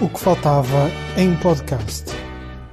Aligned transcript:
O 0.00 0.08
que 0.08 0.20
faltava 0.20 0.88
em 1.16 1.34
podcast. 1.38 2.04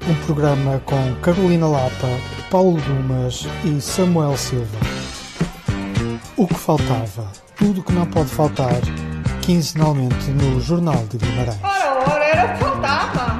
Um 0.07 0.13
programa 0.27 0.79
com 0.85 1.15
Carolina 1.23 1.67
Lapa, 1.67 2.07
Paulo 2.51 2.79
Dumas 2.81 3.47
e 3.63 3.81
Samuel 3.81 4.37
Silva. 4.37 4.77
O 6.37 6.45
que 6.45 6.53
faltava. 6.53 7.31
Tudo 7.55 7.81
o 7.81 7.83
que 7.83 7.93
não 7.93 8.05
pode 8.05 8.29
faltar. 8.29 8.79
Quinzenalmente 9.41 10.29
no 10.29 10.61
Jornal 10.61 11.03
de 11.07 11.17
Guimarães. 11.17 11.59
Ora, 11.63 12.11
ora, 12.11 12.25
era 12.25 12.45
o 12.45 12.53
que 12.53 12.63
faltava. 12.63 13.37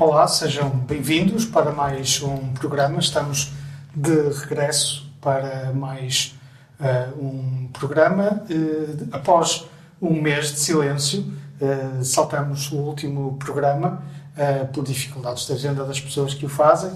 Olá, 0.00 0.26
sejam 0.26 0.70
bem-vindos 0.70 1.44
para 1.44 1.70
mais 1.70 2.20
um 2.20 2.48
programa. 2.54 2.98
Estamos 2.98 3.52
de 3.94 4.28
regresso 4.40 5.08
para 5.20 5.72
mais 5.72 6.36
uh, 6.80 7.16
um 7.16 7.68
programa. 7.72 8.42
Uh, 8.50 9.06
após 9.12 9.68
um 10.00 10.20
mês 10.20 10.52
de 10.52 10.60
silêncio, 10.60 11.20
uh, 11.60 12.04
saltamos 12.04 12.70
o 12.72 12.76
último 12.76 13.36
programa 13.38 14.02
por 14.72 14.84
dificuldades 14.84 15.48
da 15.48 15.54
agenda 15.54 15.84
das 15.84 16.00
pessoas 16.00 16.32
que 16.32 16.46
o 16.46 16.48
fazem. 16.48 16.92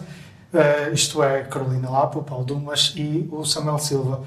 isto 0.92 1.20
é, 1.24 1.42
Carolina 1.42 1.90
Lapa, 1.90 2.22
Paulo 2.22 2.44
Dumas 2.44 2.94
e 2.96 3.28
o 3.32 3.44
Samuel 3.44 3.80
Silva. 3.80 4.22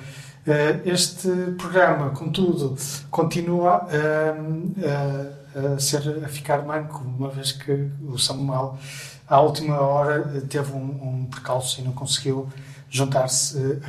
este 0.83 1.29
programa, 1.57 2.09
contudo, 2.09 2.75
continua 3.09 3.87
a, 5.55 5.79
ser, 5.79 6.25
a 6.25 6.27
ficar 6.27 6.65
manco, 6.65 7.05
uma 7.05 7.29
vez 7.29 7.53
que 7.53 7.89
o 8.05 8.17
Samuel, 8.17 8.77
à 9.25 9.39
última 9.39 9.79
hora, 9.79 10.41
teve 10.49 10.73
um, 10.73 11.21
um 11.21 11.27
percalço 11.31 11.79
e 11.79 11.85
não 11.85 11.93
conseguiu 11.93 12.49
juntar-se 12.89 13.79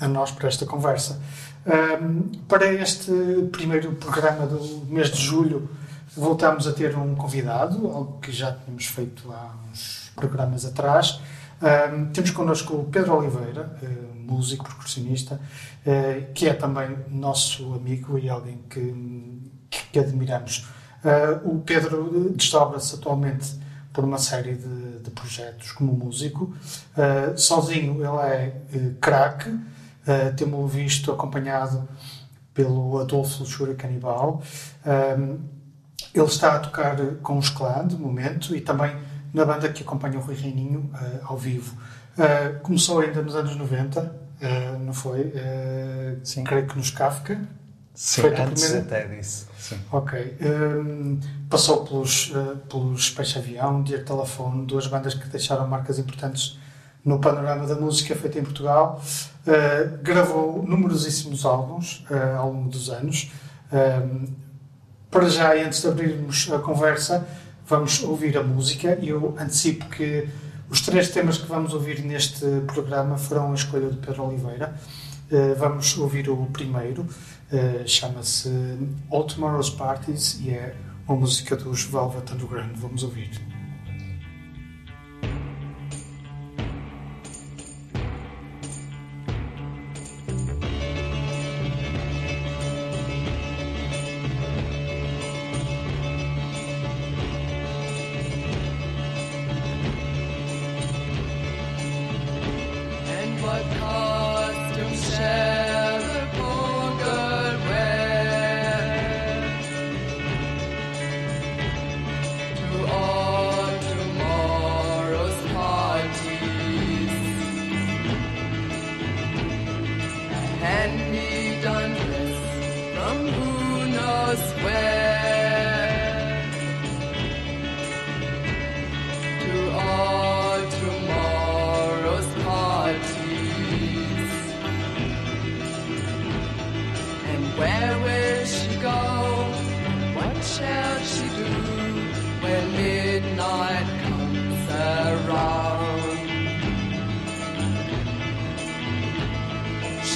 a 0.00 0.08
nós 0.08 0.32
para 0.32 0.48
esta 0.48 0.66
conversa. 0.66 1.20
Um, 1.66 2.30
para 2.48 2.72
este 2.72 3.12
primeiro 3.52 3.92
programa 3.92 4.46
do 4.46 4.86
mês 4.86 5.10
de 5.10 5.20
julho, 5.20 5.68
voltamos 6.16 6.66
a 6.66 6.72
ter 6.72 6.96
um 6.96 7.14
convidado, 7.14 7.86
algo 7.88 8.18
que 8.20 8.32
já 8.32 8.52
tínhamos 8.52 8.86
feito 8.86 9.30
há 9.30 9.54
uns 9.70 10.10
programas 10.16 10.64
atrás. 10.64 11.20
Um, 11.60 12.06
temos 12.12 12.30
connosco 12.30 12.74
o 12.74 12.84
Pedro 12.84 13.16
Oliveira, 13.16 13.76
uh, 13.82 14.16
músico, 14.16 14.64
percussionista, 14.64 15.34
uh, 15.34 16.32
que 16.32 16.48
é 16.48 16.54
também 16.54 16.96
nosso 17.10 17.74
amigo 17.74 18.18
e 18.18 18.28
alguém 18.28 18.60
que, 18.70 18.94
que, 19.68 19.82
que 19.92 19.98
admiramos. 19.98 20.68
Uh, 21.04 21.56
o 21.56 21.60
Pedro 21.60 22.30
desdobra-se 22.30 22.94
atualmente 22.94 23.56
por 23.92 24.04
uma 24.04 24.18
série 24.18 24.54
de, 24.54 25.00
de 25.00 25.10
projetos 25.10 25.72
como 25.72 25.92
músico. 25.92 26.54
Sozinho 27.36 27.94
ele 27.94 28.32
é 28.32 28.92
craque, 29.00 29.50
uh, 30.08 30.34
temos-o 30.34 30.66
visto 30.66 31.12
acompanhado 31.12 31.88
pelo 32.54 32.98
Adolfo 32.98 33.40
Luxúria 33.40 33.74
Canibal. 33.74 34.42
Um, 34.86 35.38
ele 36.14 36.26
está 36.26 36.56
a 36.56 36.58
tocar 36.58 36.96
com 37.22 37.38
os 37.38 37.50
clã, 37.50 37.86
de 37.86 37.96
momento, 37.96 38.56
e 38.56 38.60
também 38.60 38.96
na 39.32 39.44
banda 39.44 39.68
que 39.68 39.82
acompanha 39.82 40.18
o 40.18 40.22
Rui 40.22 40.34
Reininho 40.34 40.90
uh, 40.94 41.26
ao 41.26 41.36
vivo. 41.36 41.76
começou 42.62 43.00
ainda 43.00 43.22
nos 43.22 43.36
anos 43.36 43.54
90, 43.54 44.28
não 44.84 44.92
foi? 44.92 45.32
Sim. 46.24 46.42
Creio 46.42 46.66
que 46.66 46.76
nos 46.76 46.90
Kafka. 46.90 47.40
Sim, 47.98 48.20
Foi 48.20 48.40
antes 48.40 48.72
até 48.76 49.08
disso. 49.08 49.48
Sim. 49.58 49.80
Ok. 49.90 50.36
Um, 50.40 51.18
passou 51.50 51.84
pelos, 51.84 52.30
uh, 52.30 52.56
pelos 52.68 53.10
Peixe 53.10 53.40
Avião, 53.40 53.82
Dier 53.82 54.04
Telefone, 54.04 54.64
duas 54.64 54.86
bandas 54.86 55.14
que 55.14 55.26
deixaram 55.26 55.66
marcas 55.66 55.98
importantes 55.98 56.60
no 57.04 57.18
panorama 57.20 57.66
da 57.66 57.74
música 57.74 58.14
feita 58.14 58.38
em 58.38 58.44
Portugal. 58.44 59.02
Uh, 59.48 60.02
gravou 60.02 60.62
numerosíssimos 60.62 61.46
álbuns 61.46 62.04
uh, 62.10 62.36
ao 62.36 62.52
longo 62.52 62.68
dos 62.68 62.90
anos. 62.90 63.32
Um, 63.72 64.26
para 65.10 65.26
já, 65.30 65.54
antes 65.54 65.80
de 65.80 65.88
abrirmos 65.88 66.52
a 66.52 66.58
conversa, 66.58 67.26
vamos 67.66 68.02
ouvir 68.02 68.36
a 68.36 68.42
música. 68.42 68.98
Eu 69.02 69.34
antecipo 69.40 69.86
que 69.86 70.28
os 70.68 70.82
três 70.82 71.08
temas 71.08 71.38
que 71.38 71.46
vamos 71.46 71.72
ouvir 71.72 72.04
neste 72.04 72.44
programa 72.66 73.16
foram 73.16 73.50
a 73.50 73.54
escolha 73.54 73.88
de 73.88 73.96
Pedro 73.96 74.24
Oliveira. 74.24 74.74
Uh, 75.32 75.54
vamos 75.58 75.96
ouvir 75.96 76.28
o 76.28 76.44
primeiro. 76.52 77.06
Chama-se 77.86 78.50
All 79.10 79.24
Tomorrow's 79.24 79.70
Parties 79.70 80.38
e 80.42 80.50
é 80.50 80.74
uma 81.08 81.16
música 81.16 81.56
dos 81.56 81.84
Velvet 81.84 82.30
Underground. 82.34 82.76
Vamos 82.76 83.02
ouvir. 83.02 83.57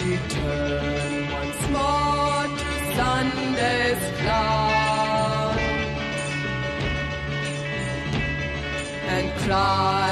she 0.02 0.16
turned 0.16 1.30
once 1.30 1.68
more 1.68 2.42
to 2.58 2.70
Sunday's 2.96 4.02
cloud 4.20 5.58
and 9.14 9.26
cried. 9.42 10.11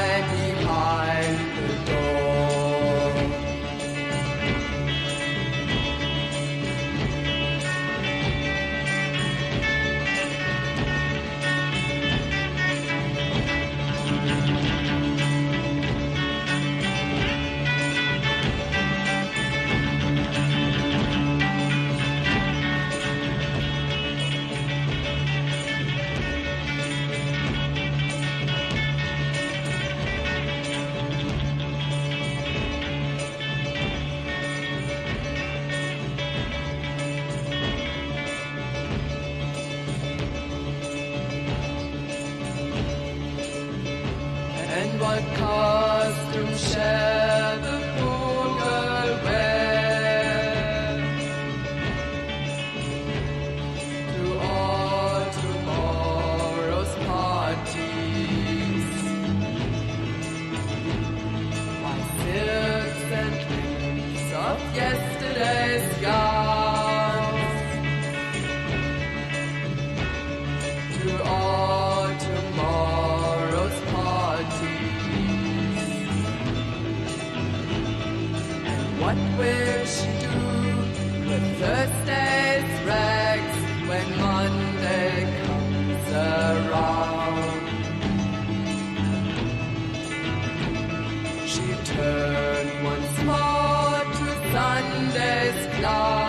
Turn 91.90 92.84
once 92.84 93.22
more 93.24 94.04
to 94.18 94.26
Sunday's 94.52 95.66
cloud. 95.76 96.19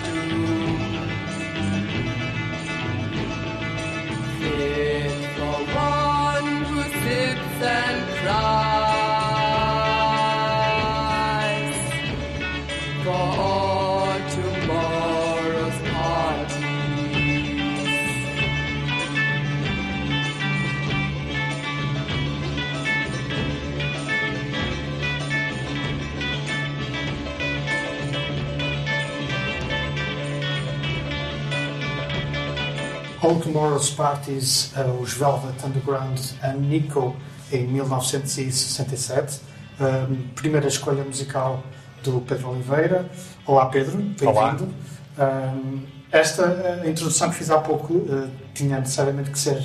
All 33.29 33.39
Tomorrow's 33.39 33.91
Parties, 33.91 34.71
uh, 34.75 34.99
os 34.99 35.13
Velvet 35.13 35.63
Underground 35.63 36.19
and 36.41 36.61
Nico, 36.61 37.15
em 37.51 37.67
1967. 37.67 39.41
Um, 39.79 40.29
primeira 40.33 40.67
escolha 40.67 41.03
musical 41.03 41.61
do 42.03 42.21
Pedro 42.21 42.49
Oliveira. 42.49 43.07
Olá, 43.45 43.67
Pedro, 43.67 43.97
bem-vindo. 43.97 44.73
Um, 45.15 45.83
esta 46.11 46.81
uh, 46.83 46.89
introdução 46.89 47.29
que 47.29 47.35
fiz 47.35 47.51
há 47.51 47.59
pouco 47.59 47.93
uh, 47.93 48.31
tinha 48.55 48.79
necessariamente 48.79 49.29
que 49.29 49.37
ser 49.37 49.59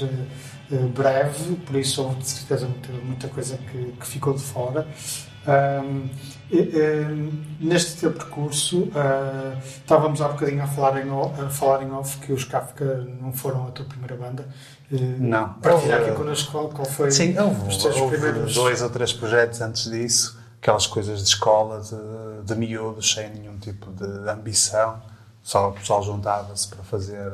uh, 0.70 0.88
breve, 0.88 1.56
por 1.64 1.76
isso 1.76 2.02
houve 2.02 2.16
de 2.16 2.28
certeza 2.28 2.66
muita, 2.66 2.92
muita 2.92 3.28
coisa 3.28 3.56
que, 3.56 3.94
que 3.98 4.06
ficou 4.06 4.34
de 4.34 4.42
fora. 4.42 4.86
Um, 5.46 6.08
neste 7.60 7.96
teu 8.00 8.12
percurso, 8.12 8.84
uh, 8.84 9.58
estávamos 9.58 10.20
há 10.20 10.28
bocadinho 10.28 10.62
a 10.62 10.66
falar, 10.66 11.04
em, 11.04 11.08
a 11.10 11.48
falar 11.50 11.82
em 11.82 11.90
off 11.92 12.18
que 12.18 12.32
os 12.32 12.44
Kafka 12.44 13.06
não 13.20 13.32
foram 13.32 13.66
a 13.66 13.70
tua 13.70 13.84
primeira 13.86 14.16
banda. 14.16 14.46
Uh, 14.90 14.96
Não. 15.18 15.54
Partilhar 15.54 16.00
aqui 16.00 16.10
Houve- 16.10 16.22
connosco 16.22 16.52
qual, 16.52 16.68
qual 16.68 16.86
foi 16.86 17.10
Sim, 17.10 17.36
houve, 17.38 17.68
os 17.68 17.76
teus 17.78 17.96
houve 17.96 18.16
primeiros. 18.18 18.54
dois 18.54 18.82
ou 18.82 18.90
três 18.90 19.12
projetos 19.12 19.60
antes 19.60 19.90
disso, 19.90 20.38
aquelas 20.60 20.86
coisas 20.86 21.20
de 21.22 21.28
escola, 21.28 21.80
de, 21.80 22.46
de 22.46 22.54
miúdos, 22.58 23.12
sem 23.12 23.30
nenhum 23.30 23.58
tipo 23.58 23.90
de 23.92 24.28
ambição. 24.30 25.00
Só 25.42 25.68
o 25.70 25.72
pessoal 25.72 26.02
juntava-se 26.02 26.68
para 26.68 26.82
fazer, 26.84 27.30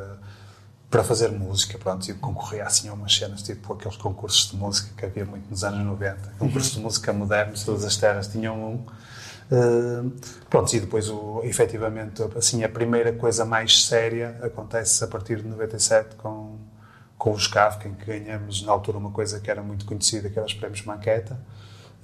para 0.90 1.04
fazer 1.04 1.30
música, 1.30 1.78
pronto, 1.78 2.10
e 2.10 2.14
concorria 2.14 2.64
assim 2.64 2.88
a 2.88 2.92
umas 2.92 3.14
cenas, 3.14 3.42
tipo 3.42 3.72
aqueles 3.72 3.96
concursos 3.96 4.50
de 4.50 4.56
música 4.56 4.90
que 4.96 5.06
havia 5.06 5.24
muito 5.24 5.48
nos 5.48 5.62
anos 5.62 5.86
90. 5.86 6.34
Concursos 6.36 6.72
de 6.72 6.80
música 6.80 7.12
modernos, 7.12 7.62
todas 7.62 7.84
as 7.84 7.96
terras 7.96 8.26
tinham 8.26 8.56
um. 8.56 8.74
Uh, 9.52 10.12
pronto, 10.48 10.74
e 10.74 10.80
depois, 10.80 11.08
o, 11.08 11.42
efetivamente, 11.44 12.22
assim, 12.36 12.64
a 12.64 12.68
primeira 12.68 13.12
coisa 13.12 13.44
mais 13.44 13.84
séria 13.84 14.36
acontece 14.42 15.02
a 15.04 15.06
partir 15.06 15.42
de 15.42 15.48
97 15.48 16.16
com, 16.16 16.58
com 17.16 17.32
os 17.32 17.46
Kafka, 17.46 17.88
em 17.88 17.94
que 17.94 18.06
ganhamos, 18.06 18.62
na 18.62 18.72
altura, 18.72 18.98
uma 18.98 19.10
coisa 19.12 19.38
que 19.38 19.50
era 19.50 19.62
muito 19.62 19.84
conhecida, 19.84 20.28
que 20.28 20.38
era 20.38 20.46
os 20.46 20.54
prémios 20.54 20.84
Maqueta. 20.84 21.38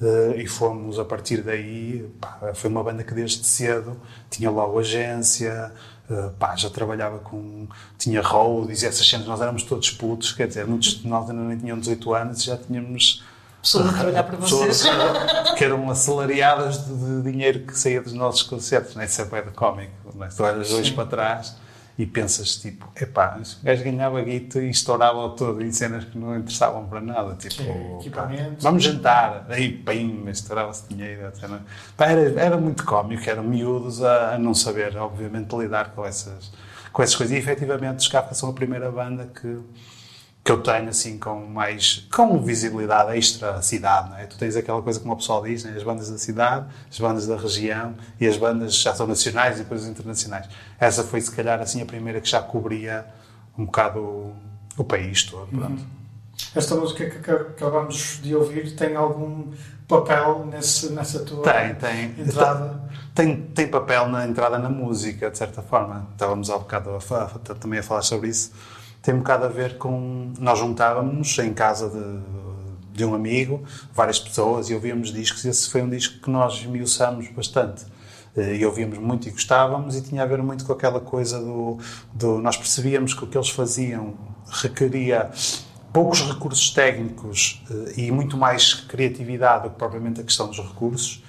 Uh, 0.01 0.37
e 0.37 0.47
fomos, 0.47 0.99
a 0.99 1.05
partir 1.05 1.43
daí, 1.43 2.09
pá, 2.21 2.53
foi 2.55 2.71
uma 2.71 2.85
banda 2.85 3.03
que 3.03 3.15
desde 3.15 3.45
cedo 3.45 4.01
tinha 4.29 4.51
lá 4.51 4.65
a 4.65 4.79
agência, 4.79 5.73
uh, 6.11 6.31
pá, 6.39 6.57
já 6.57 6.71
trabalhava 6.71 7.19
com. 7.19 7.67
tinha 7.99 8.21
roadies 8.23 8.83
e 8.83 8.87
essas 8.87 9.09
cenas, 9.09 9.27
nós 9.27 9.41
éramos 9.41 9.63
todos 9.63 9.91
putos, 9.91 10.33
quer 10.33 10.49
dizer, 10.49 10.67
muitos 10.67 11.01
de 11.01 11.09
nós 11.09 11.29
ainda 11.29 11.43
nem 11.43 11.59
tinham 11.59 11.79
18 11.79 12.15
anos 12.15 12.43
e 12.43 12.47
já 12.47 12.57
tínhamos 12.57 13.23
Pessoas 13.63 13.89
a 13.89 13.93
trabalhar 13.95 14.23
para 14.23 14.37
pessoas 14.37 14.83
vocês. 14.83 15.51
que 15.59 15.65
eram 15.65 15.91
assalariadas 15.91 16.87
de, 16.87 16.95
de 16.95 17.33
dinheiro 17.33 17.61
que 17.61 17.77
saía 17.77 18.01
dos 18.01 18.13
nossos 18.13 18.43
concertos, 18.43 18.95
não 18.95 19.03
é? 19.03 19.07
Isso 19.07 19.21
é 19.21 19.25
bué 19.25 19.43
de 19.43 19.51
cómico, 19.51 19.93
não 20.15 20.25
é? 20.25 20.29
Tu 20.29 20.43
olhas 20.43 20.71
hoje 20.73 20.93
para 20.93 21.07
trás 21.07 21.57
e 21.99 22.05
pensas, 22.05 22.57
tipo, 22.57 22.87
epá, 23.01 23.41
o 23.41 23.65
gajo 23.65 23.83
ganhava 23.83 24.21
guito 24.23 24.61
e 24.61 24.69
estourava 24.69 25.31
todo 25.31 25.63
em 25.63 25.73
cenas 25.73 26.05
que 26.05 26.19
não 26.19 26.37
interessavam 26.39 26.87
para 26.87 27.01
nada, 27.01 27.35
tipo, 27.37 27.63
pá, 28.11 28.29
vamos 28.61 28.85
jantar, 28.85 29.47
aí, 29.49 29.73
pim, 29.73 30.29
estourava-se 30.29 30.87
dinheiro. 30.89 31.33
Pá, 31.97 32.07
era, 32.07 32.41
era 32.41 32.57
muito 32.59 32.85
cómico, 32.85 33.29
eram 33.29 33.43
miúdos 33.43 34.03
a, 34.03 34.35
a 34.35 34.39
não 34.39 34.53
saber, 34.53 34.95
obviamente, 34.97 35.57
lidar 35.57 35.93
com 35.93 36.05
essas, 36.05 36.53
com 36.93 37.03
essas 37.03 37.17
coisas. 37.17 37.35
E, 37.35 37.39
efetivamente, 37.39 38.01
os 38.01 38.09
Kafka 38.09 38.35
são 38.35 38.51
a 38.51 38.53
primeira 38.53 38.91
banda 38.91 39.31
que 39.35 39.59
que 40.47 40.53
eu 40.53 40.63
tenho 40.63 40.89
assim 40.89 41.19
com 41.19 41.45
mais 41.45 42.07
com 42.15 42.41
visibilidade 42.41 43.19
extra 43.19 43.61
cidade, 43.61 44.11
não 44.11 44.17
é? 44.17 44.27
Tu 44.27 44.39
tens 44.39 44.55
aquela 44.55 44.81
coisa 44.81 45.01
como 45.01 45.13
o 45.15 45.17
pessoal 45.17 45.43
diz, 45.43 45.65
né? 45.65 45.75
as 45.77 45.83
bandas 45.83 46.09
da 46.09 46.19
cidade, 46.19 46.67
as 46.89 46.99
bandas 47.01 47.27
da 47.27 47.37
região 47.37 47.95
e 48.21 48.29
as 48.29 48.37
bandas 48.37 48.77
já 48.77 48.95
são 48.95 49.09
nacionais 49.09 49.57
e 49.57 49.65
depois 49.65 49.85
internacionais. 49.85 50.47
Essa 50.79 51.03
foi 51.03 51.21
se 51.21 51.33
calhar 51.33 51.61
assim 51.61 51.83
a 51.83 51.85
primeira 51.85 52.21
que 52.21 52.29
já 52.31 52.41
cobria 52.41 53.05
um 53.59 53.65
bocado 53.65 53.99
o, 53.99 54.37
o 54.77 54.85
país 54.85 55.25
todo, 55.25 55.49
pronto. 55.49 55.83
Esta 56.55 56.77
música 56.77 57.11
que 57.11 57.19
ac- 57.31 57.49
acabamos 57.51 58.21
de 58.23 58.33
ouvir 58.37 58.71
tem 58.77 58.95
algum 58.95 59.51
papel 59.89 60.47
nesse, 60.47 60.93
nessa 60.93 61.21
tua 61.25 61.43
Tem, 61.43 61.75
tem. 61.75 62.05
entrada? 62.21 62.83
Tem, 63.15 63.37
tem 63.43 63.67
papel 63.67 64.09
na 64.09 64.27
entrada 64.27 64.59
na 64.59 64.69
música, 64.69 65.29
de 65.31 65.39
certa 65.39 65.61
forma. 65.63 66.07
Estávamos 66.13 66.51
há 66.51 66.59
bocado 66.59 66.91
a, 66.91 67.15
a- 67.25 67.55
também 67.55 67.79
a 67.81 67.83
falar 67.83 68.03
sobre 68.03 68.29
isso. 68.29 68.53
Tem 69.07 69.15
um 69.15 69.19
bocado 69.19 69.45
a 69.45 69.49
ver 69.49 69.79
com. 69.79 70.33
Nós 70.37 70.59
juntávamos 70.59 71.39
em 71.39 71.55
casa 71.55 71.89
de, 71.89 72.97
de 72.99 73.05
um 73.05 73.15
amigo, 73.15 73.63
várias 73.95 74.19
pessoas, 74.19 74.69
e 74.69 74.75
ouvíamos 74.75 75.13
discos, 75.13 75.45
e 75.45 75.49
esse 75.49 75.71
foi 75.71 75.81
um 75.81 75.89
disco 75.89 76.21
que 76.21 76.29
nós 76.29 76.55
esmiuçamos 76.55 77.29
bastante. 77.29 77.85
Eh, 78.37 78.57
E 78.57 78.67
ouvíamos 78.67 78.99
muito 78.99 79.29
e 79.29 79.31
gostávamos, 79.31 79.95
e 79.95 80.03
tinha 80.03 80.25
a 80.25 80.27
ver 80.27 80.43
muito 80.43 80.65
com 80.65 80.73
aquela 80.73 80.99
coisa 80.99 81.39
do. 81.39 81.79
do 82.13 82.39
nós 82.39 82.57
percebíamos 82.57 83.15
que 83.15 83.23
o 83.23 83.29
que 83.29 83.39
eles 83.39 83.49
faziam 83.49 84.15
requeria 84.51 85.31
poucos 85.93 86.23
recursos 86.23 86.71
técnicos 86.71 87.63
eh, 87.71 88.01
e 88.01 88.11
muito 88.11 88.37
mais 88.37 88.75
criatividade 88.75 89.69
do 89.69 89.71
que 89.71 89.77
propriamente 89.77 90.21
a 90.21 90.25
questão 90.25 90.49
dos 90.49 90.59
recursos. 90.59 91.23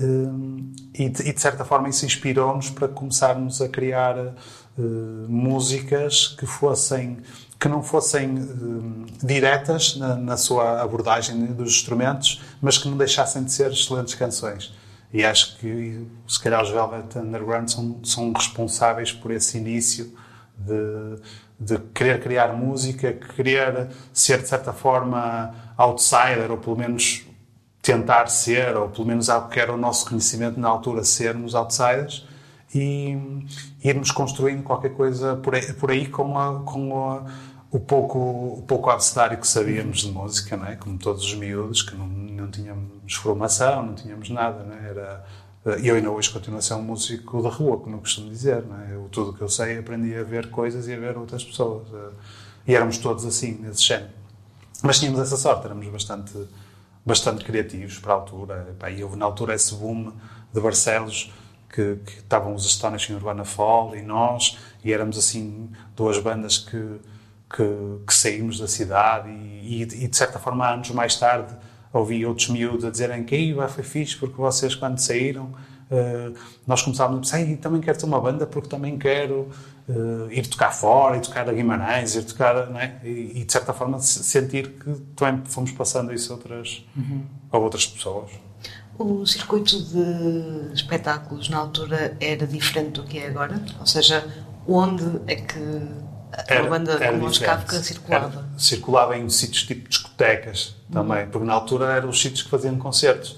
Hum, 0.00 0.72
e, 0.92 1.08
de, 1.08 1.40
certa 1.40 1.64
forma 1.64 1.88
isso 1.88 2.04
inspirou-nos 2.04 2.70
para 2.70 2.88
começarmos 2.88 3.60
a 3.60 3.68
criar 3.68 4.16
uh, 4.18 4.82
músicas 5.28 6.28
que 6.28 6.46
fossem 6.46 7.18
que 7.58 7.68
não 7.68 7.82
fossem 7.82 8.34
uh, 8.34 9.06
diretas 9.22 9.96
na, 9.96 10.16
na, 10.16 10.36
sua 10.36 10.82
abordagem 10.82 11.46
dos 11.46 11.72
instrumentos, 11.72 12.42
mas 12.60 12.76
que 12.76 12.88
não 12.88 12.96
deixassem 12.96 13.42
de 13.42 13.52
ser 13.52 13.72
excelentes 13.72 14.14
canções. 14.14 14.74
E 15.14 15.24
acho 15.24 15.56
que, 15.58 16.06
se 16.26 16.42
calhar, 16.42 16.62
os 16.62 16.70
Velvet 16.70 17.16
Underground 17.16 17.68
são, 17.68 18.00
são 18.04 18.32
responsáveis 18.32 19.12
por 19.12 19.30
esse 19.30 19.56
início 19.56 20.12
de, 20.58 21.22
de 21.58 21.78
querer 21.94 22.20
criar 22.20 22.48
música, 22.52 23.12
querer 23.12 23.88
ser, 24.12 24.42
de 24.42 24.48
certa 24.48 24.72
forma, 24.72 25.54
outsider, 25.76 26.50
ou 26.50 26.58
pelo 26.58 26.76
menos 26.76 27.23
tentar 27.84 28.28
ser, 28.28 28.74
ou 28.76 28.88
pelo 28.88 29.06
menos 29.06 29.28
algo 29.28 29.50
que 29.50 29.60
era 29.60 29.72
o 29.72 29.76
nosso 29.76 30.08
conhecimento 30.08 30.58
na 30.58 30.68
altura, 30.68 31.04
sermos 31.04 31.54
outsiders, 31.54 32.26
e 32.74 33.16
irmos 33.84 34.10
construindo 34.10 34.62
qualquer 34.62 34.94
coisa 34.94 35.36
por 35.36 35.54
aí, 35.54 35.72
por 35.74 35.90
aí 35.90 36.08
com, 36.08 36.36
a, 36.38 36.60
com 36.62 37.10
a, 37.10 37.24
o 37.70 37.78
pouco, 37.78 38.18
o 38.18 38.64
pouco 38.66 38.88
abecedário 38.88 39.38
que 39.38 39.46
sabíamos 39.46 40.00
de 40.00 40.10
música, 40.10 40.56
não 40.56 40.66
é? 40.66 40.76
como 40.76 40.96
todos 40.96 41.22
os 41.22 41.34
miúdos, 41.34 41.82
que 41.82 41.94
não, 41.94 42.06
não 42.06 42.50
tínhamos 42.50 43.14
formação, 43.14 43.84
não 43.84 43.94
tínhamos 43.94 44.30
nada. 44.30 44.64
Não 44.64 44.74
é? 44.74 44.88
Era, 44.88 45.26
eu 45.82 45.94
ainda 45.94 46.10
hoje 46.10 46.30
continuo 46.30 46.58
a 46.58 46.62
ser 46.62 46.74
um 46.74 46.82
músico 46.82 47.42
da 47.42 47.50
rua, 47.50 47.76
como 47.76 47.96
eu 47.96 48.00
costumo 48.00 48.30
dizer. 48.30 48.64
Não 48.64 48.80
é? 48.80 48.94
eu, 48.94 49.08
tudo 49.12 49.30
o 49.30 49.34
que 49.34 49.42
eu 49.42 49.48
sei 49.48 49.78
aprendi 49.78 50.16
a 50.16 50.24
ver 50.24 50.50
coisas 50.50 50.88
e 50.88 50.94
a 50.94 50.98
ver 50.98 51.18
outras 51.18 51.44
pessoas. 51.44 51.86
E 52.66 52.74
éramos 52.74 52.96
todos 52.96 53.26
assim, 53.26 53.58
nesse 53.60 53.82
género. 53.84 54.10
Mas 54.82 54.98
tínhamos 54.98 55.20
essa 55.20 55.36
sorte, 55.36 55.66
éramos 55.66 55.86
bastante, 55.88 56.32
bastante 57.04 57.44
criativos 57.44 57.98
para 57.98 58.12
a 58.12 58.16
altura. 58.16 58.76
E 58.96 59.02
houve 59.02 59.16
na 59.16 59.24
altura 59.24 59.54
esse 59.54 59.74
boom 59.74 60.12
de 60.52 60.60
Barcelos, 60.60 61.32
que, 61.68 61.96
que 62.04 62.18
estavam 62.18 62.54
os 62.54 62.64
Astonishing 62.64 63.14
Urbana 63.14 63.44
Fall 63.44 63.96
e 63.96 64.02
nós, 64.02 64.58
e 64.84 64.92
éramos 64.92 65.18
assim 65.18 65.70
duas 65.96 66.18
bandas 66.18 66.58
que 66.58 67.00
que, 67.54 68.04
que 68.06 68.14
saímos 68.14 68.58
da 68.58 68.66
cidade 68.66 69.30
e, 69.30 69.82
e, 69.82 70.04
e, 70.04 70.08
de 70.08 70.16
certa 70.16 70.38
forma, 70.38 70.68
anos 70.68 70.90
mais 70.90 71.16
tarde, 71.16 71.54
ouvi 71.92 72.26
outros 72.26 72.48
miúdos 72.48 72.84
a 72.84 72.90
dizerem 72.90 73.24
que 73.24 73.54
foi 73.68 73.84
fixe 73.84 74.16
porque 74.16 74.36
vocês, 74.36 74.74
quando 74.74 74.98
saíram, 74.98 75.54
uh, 75.90 76.34
nós 76.66 76.82
começávamos 76.82 77.32
a 77.32 77.38
pensar, 77.38 77.56
também 77.58 77.80
quero 77.80 77.96
ter 77.96 78.06
uma 78.06 78.20
banda 78.20 78.46
porque 78.46 78.68
também 78.68 78.98
quero 78.98 79.48
uh, 79.88 80.30
ir 80.30 80.46
tocar 80.46 80.72
fora, 80.72 81.16
ir 81.16 81.20
tocar 81.20 81.48
a 81.48 81.52
Guimarães, 81.52 82.14
ir 82.14 82.24
tocar, 82.24 82.74
é? 82.76 83.00
e, 83.04 83.40
e 83.40 83.44
de 83.44 83.52
certa 83.52 83.72
forma 83.72 83.98
sentir 84.00 84.70
que 84.70 84.92
também 85.16 85.42
fomos 85.46 85.72
passando 85.72 86.12
isso 86.12 86.32
a 86.32 86.36
outras, 86.36 86.84
uhum. 86.96 87.24
a 87.50 87.58
outras 87.58 87.86
pessoas. 87.86 88.30
O 88.98 89.26
circuito 89.26 89.82
de 89.82 90.72
espetáculos 90.72 91.48
na 91.48 91.58
altura 91.58 92.16
era 92.20 92.46
diferente 92.46 92.92
do 92.92 93.04
que 93.04 93.18
é 93.18 93.26
agora? 93.26 93.60
Ou 93.80 93.86
seja, 93.86 94.24
onde 94.68 95.04
é 95.26 95.34
que 95.34 95.58
era, 96.46 96.62
uma 96.62 96.70
banda 96.70 96.92
era 96.92 97.12
como 97.12 97.26
os 97.26 97.38
Kafka 97.38 97.82
circulava. 97.82 98.26
Era, 98.26 98.58
circulava 98.58 99.16
em 99.16 99.28
sítios 99.28 99.64
tipo 99.64 99.88
discotecas 99.88 100.76
também, 100.92 101.24
uhum. 101.24 101.30
porque 101.30 101.46
na 101.46 101.54
altura 101.54 101.92
eram 101.92 102.08
os 102.08 102.20
sítios 102.20 102.42
que 102.42 102.50
faziam 102.50 102.76
concertos. 102.76 103.36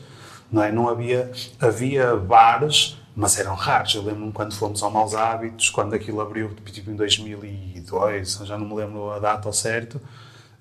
Não, 0.56 0.62
é? 0.62 0.72
não 0.72 0.88
havia, 0.88 1.30
havia 1.60 2.16
bares, 2.16 2.96
mas 3.14 3.38
eram 3.38 3.54
raros. 3.54 3.94
Eu 3.94 4.02
lembro-me 4.02 4.32
quando 4.32 4.54
fomos 4.54 4.82
ao 4.82 4.90
Maus 4.90 5.14
Hábitos, 5.14 5.68
quando 5.68 5.92
aquilo 5.92 6.18
abriu 6.18 6.54
tipo 6.72 6.90
em 6.90 6.96
2002, 6.96 8.40
já 8.42 8.56
não 8.56 8.66
me 8.66 8.74
lembro 8.74 9.10
a 9.10 9.18
data 9.18 9.46
ao 9.50 9.52
certo, 9.52 10.00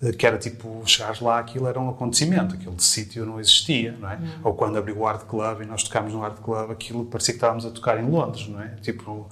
eh, 0.04 0.12
que 0.12 0.28
era 0.28 0.38
tipo, 0.38 0.84
chegares 0.86 1.22
lá, 1.22 1.40
aquilo 1.40 1.66
era 1.66 1.80
um 1.80 1.90
acontecimento, 1.90 2.56
aquele 2.56 2.76
sítio 2.78 3.26
não 3.26 3.40
existia, 3.40 3.96
não 3.98 4.12
é? 4.12 4.16
Uhum. 4.16 4.40
Ou 4.44 4.54
quando 4.54 4.78
abriu 4.78 4.98
o 4.98 5.08
Art 5.08 5.24
Club 5.26 5.62
e 5.62 5.66
nós 5.66 5.82
tocámos 5.84 6.12
no 6.12 6.22
Art 6.22 6.42
Club, 6.42 6.72
aquilo 6.72 7.06
parecia 7.06 7.34
que 7.34 7.38
estávamos 7.38 7.66
a 7.66 7.72
tocar 7.72 7.98
em 7.98 8.06
Londres, 8.06 8.50
não 8.50 8.62
é? 8.62 8.76
Tipo, 8.82 9.30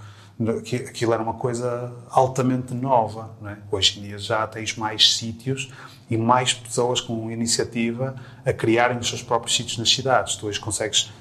aquilo 0.90 1.14
era 1.14 1.22
uma 1.22 1.34
coisa 1.34 1.94
altamente 2.10 2.74
nova. 2.74 3.32
É? 3.46 3.58
Hoje 3.70 4.00
em 4.00 4.04
dia 4.04 4.18
já 4.18 4.48
tens 4.48 4.78
mais 4.78 5.18
sítios 5.18 5.70
e 6.14 6.18
mais 6.18 6.54
pessoas 6.54 7.02
com 7.02 7.32
iniciativa 7.32 8.16
a 8.46 8.54
criarem 8.54 8.98
os 9.00 9.10
seus 9.10 9.24
próprios 9.24 9.56
sítios 9.56 9.78
nas 9.80 9.90
cidades. 9.90 10.36
Tu 10.36 10.46
hoje 10.46 10.60
consegues, 10.60 11.12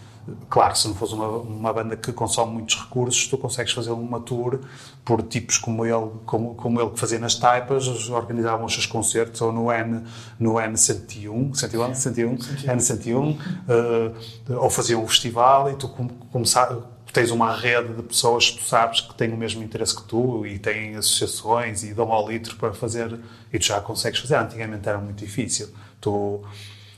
claro, 0.50 0.76
se 0.76 0.87
não 0.87 0.94
fores 0.94 1.14
uma, 1.14 1.28
uma 1.28 1.72
banda 1.72 1.96
que 1.96 2.12
consome 2.12 2.52
muitos 2.52 2.76
recursos, 2.76 3.26
tu 3.26 3.38
consegues 3.38 3.72
fazer 3.72 3.90
uma 3.90 4.20
tour 4.20 4.61
por 5.02 5.22
tipos 5.22 5.56
como 5.56 5.87
ele, 5.87 6.11
como, 6.26 6.54
como 6.54 6.80
ele 6.80 6.90
que 6.90 7.00
fazia 7.00 7.18
nas 7.18 7.34
taipas, 7.34 7.88
organizavam 8.11 8.66
os 8.66 8.75
seus 8.75 8.87
concertos 8.87 9.40
ou 9.40 9.50
no 9.50 9.72
N, 9.72 10.04
no 10.38 10.54
N101, 10.54 11.54
101, 11.54 11.94
101, 11.94 12.37
N101, 12.37 13.37
uh, 13.37 14.62
ou 14.62 14.68
faziam 14.68 15.02
um 15.02 15.08
festival 15.08 15.70
e 15.70 15.75
tu 15.75 15.88
começar 16.30 16.76
tens 17.12 17.31
uma 17.31 17.54
rede 17.54 17.95
de 17.95 18.02
pessoas 18.02 18.50
que 18.50 18.59
tu 18.59 18.64
sabes 18.64 19.00
que 19.00 19.14
têm 19.14 19.33
o 19.33 19.37
mesmo 19.37 19.62
interesse 19.62 19.95
que 19.95 20.02
tu 20.04 20.47
e 20.47 20.59
têm 20.59 20.97
associações 20.97 21.83
e 21.83 21.92
dão 21.92 22.11
ao 22.11 22.28
litro 22.28 22.57
para 22.57 22.73
fazer 22.73 23.19
e 23.52 23.59
tu 23.59 23.66
já 23.66 23.81
consegues 23.81 24.21
fazer. 24.21 24.37
Antigamente 24.37 24.88
era 24.88 24.99
muito 24.99 25.19
difícil. 25.19 25.69
Tu, 26.00 26.42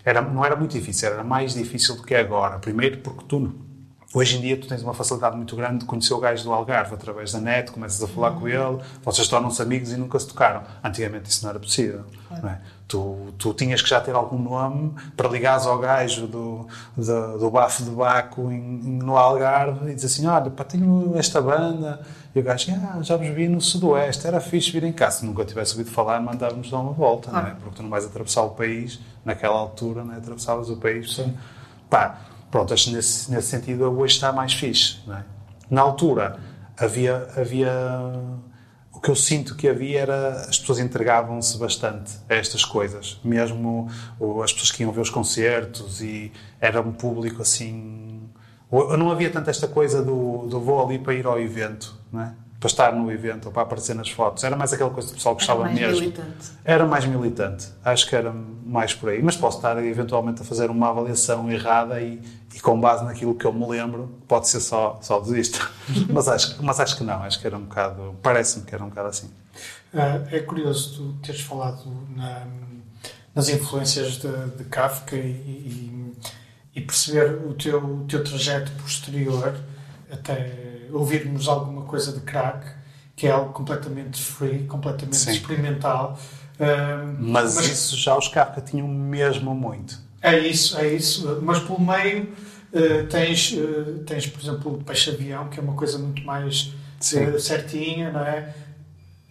era, 0.05 0.23
não 0.23 0.45
era 0.45 0.55
muito 0.55 0.73
difícil, 0.73 1.09
era 1.09 1.25
mais 1.25 1.55
difícil 1.55 1.97
do 1.97 2.03
que 2.03 2.15
é 2.15 2.21
agora. 2.21 2.59
Primeiro 2.59 2.99
porque 2.99 3.25
tu 3.27 3.53
Hoje 4.15 4.37
em 4.37 4.41
dia 4.41 4.57
tu 4.57 4.69
tens 4.69 4.81
uma 4.81 4.95
facilidade 4.95 5.37
muito 5.37 5.57
grande 5.57 5.79
de 5.81 5.87
conhecer 5.87 6.15
o 6.15 6.21
gajo 6.21 6.45
do 6.45 6.53
Algarve 6.53 6.95
através 6.95 7.33
da 7.33 7.41
net, 7.41 7.73
começas 7.73 8.01
a 8.01 8.07
falar 8.07 8.31
com 8.39 8.47
ele, 8.47 8.81
vocês 9.03 9.27
tornam-se 9.27 9.61
amigos 9.61 9.91
e 9.91 9.97
nunca 9.97 10.17
se 10.21 10.29
tocaram. 10.29 10.63
Antigamente 10.85 11.29
isso 11.29 11.43
não 11.43 11.51
era 11.51 11.59
possível. 11.59 12.05
Não 12.31 12.49
é? 12.49 12.61
Tu, 12.87 13.35
tu 13.39 13.53
tinhas 13.55 13.83
que 13.83 13.89
já 13.89 14.01
ter 14.01 14.15
algum 14.15 14.39
nome 14.39 14.95
para 15.17 15.29
ligares 15.29 15.67
ao 15.67 15.79
gajo 15.79 16.27
do, 16.27 16.67
do, 16.97 17.39
do 17.39 17.51
bafo 17.51 17.83
de 17.83 17.91
Baco 17.91 18.51
em, 18.51 18.61
no 18.61 19.17
Algarve 19.17 19.91
e 19.91 19.95
dizer 19.95 20.07
assim: 20.07 20.27
Olha, 20.27 20.51
pá, 20.51 20.65
tenho 20.65 21.13
esta 21.17 21.41
banda. 21.41 22.01
E 22.35 22.41
o 22.41 22.43
gajo, 22.43 22.73
ah, 22.73 23.01
já 23.01 23.17
vos 23.17 23.29
vi 23.29 23.47
no 23.47 23.61
Sudoeste, 23.61 24.27
era 24.27 24.41
fixe 24.41 24.73
vir 24.73 24.83
em 24.83 24.93
cá. 24.93 25.11
Se 25.11 25.25
nunca 25.25 25.45
tivesse 25.45 25.73
ouvido 25.73 25.91
falar, 25.93 26.21
mandávamos 26.21 26.69
dar 26.69 26.81
uma 26.81 26.93
volta, 26.93 27.31
ah. 27.33 27.41
não 27.41 27.49
é? 27.49 27.55
Porque 27.55 27.77
tu 27.77 27.83
não 27.83 27.91
vais 27.91 28.05
atravessar 28.05 28.43
o 28.43 28.51
país, 28.51 28.99
naquela 29.25 29.57
altura, 29.57 30.03
não 30.03 30.15
é? 30.15 30.17
atravessavas 30.17 30.69
o 30.69 30.77
país. 30.77 31.15
Sim. 31.15 31.33
Pá, 31.89 32.19
Pronto, 32.55 32.73
acho 32.73 32.85
que 32.85 32.93
nesse, 32.93 33.33
nesse 33.33 33.49
sentido 33.49 33.83
hoje 33.99 34.15
está 34.15 34.33
mais 34.33 34.53
fixe. 34.53 34.99
Não 35.09 35.17
é? 35.17 35.25
Na 35.69 35.81
altura 35.81 36.39
havia, 36.79 37.27
havia. 37.37 37.69
Que 39.05 39.11
eu 39.11 39.15
sinto 39.15 39.55
que 39.55 39.69
havia 39.69 40.01
era. 40.01 40.31
As 40.49 40.59
pessoas 40.59 40.79
entregavam-se 40.79 41.59
bastante 41.59 42.13
a 42.29 42.35
estas 42.35 42.65
coisas. 42.65 43.21
Mesmo 43.23 43.89
as 44.43 44.53
pessoas 44.53 44.73
que 44.73 44.83
iam 44.83 44.91
ver 44.91 45.03
os 45.03 45.11
concertos 45.11 46.01
e 46.01 46.33
era 46.59 46.81
um 46.81 46.93
público 46.93 47.43
assim. 47.43 48.23
Não 48.73 49.11
havia 49.11 49.31
tanto 49.31 49.51
esta 49.51 49.69
coisa 49.69 50.03
do, 50.03 50.47
do 50.49 50.59
vou 50.59 50.83
ali 50.83 50.99
para 50.99 51.13
ir 51.15 51.27
ao 51.27 51.39
evento, 51.39 51.95
não 52.11 52.23
é? 52.23 52.35
Para 52.65 52.71
estar 52.71 52.93
no 52.95 53.13
evento 53.13 53.47
ou 53.47 53.53
para 53.53 53.63
aparecer 53.63 53.95
nas 53.95 54.09
fotos. 54.09 54.43
Era 54.43 54.57
mais 54.57 54.73
aquela 54.73 54.89
coisa 54.89 55.09
que 55.09 55.13
o 55.13 55.17
pessoal 55.17 55.35
gostava 55.35 55.65
era 55.65 55.69
mais 55.69 55.81
mesmo. 55.81 56.01
Militante. 56.01 56.51
Era 56.65 56.87
mais 56.87 57.05
militante. 57.05 57.69
Acho 57.85 58.09
que 58.09 58.17
era 58.17 58.33
mais 58.65 58.95
por 58.95 59.11
aí. 59.11 59.23
Mas 59.23 59.37
posso 59.37 59.59
estar 59.59 59.77
eventualmente 59.85 60.41
a 60.41 60.45
fazer 60.47 60.71
uma 60.71 60.89
avaliação 60.89 61.53
errada 61.53 62.01
e, 62.01 62.23
e 62.55 62.61
com 62.61 62.81
base 62.81 63.05
naquilo 63.05 63.35
que 63.35 63.45
eu 63.45 63.53
me 63.53 63.67
lembro, 63.67 64.19
pode 64.27 64.49
ser 64.49 64.61
só, 64.61 64.99
só 65.03 65.21
desisto. 65.21 65.71
mas, 66.09 66.27
acho, 66.27 66.57
mas 66.65 66.81
acho 66.81 66.97
que 66.97 67.05
não. 67.05 67.23
Acho 67.23 67.39
que 67.39 67.47
era 67.47 67.59
um 67.59 67.65
bocado. 67.65 68.17
Parece-me 68.23 68.65
que 68.65 68.75
era 68.75 68.83
um 68.83 68.89
bocado 68.89 69.09
assim. 69.09 69.27
Uh, 69.93 70.27
é 70.35 70.41
curioso 70.41 70.97
tu 70.97 71.13
teres 71.27 71.43
falado 71.43 71.85
na, 72.17 72.47
nas 73.35 73.51
influências 73.51 74.13
de, 74.17 74.57
de 74.57 74.65
Kafka 74.65 75.17
e, 75.17 75.21
e, 75.21 76.13
e, 76.77 76.81
perceber 76.81 77.47
o 77.47 77.53
teu, 77.53 77.79
o 77.79 78.07
teu 78.09 78.25
trajeto 78.25 78.73
posterior 78.83 79.55
até 80.11 80.74
ouvirmos 80.93 81.49
alguma 81.49 81.83
coisa 81.83 82.13
de 82.13 82.21
crack, 82.21 82.67
que 83.17 83.27
é 83.27 83.31
algo 83.31 83.53
completamente 83.53 84.21
free, 84.21 84.65
completamente 84.67 85.17
Sim. 85.17 85.33
experimental. 85.33 86.19
mas, 87.19 87.55
mas, 87.57 87.67
isso 87.67 87.97
já 87.97 88.17
os 88.17 88.29
Kafka 88.29 88.61
tinham 88.61 88.89
mesmo 88.89 89.55
muito. 89.55 90.05
É 90.25 90.39
isso, 90.39 90.79
é 90.79 90.89
isso. 90.89 91.39
Mas 91.43 91.59
pelo 91.59 91.79
meio 91.79 92.23
uh, 92.75 93.07
tens, 93.09 93.53
uh, 93.53 94.03
tens, 94.07 94.27
por 94.27 94.41
exemplo, 94.41 94.75
o 94.75 94.83
Peixe 94.83 95.11
Avião, 95.11 95.49
que 95.49 95.61
é 95.61 95.63
uma 95.63 95.75
coisa 95.75 95.99
muito 95.99 96.25
mais 96.25 96.73
uh, 97.13 97.39
certinha, 97.39 98.11
não 98.11 98.21
é? 98.21 98.55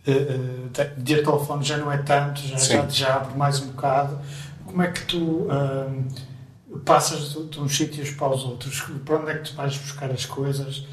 Uh, 0.08 0.70
de 0.98 1.24
telefone 1.24 1.64
já 1.64 1.78
não 1.78 1.92
é 1.92 1.98
tanto, 1.98 2.42
já, 2.42 2.58
já, 2.58 2.88
já, 2.88 3.16
abre 3.16 3.36
mais 3.36 3.60
um 3.60 3.68
bocado. 3.68 4.20
Como 4.66 4.82
é 4.82 4.92
que 4.92 5.04
tu 5.06 5.48
passas 6.86 7.34
de, 7.34 7.46
de 7.46 7.60
uns 7.60 7.76
sítios 7.76 8.12
para 8.12 8.30
os 8.30 8.44
outros? 8.44 8.82
Para 9.06 9.18
onde 9.18 9.32
é 9.32 9.38
que 9.38 9.50
tu 9.50 9.56
vais 9.56 9.76
buscar 9.78 10.12
as 10.12 10.26
coisas? 10.26 10.86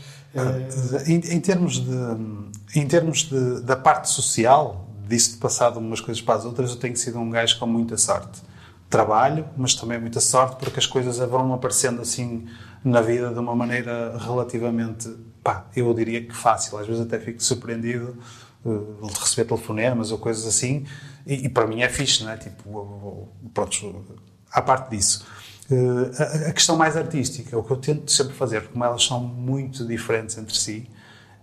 Em, 1.07 1.17
em, 1.17 1.41
termos, 1.41 1.81
de, 1.81 2.79
em 2.79 2.87
termos 2.87 3.25
de, 3.25 3.61
da 3.63 3.77
parte 3.77 4.09
social, 4.09 4.89
disso 5.09 5.33
de 5.33 5.39
passar 5.39 5.71
de 5.71 5.79
umas 5.79 6.01
coisas 6.01 6.23
para 6.23 6.37
as 6.37 6.45
outras, 6.45 6.71
eu 6.71 6.77
tenho 6.77 6.97
sido 6.97 7.19
um 7.19 7.29
gajo 7.29 7.59
com 7.59 7.67
muita 7.67 7.97
sorte. 7.97 8.41
Trabalho, 8.89 9.47
mas 9.57 9.75
também 9.75 10.01
muita 10.01 10.21
sorte, 10.21 10.57
porque 10.57 10.79
as 10.79 10.87
coisas 10.87 11.19
vão 11.19 11.53
aparecendo 11.53 12.01
assim 12.01 12.47
na 12.85 13.01
vida 13.01 13.31
de 13.31 13.39
uma 13.39 13.55
maneira 13.55 14.17
relativamente, 14.19 15.09
pá, 15.43 15.67
eu 15.75 15.93
diria 15.95 16.25
que 16.25 16.35
fácil. 16.35 16.79
Às 16.79 16.87
vezes 16.87 17.03
até 17.03 17.19
fico 17.19 17.43
surpreendido 17.43 18.17
uh, 18.65 19.07
de 19.07 19.21
receber 19.21 19.47
telefonemas 19.47 20.13
ou 20.13 20.19
coisas 20.19 20.47
assim, 20.47 20.87
e, 21.27 21.47
e, 21.47 21.49
para 21.49 21.67
mim 21.67 21.83
é 21.83 21.89
fixe, 21.89 22.25
não 22.25 22.31
é? 22.31 22.37
Tipo, 22.37 23.29
pronto, 23.53 24.05
à 24.53 24.63
parte 24.63 24.91
disso. 24.97 25.25
Uh, 25.71 26.49
a, 26.49 26.53
questão 26.53 26.77
mais 26.77 26.97
artística, 26.97 27.57
o 27.57 27.62
que 27.62 27.71
eu 27.71 27.77
tento 27.77 28.11
sempre 28.11 28.35
fazer, 28.35 28.69
como 28.69 28.85
elas 28.85 29.05
são 29.05 29.21
muito 29.21 29.87
diferentes 29.87 30.37
entre 30.37 30.57
si, 30.57 30.91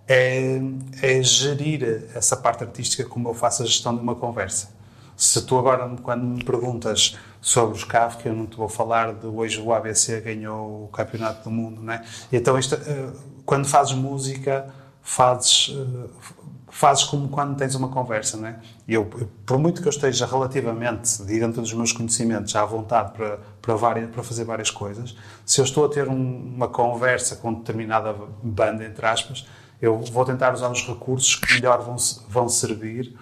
é, 0.07 0.59
é 1.01 1.21
gerir 1.21 2.09
essa 2.15 2.35
parte 2.35 2.63
artística 2.63 3.03
como 3.05 3.29
eu 3.29 3.33
faço 3.33 3.63
a 3.63 3.65
gestão 3.65 3.95
de 3.95 4.01
uma 4.01 4.15
conversa. 4.15 4.69
Se 5.15 5.41
tu 5.41 5.57
agora, 5.57 5.89
quando 6.03 6.23
me 6.23 6.43
perguntas 6.43 7.17
sobre 7.41 7.75
os 7.75 7.83
CAF, 7.83 8.17
que 8.17 8.29
eu 8.29 8.33
não 8.33 8.45
te 8.45 8.55
vou 8.55 8.69
falar 8.69 9.13
de 9.13 9.25
hoje 9.25 9.59
o 9.59 9.73
ABC 9.73 10.21
ganhou 10.21 10.85
o 10.85 10.87
Campeonato 10.89 11.43
do 11.43 11.51
Mundo, 11.51 11.81
né? 11.81 12.05
Então, 12.31 12.57
isto, 12.59 12.75
uh, 12.75 13.13
quando 13.45 13.65
fazes 13.65 13.93
música, 13.93 14.67
fazes, 15.01 15.69
uh, 15.69 16.09
fazes 16.77 17.05
como 17.05 17.27
quando 17.27 17.57
tens 17.57 17.73
uma 17.73 17.87
conversa, 17.87 18.37
né? 18.37 18.59
Eu, 18.87 19.09
por 19.43 19.57
muito 19.57 19.81
que 19.81 19.87
eu 19.87 19.89
esteja 19.89 20.27
relativamente, 20.27 21.23
dentro 21.23 21.59
dos 21.59 21.73
meus 21.73 21.91
conhecimentos, 21.91 22.55
à 22.55 22.63
vontade 22.65 23.13
para, 23.13 23.39
para, 23.59 23.75
várias, 23.75 24.11
para 24.11 24.21
fazer 24.21 24.43
várias 24.43 24.69
coisas, 24.69 25.17
se 25.43 25.59
eu 25.59 25.65
estou 25.65 25.87
a 25.87 25.89
ter 25.89 26.07
um, 26.07 26.53
uma 26.55 26.67
conversa 26.67 27.35
com 27.37 27.51
determinada 27.51 28.13
banda, 28.43 28.85
entre 28.85 29.03
aspas, 29.07 29.47
eu 29.81 29.97
vou 29.97 30.23
tentar 30.23 30.53
usar 30.53 30.69
os 30.69 30.85
recursos 30.85 31.33
que 31.33 31.55
melhor 31.55 31.81
vão, 31.81 31.95
vão 32.29 32.47
servir 32.47 33.17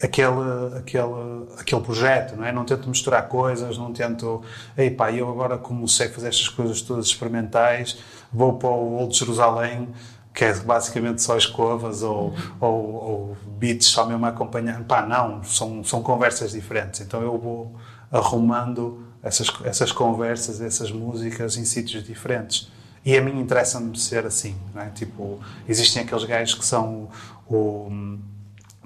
aquele, 0.00 0.78
aquele, 0.78 1.48
aquele 1.58 1.80
projeto, 1.80 2.36
não 2.36 2.44
é? 2.44 2.52
Não 2.52 2.64
tento 2.64 2.88
misturar 2.88 3.26
coisas, 3.26 3.76
não 3.76 3.92
tento, 3.92 4.40
ei 4.78 4.88
pá, 4.88 5.10
eu 5.10 5.28
agora 5.28 5.58
como 5.58 5.88
sei 5.88 6.08
fazer 6.10 6.28
estas 6.28 6.48
coisas 6.48 6.80
todas 6.80 7.06
experimentais, 7.06 7.98
vou 8.32 8.52
para 8.52 8.68
o 8.68 8.98
Old 8.98 9.18
Jerusalém, 9.18 9.88
que 10.32 10.44
é 10.44 10.54
basicamente 10.54 11.22
só 11.22 11.36
escovas 11.36 12.02
ou, 12.02 12.34
ou, 12.60 12.94
ou 12.94 13.36
beats 13.58 13.88
só 13.88 14.06
mesmo 14.06 14.24
a 14.26 14.28
acompanhar. 14.28 14.82
Pá, 14.84 15.06
não, 15.06 15.42
são, 15.42 15.82
são 15.84 16.02
conversas 16.02 16.52
diferentes. 16.52 17.00
Então 17.00 17.20
eu 17.20 17.36
vou 17.38 17.74
arrumando 18.10 19.04
essas, 19.22 19.52
essas 19.64 19.92
conversas, 19.92 20.60
essas 20.60 20.90
músicas 20.90 21.56
em 21.56 21.64
sítios 21.64 22.04
diferentes. 22.04 22.70
E 23.04 23.16
a 23.16 23.22
mim 23.22 23.40
interessa-me 23.40 23.98
ser 23.98 24.26
assim, 24.26 24.54
é? 24.76 24.86
Tipo, 24.90 25.40
existem 25.68 26.02
aqueles 26.02 26.24
gajos 26.24 26.54
que 26.54 26.64
são 26.64 27.08
o, 27.48 27.54
o, 27.54 28.18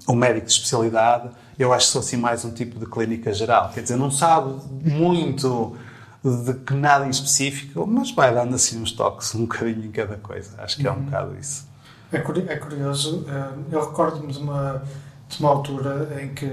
o, 0.07 0.15
médico 0.15 0.45
de 0.45 0.53
especialidade, 0.53 1.29
eu 1.59 1.73
acho 1.73 1.87
que 1.87 1.91
sou 1.91 1.99
assim 1.99 2.15
mais 2.15 2.45
um 2.45 2.51
tipo 2.51 2.79
de 2.79 2.85
clínica 2.85 3.33
geral. 3.33 3.71
Quer 3.73 3.81
dizer, 3.81 3.97
não 3.97 4.09
sabe 4.09 4.53
muito 4.83 5.75
de 6.25 6.53
que 6.55 6.73
nada 6.73 7.05
em 7.05 7.09
específico, 7.09 7.85
mas 7.85 8.11
vai 8.11 8.33
dando 8.33 8.55
assim 8.55 8.81
uns 8.81 8.91
toques 8.91 9.35
um 9.35 9.41
bocadinho 9.41 9.85
em 9.85 9.91
cada 9.91 10.17
coisa. 10.17 10.51
Acho 10.57 10.77
que 10.77 10.87
é 10.87 10.91
um 10.91 10.95
uhum. 10.95 11.03
bocado 11.03 11.37
isso. 11.39 11.67
É, 12.11 12.17
é 12.17 12.55
curioso, 12.57 13.25
eh, 13.27 13.49
eu 13.71 13.89
recordo-me 13.89 14.31
de 14.31 14.39
uma, 14.39 14.81
de 15.27 15.39
uma 15.39 15.49
altura 15.49 16.21
em 16.21 16.33
que 16.33 16.49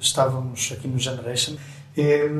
estávamos 0.00 0.72
aqui 0.72 0.88
no 0.88 0.98
Generation 0.98 1.56
e, 1.96 2.30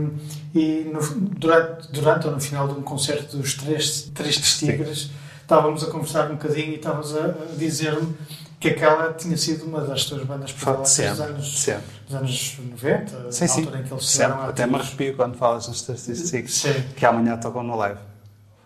e 0.55 0.91
no, 0.93 1.01
durante, 1.31 1.93
durante 1.93 2.27
ou 2.27 2.33
no 2.33 2.41
final 2.41 2.67
de 2.67 2.75
um 2.75 2.83
concerto 2.83 3.37
dos 3.37 3.55
Três, 3.55 4.11
três 4.15 4.59
Tigres, 4.59 5.11
estávamos 5.43 5.85
a 5.85 5.91
conversar 5.91 6.31
um 6.31 6.37
bocadinho 6.37 6.73
e 6.73 6.77
estavas 6.77 7.15
a, 7.17 7.27
a 7.27 7.57
dizer-me 7.57 8.17
que 8.65 8.71
aquela 8.71 9.13
tinha 9.13 9.37
sido 9.37 9.67
uma 9.67 9.83
das 9.83 10.07
tuas 10.07 10.25
bandas 10.25 10.51
prediletas 10.51 10.97
dos 10.97 11.21
anos, 11.21 11.63
sempre. 11.63 11.85
dos 12.07 12.17
anos 12.17 12.59
90, 12.71 13.33
sim, 13.33 13.47
sim. 13.47 13.61
altura 13.61 13.79
em 13.79 13.83
que 13.83 13.93
eles 13.93 14.07
sempre. 14.07 14.41
Até 14.41 14.67
me 14.67 14.77
arrepio 14.77 15.17
quando 15.17 15.37
falas 15.37 15.69
nos 15.69 15.83
Três 15.83 16.05
Tigres, 16.05 16.65
que 16.97 17.05
amanhã 17.05 17.37
tocam 17.37 17.63
no 17.63 17.77
live. 17.77 18.01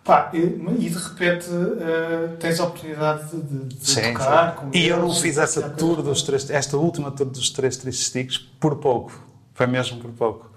Pá, 0.05 0.31
e, 0.33 0.39
e, 0.39 0.89
de 0.89 0.97
repente 0.97 1.51
uh, 1.51 2.37
tens 2.39 2.61
a 2.61 2.65
oportunidade 2.65 3.25
de, 3.37 3.65
de 3.65 3.91
sim, 3.91 4.01
tocar 4.15 4.59
sim. 4.59 4.71
E 4.73 4.89
eu 4.89 4.99
não 4.99 5.13
fiz 5.13 5.37
essa 5.37 5.69
tour 5.69 6.01
dos 6.01 6.23
três, 6.23 6.49
esta 6.49 6.79
última 6.79 7.11
tour 7.11 7.27
dos 7.27 7.51
três 7.51 7.77
tristes 7.77 8.39
por 8.39 8.77
pouco. 8.77 9.13
Foi 9.53 9.67
mesmo 9.67 9.99
por 9.99 10.11
pouco. 10.13 10.51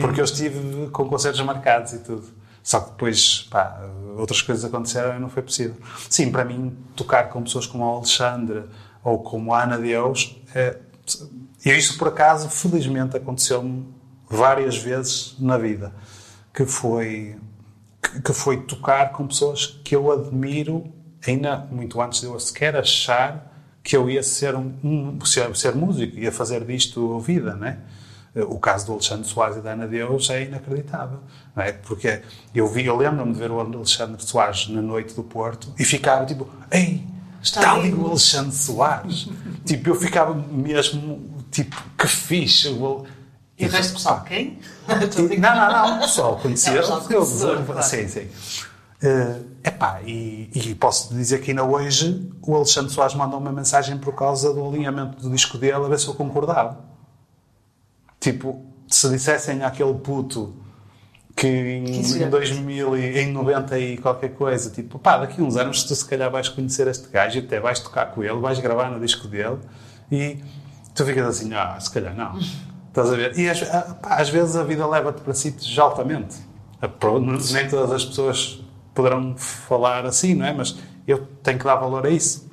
Porque 0.00 0.20
eu 0.20 0.24
estive 0.24 0.88
com 0.90 1.08
concertos 1.08 1.40
marcados 1.40 1.92
e 1.92 2.00
tudo. 2.00 2.24
Só 2.62 2.80
que 2.80 2.90
depois, 2.90 3.48
pá, 3.50 3.80
outras 4.16 4.42
coisas 4.42 4.64
aconteceram 4.64 5.16
e 5.16 5.18
não 5.18 5.28
foi 5.28 5.42
possível. 5.42 5.76
Sim, 6.08 6.30
para 6.30 6.44
mim, 6.44 6.76
tocar 6.94 7.28
com 7.30 7.42
pessoas 7.42 7.66
como 7.66 7.84
a 7.84 7.96
Alexandre 7.96 8.64
ou 9.02 9.22
como 9.22 9.54
a 9.54 9.62
Ana 9.62 9.78
Deus, 9.78 10.36
é, 10.54 10.78
e 11.64 11.70
isso 11.70 11.98
por 11.98 12.08
acaso, 12.08 12.48
felizmente, 12.48 13.16
aconteceu-me 13.16 13.86
várias 14.28 14.76
vezes 14.76 15.34
na 15.38 15.58
vida, 15.58 15.92
que 16.54 16.64
foi, 16.64 17.36
que 18.24 18.32
foi 18.32 18.62
tocar 18.62 19.12
com 19.12 19.26
pessoas 19.26 19.66
que 19.66 19.96
eu 19.96 20.12
admiro, 20.12 20.84
ainda 21.26 21.66
muito 21.70 22.00
antes 22.00 22.20
de 22.20 22.26
eu 22.26 22.38
sequer 22.38 22.76
achar 22.76 23.50
que 23.82 23.96
eu 23.96 24.08
ia 24.08 24.22
ser, 24.22 24.54
um, 24.54 24.74
um 24.84 25.24
ser, 25.24 25.54
ser 25.56 25.74
músico, 25.74 26.18
ia 26.18 26.30
fazer 26.30 26.64
disto 26.64 27.18
vida, 27.20 27.54
né? 27.54 27.78
O 28.34 28.58
caso 28.58 28.86
do 28.86 28.92
Alexandre 28.92 29.26
Soares 29.26 29.56
e 29.56 29.60
da 29.60 29.72
Ana 29.72 29.86
Deus 29.86 30.30
é 30.30 30.44
inacreditável. 30.44 31.18
Não 31.54 31.62
é? 31.62 31.72
Porque 31.72 32.22
eu 32.54 32.68
vi, 32.68 32.86
eu 32.86 32.96
lembro-me 32.96 33.32
de 33.32 33.38
ver 33.38 33.50
o 33.50 33.58
Alexandre 33.58 34.22
Soares 34.22 34.68
na 34.68 34.80
noite 34.80 35.14
do 35.14 35.22
Porto 35.22 35.72
e 35.78 35.84
ficava 35.84 36.24
tipo, 36.24 36.48
ei, 36.70 37.04
está 37.42 37.72
ali 37.72 37.92
o 37.92 38.06
Alexandre 38.06 38.54
Soares. 38.54 39.28
tipo, 39.66 39.90
eu 39.90 39.94
ficava 39.94 40.34
mesmo, 40.34 41.42
tipo, 41.50 41.76
que 41.98 42.06
fixe. 42.06 42.68
E 42.68 43.66
o 43.66 43.68
resto 43.68 43.92
do 43.92 43.96
pessoal, 43.96 44.24
quem? 44.24 44.58
não, 45.38 45.54
não, 45.54 45.72
não, 45.72 45.96
o 45.96 46.00
pessoal 46.00 46.38
conhecia. 46.38 46.72
eu, 47.10 47.64
claro. 47.64 47.82
Sim, 47.82 48.08
sim. 48.08 48.28
Uh, 49.02 49.44
epá, 49.64 50.00
e, 50.02 50.50
e 50.54 50.74
posso 50.74 51.14
dizer 51.14 51.40
que 51.40 51.50
ainda 51.50 51.64
hoje 51.64 52.30
o 52.42 52.54
Alexandre 52.54 52.92
Soares 52.92 53.14
mandou 53.14 53.40
uma 53.40 53.50
mensagem 53.50 53.96
por 53.98 54.14
causa 54.14 54.52
do 54.52 54.66
alinhamento 54.66 55.22
do 55.22 55.30
disco 55.30 55.56
dele 55.58 55.74
a 55.74 55.88
ver 55.88 55.98
se 55.98 56.06
eu 56.06 56.14
concordava. 56.14 56.89
Tipo, 58.20 58.64
se 58.86 59.08
dissessem 59.08 59.64
àquele 59.64 59.94
puto 59.94 60.54
que 61.34 61.46
em, 61.46 62.22
em 62.22 62.28
2000 62.28 62.96
e 62.98 63.18
em 63.20 63.32
90 63.32 63.78
e 63.78 63.96
qualquer 63.96 64.34
coisa, 64.34 64.68
tipo, 64.68 64.98
pá, 64.98 65.16
daqui 65.16 65.40
a 65.40 65.44
uns 65.44 65.56
anos 65.56 65.84
tu 65.84 65.94
se 65.94 66.04
calhar 66.04 66.30
vais 66.30 66.50
conhecer 66.50 66.86
este 66.86 67.08
gajo 67.08 67.38
e 67.38 67.42
até 67.42 67.58
vais 67.58 67.80
tocar 67.80 68.06
com 68.10 68.22
ele, 68.22 68.38
vais 68.38 68.58
gravar 68.58 68.90
no 68.90 69.00
disco 69.00 69.26
dele 69.26 69.58
e 70.12 70.38
tu 70.94 71.04
ficas 71.06 71.26
assim, 71.26 71.54
ah, 71.54 71.78
se 71.80 71.90
calhar 71.90 72.14
não. 72.14 72.38
Estás 72.88 73.10
a 73.10 73.16
ver? 73.16 73.38
E 73.38 73.48
às, 73.48 73.62
ah, 73.62 73.96
pá, 74.02 74.16
às 74.16 74.28
vezes 74.28 74.54
a 74.56 74.64
vida 74.64 74.86
leva-te 74.86 75.22
para 75.22 75.32
sítios 75.32 75.78
altamente. 75.78 76.36
Nem 77.52 77.68
todas 77.68 77.92
as 77.92 78.04
pessoas 78.04 78.62
poderão 78.92 79.34
falar 79.36 80.04
assim, 80.04 80.34
não 80.34 80.44
é? 80.44 80.52
Mas 80.52 80.76
eu 81.06 81.26
tenho 81.42 81.58
que 81.58 81.64
dar 81.64 81.76
valor 81.76 82.04
a 82.04 82.10
isso. 82.10 82.50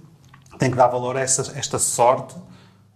Tenho 0.60 0.71
que 0.71 0.77
dar 0.77 0.88
valor 0.88 1.17
a 1.17 1.21
essa, 1.21 1.58
esta 1.58 1.80
sorte 1.80 2.36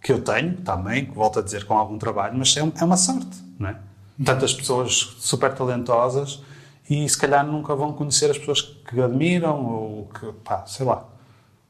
que 0.02 0.12
eu 0.12 0.20
tenho 0.20 0.56
também, 0.58 1.06
volto 1.06 1.38
a 1.38 1.42
dizer 1.42 1.64
com 1.64 1.78
algum 1.78 1.96
trabalho, 1.96 2.36
mas 2.36 2.56
é, 2.56 2.60
é 2.60 2.84
uma 2.84 2.96
sorte, 2.96 3.38
não 3.58 3.68
é? 3.68 3.76
Tantas 4.24 4.52
pessoas 4.52 5.16
super 5.18 5.54
talentosas 5.54 6.42
e 6.90 7.08
se 7.08 7.16
calhar 7.16 7.46
nunca 7.46 7.74
vão 7.74 7.92
conhecer 7.92 8.30
as 8.30 8.38
pessoas 8.38 8.60
que 8.60 9.00
admiram 9.00 9.64
ou 9.64 10.08
que, 10.08 10.32
pá, 10.44 10.64
sei 10.66 10.84
lá. 10.84 11.04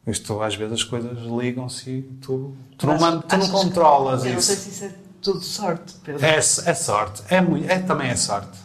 Isto, 0.06 0.42
às 0.42 0.54
vezes 0.56 0.72
as 0.72 0.84
coisas 0.84 1.18
ligam-se 1.18 1.90
e 1.90 2.02
tu, 2.20 2.56
tu 2.76 2.86
não, 2.86 3.20
tu 3.20 3.36
não 3.36 3.48
controlas 3.48 4.22
que, 4.22 4.28
isso. 4.28 4.32
Eu 4.32 4.34
não 4.34 4.40
sei 4.42 4.56
se 4.56 4.68
isso 4.70 4.84
é 4.86 4.94
tudo 5.20 5.40
sorte, 5.40 5.94
Pedro. 6.02 6.26
É, 6.26 6.36
é 6.36 6.42
sorte. 6.42 7.22
É, 7.28 7.40
muito, 7.40 7.70
é, 7.70 7.78
também 7.78 8.10
é 8.10 8.16
sorte. 8.16 8.58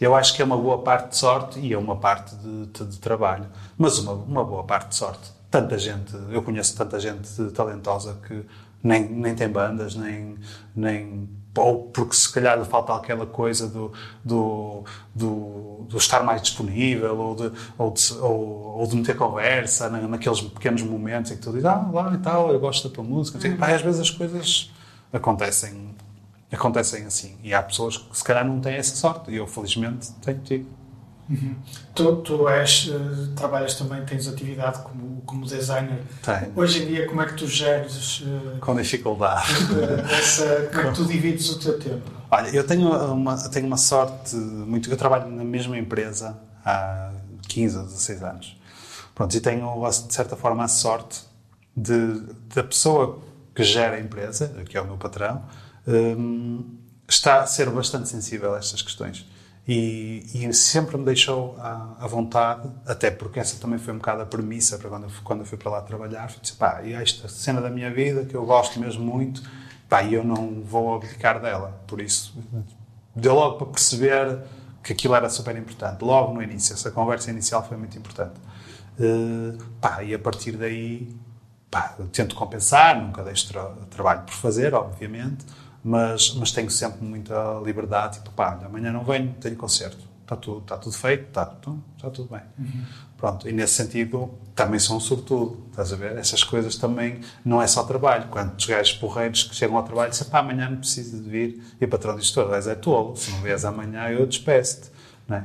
Eu 0.00 0.14
acho 0.14 0.34
que 0.34 0.40
é 0.40 0.44
uma 0.44 0.56
boa 0.56 0.78
parte 0.78 1.10
de 1.10 1.16
sorte 1.16 1.58
e 1.58 1.72
é 1.72 1.78
uma 1.78 1.96
parte 1.96 2.34
de, 2.36 2.66
de, 2.66 2.86
de 2.86 2.98
trabalho. 2.98 3.46
Mas 3.76 3.98
uma, 3.98 4.12
uma 4.12 4.44
boa 4.44 4.64
parte 4.64 4.90
de 4.90 4.94
sorte. 4.94 5.30
Tanta 5.50 5.76
gente, 5.78 6.14
eu 6.30 6.42
conheço 6.42 6.76
tanta 6.76 6.98
gente 7.00 7.28
talentosa 7.50 8.16
que 8.26 8.44
nem, 8.82 9.08
nem 9.08 9.34
tem 9.34 9.48
bandas, 9.48 9.94
nem, 9.94 10.36
nem 10.74 11.28
ou 11.58 11.84
porque 11.88 12.14
se 12.14 12.32
calhar 12.32 12.62
falta 12.64 12.94
aquela 12.94 13.26
coisa 13.26 13.68
do, 13.68 13.92
do, 14.24 14.84
do, 15.14 15.86
do 15.88 15.96
estar 15.96 16.22
mais 16.22 16.40
disponível 16.42 17.18
ou 17.18 17.34
de, 17.34 17.52
ou 17.76 17.90
de, 17.90 18.12
ou, 18.14 18.78
ou 18.78 18.86
de 18.86 18.96
meter 18.96 19.16
conversa 19.16 19.88
na, 19.90 20.00
naqueles 20.02 20.40
pequenos 20.40 20.82
momentos 20.82 21.32
em 21.32 21.36
que 21.36 21.42
tu 21.42 21.50
dizes, 21.50 21.64
ah, 21.64 21.88
lá 21.92 22.14
e 22.14 22.18
tal, 22.18 22.52
eu 22.52 22.60
gosto 22.60 22.88
da 22.88 22.94
tua 22.94 23.04
música. 23.04 23.38
Uhum. 23.46 23.56
Às 23.60 23.82
vezes 23.82 24.00
as 24.00 24.10
coisas 24.10 24.70
acontecem, 25.12 25.94
acontecem 26.52 27.04
assim. 27.04 27.36
E 27.42 27.52
há 27.52 27.62
pessoas 27.62 27.96
que 27.96 28.16
se 28.16 28.24
calhar 28.24 28.46
não 28.46 28.60
têm 28.60 28.74
essa 28.74 28.94
sorte. 28.94 29.30
E 29.30 29.36
eu, 29.36 29.46
felizmente, 29.46 30.12
tenho 30.22 30.38
tido. 30.40 30.77
Uhum. 31.28 31.56
Tu, 31.94 32.16
tu 32.16 32.48
és, 32.48 32.88
uh, 32.88 33.28
trabalhas 33.36 33.74
também, 33.74 34.04
tens 34.04 34.26
atividade 34.26 34.82
como, 34.82 35.20
como 35.22 35.44
designer. 35.44 36.02
Tenho. 36.22 36.52
Hoje 36.56 36.82
em 36.82 36.86
dia, 36.86 37.06
como 37.06 37.20
é 37.20 37.26
que 37.26 37.34
tu 37.34 37.46
geres. 37.46 38.20
Uh, 38.20 38.58
Com 38.60 38.74
dificuldade. 38.76 39.46
essa, 40.10 40.70
como 40.72 40.88
é 40.88 40.90
que 40.90 40.96
tu 40.96 41.04
divides 41.04 41.50
o 41.50 41.58
teu 41.58 41.78
tempo? 41.78 42.10
Olha, 42.30 42.48
eu 42.48 42.66
tenho 42.66 42.90
uma, 43.12 43.36
tenho 43.50 43.66
uma 43.66 43.76
sorte 43.76 44.36
muito. 44.36 44.90
Eu 44.90 44.96
trabalho 44.96 45.28
na 45.30 45.44
mesma 45.44 45.76
empresa 45.78 46.38
há 46.64 47.12
15 47.46 47.76
ou 47.76 47.84
16 47.84 48.22
anos. 48.22 48.60
Pronto, 49.14 49.34
e 49.36 49.40
tenho, 49.40 49.90
de 49.90 50.14
certa 50.14 50.36
forma, 50.36 50.64
a 50.64 50.68
sorte 50.68 51.20
de, 51.76 52.22
da 52.54 52.62
pessoa 52.62 53.20
que 53.54 53.64
gera 53.64 53.96
a 53.96 54.00
empresa, 54.00 54.48
que 54.68 54.78
é 54.78 54.80
o 54.80 54.86
meu 54.86 54.96
patrão, 54.96 55.42
um, 55.86 56.78
está 57.08 57.40
a 57.40 57.46
ser 57.46 57.68
bastante 57.70 58.08
sensível 58.08 58.54
a 58.54 58.58
estas 58.58 58.80
questões 58.80 59.26
e, 59.68 60.24
e, 60.32 60.54
sempre 60.54 60.96
me 60.96 61.04
deixou 61.04 61.54
à, 61.58 61.96
à, 62.00 62.06
vontade, 62.06 62.70
até 62.86 63.10
porque 63.10 63.38
essa 63.38 63.60
também 63.60 63.78
foi 63.78 63.92
um 63.92 63.98
bocado 63.98 64.22
a 64.22 64.26
premissa 64.26 64.78
para 64.78 64.88
quando 64.88 65.04
eu, 65.04 65.10
quando 65.22 65.40
eu 65.40 65.46
fui 65.46 65.58
para 65.58 65.70
lá 65.70 65.82
trabalhar. 65.82 66.30
Fui 66.30 66.40
dizer, 66.40 66.54
pá, 66.54 66.80
e 66.82 66.94
esta 66.94 67.28
cena 67.28 67.60
da 67.60 67.68
minha 67.68 67.92
vida 67.92 68.24
que 68.24 68.34
eu 68.34 68.46
gosto 68.46 68.80
mesmo 68.80 69.04
muito, 69.04 69.42
pá, 69.86 70.02
e 70.02 70.14
eu 70.14 70.24
não 70.24 70.62
vou 70.62 70.94
abdicar 70.94 71.38
dela. 71.38 71.82
Por 71.86 72.00
isso, 72.00 72.34
deu 73.14 73.34
logo 73.34 73.58
para 73.58 73.66
perceber 73.66 74.38
que 74.82 74.94
aquilo 74.94 75.14
era 75.14 75.28
super 75.28 75.54
importante. 75.54 76.02
Logo 76.02 76.32
no 76.32 76.42
início, 76.42 76.72
essa 76.72 76.90
conversa 76.90 77.30
inicial 77.30 77.62
foi 77.62 77.76
muito 77.76 77.98
importante. 77.98 78.40
Uh, 78.98 79.62
pá, 79.82 80.02
e 80.02 80.14
a 80.14 80.18
partir 80.18 80.52
daí, 80.52 81.14
pá, 81.70 81.94
tento 82.10 82.34
compensar, 82.34 82.98
nunca 82.98 83.22
deixo 83.22 83.48
tra 83.48 83.66
trabalho 83.90 84.22
por 84.22 84.32
fazer, 84.32 84.72
obviamente, 84.72 85.44
mas, 85.88 86.34
mas 86.34 86.52
tenho 86.52 86.70
sempre 86.70 87.02
muita 87.02 87.60
liberdade. 87.64 88.18
Tipo, 88.18 88.30
pá, 88.32 88.60
amanhã 88.62 88.92
não 88.92 89.02
venho, 89.02 89.34
tenho 89.40 89.56
concerto. 89.56 90.06
Está 90.20 90.36
tudo, 90.36 90.58
está 90.58 90.76
tudo 90.76 90.94
feito, 90.94 91.28
está, 91.28 91.56
então, 91.58 91.82
está 91.96 92.10
tudo 92.10 92.28
bem. 92.28 92.42
Uhum. 92.58 92.84
Pronto, 93.16 93.48
e 93.48 93.52
nesse 93.52 93.72
sentido 93.72 94.30
também 94.54 94.78
sou 94.78 94.98
um 94.98 95.00
sobretudo, 95.00 95.64
estás 95.70 95.90
a 95.90 95.96
ver? 95.96 96.18
Essas 96.18 96.44
coisas 96.44 96.76
também 96.76 97.22
não 97.42 97.62
é 97.62 97.66
só 97.66 97.82
trabalho. 97.84 98.28
Quantos 98.28 98.66
gajos 98.66 98.92
porreiros 98.98 99.44
que 99.44 99.54
chegam 99.54 99.78
ao 99.78 99.82
trabalho 99.82 100.08
e 100.08 100.10
dizem, 100.10 100.28
pá, 100.28 100.40
amanhã 100.40 100.68
não 100.68 100.76
preciso 100.76 101.22
de 101.22 101.30
vir, 101.30 101.62
e 101.80 101.84
o 101.86 101.88
patrão 101.88 102.14
diz, 102.14 102.30
tu 102.30 102.40
és 102.52 102.66
é 102.66 102.74
tolo, 102.74 103.16
se 103.16 103.30
não 103.30 103.40
vies 103.40 103.64
amanhã 103.64 104.10
eu 104.10 104.26
despeço-te, 104.26 104.90
é? 105.30 105.44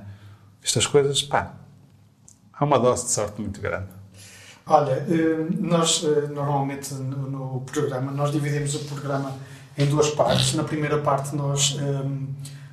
Estas 0.62 0.86
coisas, 0.86 1.24
pá, 1.24 1.54
há 2.52 2.66
uma 2.66 2.78
dose 2.78 3.06
de 3.06 3.12
sorte 3.12 3.42
muito 3.42 3.62
grande. 3.62 3.88
Olha, 4.66 5.06
eh, 5.10 5.48
nós 5.60 6.04
eh, 6.04 6.28
normalmente 6.28 6.94
no 6.94 7.62
programa, 7.62 8.12
nós 8.12 8.32
dividimos 8.32 8.76
o 8.76 8.80
programa 8.86 9.34
em 9.78 9.86
duas 9.86 10.10
partes. 10.12 10.54
Na 10.54 10.64
primeira 10.64 11.00
parte 11.00 11.36
nós 11.36 11.78
um, 11.80 12.28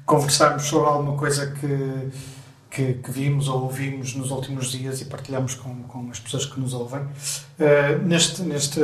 conversamos 0.05 0.65
sobre 0.65 0.89
alguma 0.89 1.17
coisa 1.17 1.47
que 1.53 2.11
que, 2.71 2.95
que, 2.95 3.11
vimos 3.11 3.49
ou 3.49 3.65
ouvimos 3.65 4.15
nos 4.15 4.31
últimos 4.31 4.71
dias 4.71 5.01
e 5.01 5.07
partilhamos 5.07 5.55
com, 5.55 5.83
com 5.83 6.09
as 6.11 6.21
pessoas 6.21 6.47
que 6.47 6.59
nos 6.61 6.73
ouvem. 6.73 7.01
Uh, 7.01 8.01
neste, 8.07 8.43
neste, 8.43 8.81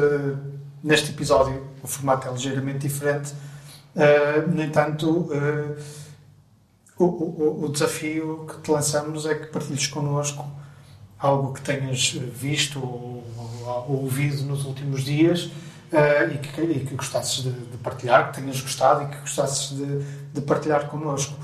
neste 0.83 1.11
episódio, 1.11 1.65
o 1.83 1.87
formato 1.87 2.27
é 2.27 2.33
ligeiramente 2.33 2.81
diferente. 2.81 3.33
Uh, 3.95 4.51
no 4.53 4.61
entanto, 4.61 5.09
uh, 5.09 5.77
o, 6.99 7.05
o, 7.05 7.65
o, 7.65 7.69
desafio 7.69 8.47
que 8.49 8.61
te 8.61 8.71
lançamos 8.71 9.25
é 9.25 9.35
que 9.35 9.47
partilhes 9.47 9.87
connosco 9.87 10.45
algo 11.19 11.55
que 11.55 11.61
tenhas 11.61 12.11
visto 12.11 12.79
ou, 12.79 13.25
ou, 13.37 13.87
ou 13.89 14.03
ouvido 14.03 14.43
nos 14.43 14.65
últimos 14.65 15.05
dias 15.05 15.51
e 16.33 16.39
que, 16.39 16.61
e, 16.61 16.87
que, 16.87 16.95
gostasses 16.95 17.45
de, 17.45 17.51
de, 17.51 17.77
partilhar, 17.79 18.31
que 18.31 18.41
tenhas 18.41 18.61
gostado 18.61 19.05
e 19.05 19.07
que 19.07 19.19
gostasses 19.19 19.77
de, 19.77 20.03
de 20.33 20.41
partilhar 20.41 20.89
connosco. 20.89 21.37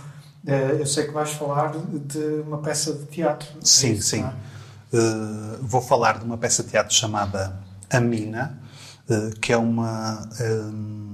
Eh, 0.47 0.79
eu 0.81 0.87
sei 0.87 1.07
que 1.07 1.13
vais 1.13 1.31
falar 1.31 1.73
de 1.73 2.19
uma 2.47 2.59
peça 2.59 2.93
de 2.93 3.05
teatro. 3.07 3.49
Sim, 3.63 3.89
é 3.89 3.93
isso, 3.93 4.09
sim. 4.09 4.25
É? 4.25 4.53
Uh, 4.97 5.59
vou 5.63 5.81
falar 5.81 6.19
de 6.19 6.25
uma 6.25 6.37
peça 6.37 6.63
de 6.63 6.69
teatro 6.69 6.95
chamada 6.95 7.57
A 7.89 7.99
Mina, 8.01 8.59
uh, 9.09 9.31
que 9.41 9.53
é 9.53 9.57
uma. 9.57 10.29
Um, 10.41 11.12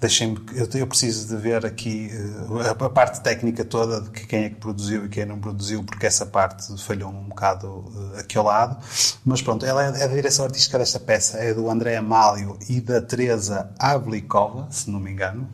Deixem-me. 0.00 0.40
Eu, 0.54 0.66
eu, 0.80 0.86
preciso 0.86 1.28
de 1.28 1.36
ver 1.36 1.66
aqui 1.66 2.10
uh, 2.48 2.60
a, 2.60 2.70
a, 2.70 2.90
parte 2.90 3.20
técnica 3.20 3.64
toda 3.64 4.00
de 4.00 4.10
que 4.10 4.26
quem 4.26 4.44
é 4.44 4.48
que 4.48 4.56
produziu 4.56 5.04
e 5.04 5.08
quem 5.10 5.26
não 5.26 5.38
produziu, 5.38 5.84
porque 5.84 6.06
essa 6.06 6.24
parte 6.24 6.74
falhou 6.82 7.10
um 7.10 7.24
bocado 7.24 7.84
aqui 8.18 8.38
ao 8.38 8.44
lado. 8.44 8.82
Mas 9.24 9.42
pronto, 9.42 9.66
ela 9.66 9.84
é, 9.84 10.00
é 10.00 10.04
a 10.04 10.08
direção 10.08 10.46
artística 10.46 10.78
desta 10.78 10.98
peça, 10.98 11.36
é 11.36 11.52
do 11.52 11.68
André 11.68 11.96
Amálio 11.96 12.58
e 12.66 12.80
da 12.80 13.02
Teresa 13.02 13.70
Avlikova, 13.78 14.68
se 14.70 14.88
não 14.88 14.98
me 14.98 15.10
engano. 15.10 15.46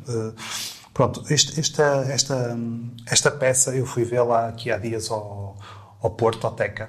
Pronto, 0.97 1.25
este, 1.29 1.61
esta, 1.61 2.07
esta, 2.09 2.57
esta 3.05 3.31
peça 3.31 3.77
eu 3.77 3.85
fui 3.85 4.03
vê-la 4.03 4.49
aqui 4.49 4.71
há 4.71 4.79
dias 4.79 5.11
ao, 5.11 5.55
ao 6.01 6.11
Porto, 6.11 6.47
ao 6.47 6.55
Teca, 6.55 6.89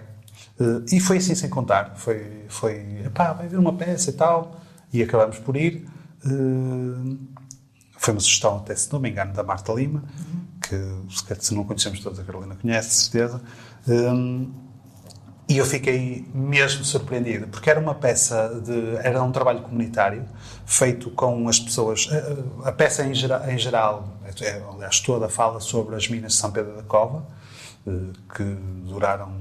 uh, 0.60 0.86
e 0.90 1.00
foi 1.00 1.18
assim 1.18 1.34
sem 1.34 1.50
contar. 1.50 1.96
Foi, 1.98 2.46
foi 2.48 3.10
pá, 3.14 3.34
vai 3.34 3.48
ver 3.48 3.58
uma 3.58 3.74
peça 3.74 4.12
e 4.12 4.14
tal, 4.14 4.62
e 4.94 5.02
acabamos 5.02 5.40
por 5.40 5.58
ir. 5.58 5.86
Foi 7.98 8.14
uma 8.14 8.20
sugestão, 8.20 8.58
até 8.58 8.76
se 8.76 8.92
não 8.94 9.00
me 9.00 9.10
engano, 9.10 9.34
da 9.34 9.44
Marta 9.44 9.74
Lima, 9.74 10.04
que 10.62 10.76
se 11.40 11.54
não 11.54 11.64
conhecemos 11.64 12.00
todos, 12.00 12.20
a 12.20 12.24
Carolina 12.24 12.56
conhece, 12.56 13.10
certeza. 13.10 13.42
Um, 13.88 14.52
e 15.50 15.58
eu 15.58 15.66
fiquei 15.66 16.28
mesmo 16.34 16.84
surpreendido, 16.84 17.48
porque 17.48 17.70
era 17.70 17.80
uma 17.80 17.96
peça 17.96 18.62
de. 18.66 18.98
era 18.98 19.24
um 19.24 19.32
trabalho 19.32 19.62
comunitário 19.62 20.26
feito 20.66 21.10
com 21.12 21.48
as 21.48 21.58
pessoas. 21.58 22.10
A, 22.64 22.70
a 22.70 22.72
peça 22.74 23.06
em, 23.06 23.14
gera, 23.14 23.46
em 23.52 23.58
geral, 23.58 24.20
é, 24.42 24.62
aliás, 24.74 25.00
toda 25.00 25.30
fala 25.30 25.62
sobre 25.62 25.96
as 25.96 26.10
minas 26.10 26.34
de 26.34 26.38
São 26.38 26.52
Pedro 26.52 26.76
da 26.76 26.84
Cova, 26.84 27.26
eh, 27.88 27.92
que 28.36 28.44
duraram 28.44 29.32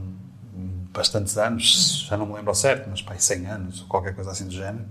bastantes 0.97 1.37
anos, 1.37 2.07
já 2.09 2.17
não 2.17 2.27
me 2.27 2.35
lembro 2.35 2.51
ao 2.51 2.55
certo, 2.55 2.89
mas 2.91 3.03
pai, 3.03 3.19
100 3.19 3.47
anos 3.47 3.83
ou 3.83 3.87
qualquer 3.87 4.15
coisa 4.15 4.31
assim 4.31 4.47
do 4.47 4.53
género, 4.53 4.85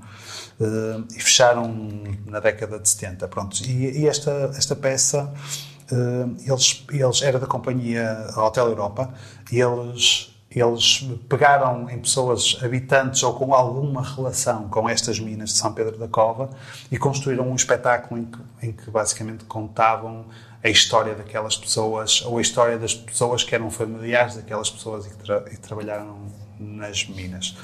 eh, 0.59 1.01
e 1.15 1.19
fecharam 1.19 1.67
na 2.25 2.39
década 2.39 2.79
de 2.79 2.87
70. 2.87 3.27
Pronto. 3.27 3.57
E, 3.63 4.01
e 4.01 4.07
esta, 4.07 4.51
esta 4.55 4.75
peça. 4.75 5.33
Eh, 5.91 6.47
eles, 6.47 6.85
eles 6.91 7.21
era 7.21 7.39
da 7.39 7.47
companhia 7.47 8.27
Hotel 8.37 8.67
Europa 8.67 9.13
e 9.51 9.59
eles 9.59 10.31
eles 10.55 11.05
pegaram 11.27 11.89
em 11.89 11.99
pessoas 11.99 12.57
habitantes 12.63 13.21
ou 13.23 13.33
com 13.33 13.53
alguma 13.53 14.01
relação 14.01 14.69
com 14.69 14.87
estas 14.87 15.19
minas 15.19 15.49
de 15.49 15.57
São 15.57 15.73
Pedro 15.73 15.97
da 15.97 16.07
Cova 16.07 16.49
e 16.89 16.97
construíram 16.97 17.49
um 17.49 17.55
espetáculo 17.55 18.21
em 18.21 18.25
que, 18.25 18.39
em 18.67 18.71
que 18.71 18.89
basicamente 18.89 19.43
contavam 19.43 20.27
a 20.65 20.69
história 20.69 21.13
daquelas 21.13 21.55
pessoas 21.55 22.23
ou 22.25 22.39
a 22.39 22.41
história 22.41 22.75
das 22.75 22.95
pessoas 22.95 23.43
que 23.43 23.53
eram 23.53 23.69
familiares 23.69 24.35
daquelas 24.35 24.67
pessoas 24.67 25.05
e 25.05 25.09
que, 25.09 25.17
tra 25.17 25.45
e 25.51 25.57
trabalharam 25.57 26.17
nas 26.59 27.07
minas. 27.07 27.55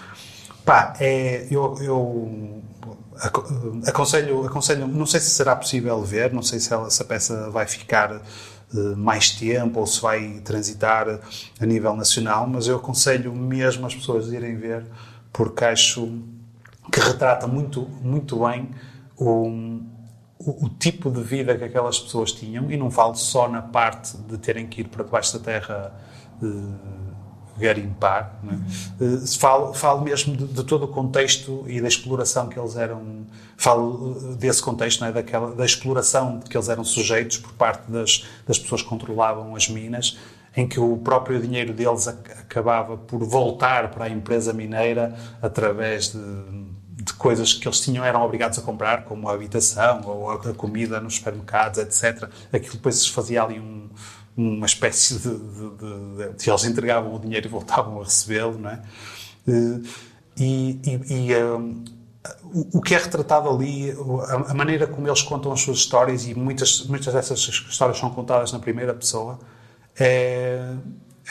Pá, 0.64 0.94
é, 1.00 1.48
eu, 1.50 1.76
eu 1.82 2.62
aconselho, 3.88 4.46
aconselho, 4.46 4.88
não 4.88 5.08
sei 5.08 5.20
se 5.20 5.32
será 5.32 5.56
possível 5.56 6.04
ver, 6.04 6.32
não 6.32 6.44
sei 6.44 6.60
se 6.60 6.72
ela, 6.72 6.86
essa 6.86 7.04
peça 7.04 7.50
vai 7.50 7.66
ficar 7.66 8.22
mais 8.96 9.32
tempo 9.32 9.80
ou 9.80 9.88
se 9.88 10.00
vai 10.00 10.40
transitar 10.46 11.20
a 11.60 11.66
nível 11.66 11.96
nacional, 11.96 12.46
mas 12.46 12.68
eu 12.68 12.76
aconselho 12.76 13.34
mesmo 13.34 13.88
as 13.88 13.96
pessoas 13.96 14.32
a 14.32 14.36
irem 14.36 14.56
ver 14.58 14.86
porque 15.34 15.66
acho 15.66 16.22
que 16.92 17.00
retrata 17.00 17.48
muito, 17.48 17.82
muito 18.04 18.46
bem 18.46 18.70
o, 19.18 19.82
o, 20.46 20.70
tipo 20.70 21.10
de 21.10 21.22
vida 21.22 21.58
que 21.58 21.64
aquelas 21.64 22.00
pessoas 22.00 22.32
tinham 22.32 22.72
e 22.72 22.78
não 22.78 22.90
falo 22.90 23.16
só 23.16 23.48
na 23.48 23.62
parte 23.62 24.18
de 24.18 24.38
terem 24.38 24.68
que 24.68 24.82
ir 24.82 24.88
para 24.88 25.04
debaixo 25.04 25.38
da 25.38 25.44
terra 25.44 25.94
uh, 26.42 27.02
garimpar. 27.58 28.40
É? 29.00 29.04
Uh, 29.04 29.38
falo, 29.38 29.74
falo 29.74 30.02
mesmo 30.02 30.36
de, 30.36 30.48
de, 30.48 30.64
todo 30.64 30.86
o 30.86 30.88
contexto 30.88 31.64
e 31.68 31.80
da 31.80 31.88
exploração 31.88 32.50
que 32.50 32.60
eles 32.60 32.76
eram. 32.76 33.26
Falo 33.56 34.36
desse 34.36 34.62
contexto, 34.62 35.06
é? 35.06 35.12
Daquela, 35.12 35.54
da 35.54 35.66
exploração 35.66 36.40
que 36.40 36.58
eles 36.58 36.70
eram 36.70 36.84
sujeitos 36.84 37.38
por 37.38 37.54
parte 37.54 37.92
das, 37.92 38.26
das 38.48 38.58
pessoas 38.58 38.82
que 38.82 38.90
controlavam 38.90 39.56
as 39.56 39.70
minas, 39.70 40.18
em 40.56 40.68
que 40.68 40.80
o 40.80 40.98
próprio 40.98 41.40
dinheiro 41.40 41.74
deles 41.74 42.08
acabava 42.08 42.98
por 42.98 43.24
voltar 43.24 43.92
para 43.92 44.06
a 44.06 44.10
empresa 44.10 44.52
mineira 44.52 45.16
através 45.42 46.12
de, 46.12 46.20
de 47.04 47.14
coisas 47.14 47.54
que 47.54 47.68
eles 47.68 47.80
tinham 47.80 48.06
eram 48.06 48.22
obrigados 48.22 48.60
a 48.60 48.62
comprar, 48.62 49.06
como 49.06 49.28
a 49.30 49.34
habitação 49.34 50.02
ou 50.06 50.30
a 50.30 50.54
comida 50.54 51.00
nos 51.00 51.16
supermercados, 51.16 51.80
etc. 51.80 52.30
Aquilo 52.52 52.74
depois 52.74 53.08
fazia 53.08 53.44
ali 53.44 53.60
um 53.60 53.90
uma 54.36 54.66
espécie 54.66 55.16
de, 55.16 55.30
de, 55.30 55.70
de, 55.78 56.34
de, 56.38 56.50
Eles 56.50 56.64
entregavam 56.64 57.14
o 57.14 57.20
dinheiro 57.20 57.48
e 57.48 57.50
voltavam 57.50 58.00
a 58.00 58.04
recebê-lo, 58.04 58.58
não 58.58 58.70
é? 58.70 58.82
Eh, 59.48 59.82
e, 60.38 60.80
e, 60.86 61.28
e 61.28 61.44
um, 61.44 61.84
o, 62.44 62.78
o, 62.78 62.82
que 62.82 62.96
é 62.96 62.98
retratado 62.98 63.50
ali, 63.50 63.92
a, 64.48 64.54
maneira 64.54 64.88
como 64.88 65.08
eles 65.08 65.22
contam 65.22 65.52
as 65.52 65.62
suas 65.62 65.80
histórias, 65.80 66.26
e 66.26 66.34
muitas, 66.34 66.86
muitas 66.86 67.14
dessas 67.14 67.40
histórias 67.40 67.98
são 67.98 68.10
contadas 68.10 68.52
na 68.52 68.60
primeira 68.60 68.94
pessoa, 68.94 69.40
é, 70.00 70.74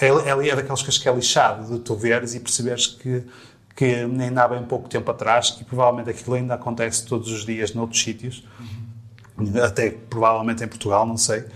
é, 0.00 0.08
é, 0.08 0.62
coisas 0.62 0.98
que 0.98 1.08
é 1.08 1.14
lixado, 1.14 1.72
de 1.72 1.78
tu 1.80 1.94
veres 1.94 2.34
e 2.34 2.40
perceberes 2.40 2.86
que, 2.86 3.24
que 3.80 3.94
ainda 3.94 4.44
há 4.44 4.46
bem 4.46 4.62
pouco 4.62 4.90
tempo 4.90 5.10
atrás, 5.10 5.56
e 5.58 5.64
provavelmente 5.64 6.10
aquilo 6.10 6.36
ainda 6.36 6.52
acontece 6.52 7.06
todos 7.06 7.32
os 7.32 7.46
dias 7.46 7.72
noutros 7.72 8.02
sítios, 8.02 8.46
uhum. 9.38 9.64
até 9.64 9.88
provavelmente 9.88 10.62
em 10.62 10.68
Portugal, 10.68 11.06
não 11.06 11.16
sei. 11.16 11.46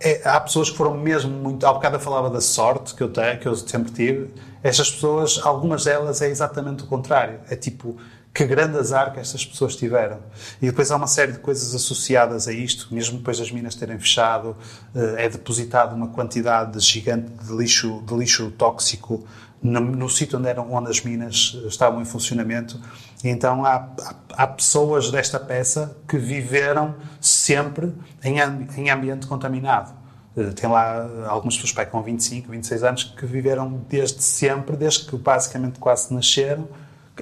É, 0.00 0.22
há 0.24 0.40
pessoas 0.40 0.70
que 0.70 0.76
foram 0.78 0.96
mesmo 0.96 1.30
muito. 1.30 1.66
Há 1.66 1.74
bocado 1.74 1.96
eu 1.96 2.00
falava 2.00 2.30
da 2.30 2.40
sorte 2.40 2.94
que 2.94 3.02
eu 3.02 3.10
tenho, 3.10 3.38
que 3.38 3.46
eu 3.46 3.54
sempre 3.54 3.92
tive. 3.92 4.32
Estas 4.62 4.90
pessoas, 4.90 5.38
algumas 5.44 5.84
delas, 5.84 6.22
é 6.22 6.30
exatamente 6.30 6.84
o 6.84 6.86
contrário. 6.86 7.40
É 7.50 7.54
tipo, 7.54 7.98
que 8.32 8.46
grande 8.46 8.78
azar 8.78 9.12
que 9.12 9.20
estas 9.20 9.44
pessoas 9.44 9.76
tiveram. 9.76 10.20
E 10.62 10.66
depois 10.66 10.90
há 10.90 10.96
uma 10.96 11.06
série 11.06 11.32
de 11.32 11.38
coisas 11.38 11.74
associadas 11.74 12.48
a 12.48 12.52
isto, 12.52 12.94
mesmo 12.94 13.18
depois 13.18 13.38
das 13.38 13.50
minas 13.50 13.74
terem 13.74 13.98
fechado, 13.98 14.56
é 14.94 15.28
depositado 15.28 15.94
uma 15.94 16.08
quantidade 16.08 16.78
gigante 16.80 17.30
de 17.44 17.52
lixo, 17.52 18.02
de 18.06 18.14
lixo 18.14 18.50
tóxico 18.52 19.26
no, 19.62 19.80
no 19.80 20.08
sítio 20.08 20.38
onde, 20.38 20.48
eram, 20.48 20.72
onde 20.72 20.90
as 20.90 21.02
minas 21.02 21.56
estavam 21.66 22.00
em 22.00 22.04
funcionamento. 22.04 22.80
Então 23.22 23.64
há, 23.64 23.88
há, 24.00 24.14
há, 24.42 24.46
pessoas 24.46 25.10
desta 25.10 25.38
peça 25.38 25.96
que 26.08 26.16
viveram 26.16 26.94
sempre 27.20 27.92
em, 28.24 28.38
em 28.76 28.90
ambiente 28.90 29.26
contaminado. 29.26 29.92
Eh, 30.36 30.50
tem 30.52 30.70
lá 30.70 31.08
algumas 31.26 31.56
pessoas 31.56 31.88
com 31.88 32.02
25, 32.02 32.50
26 32.50 32.84
anos 32.84 33.04
que 33.04 33.26
viveram 33.26 33.84
desde 33.88 34.22
sempre, 34.22 34.76
desde 34.76 35.04
que 35.04 35.16
basicamente 35.16 35.78
quase 35.78 36.12
nasceram, 36.14 36.68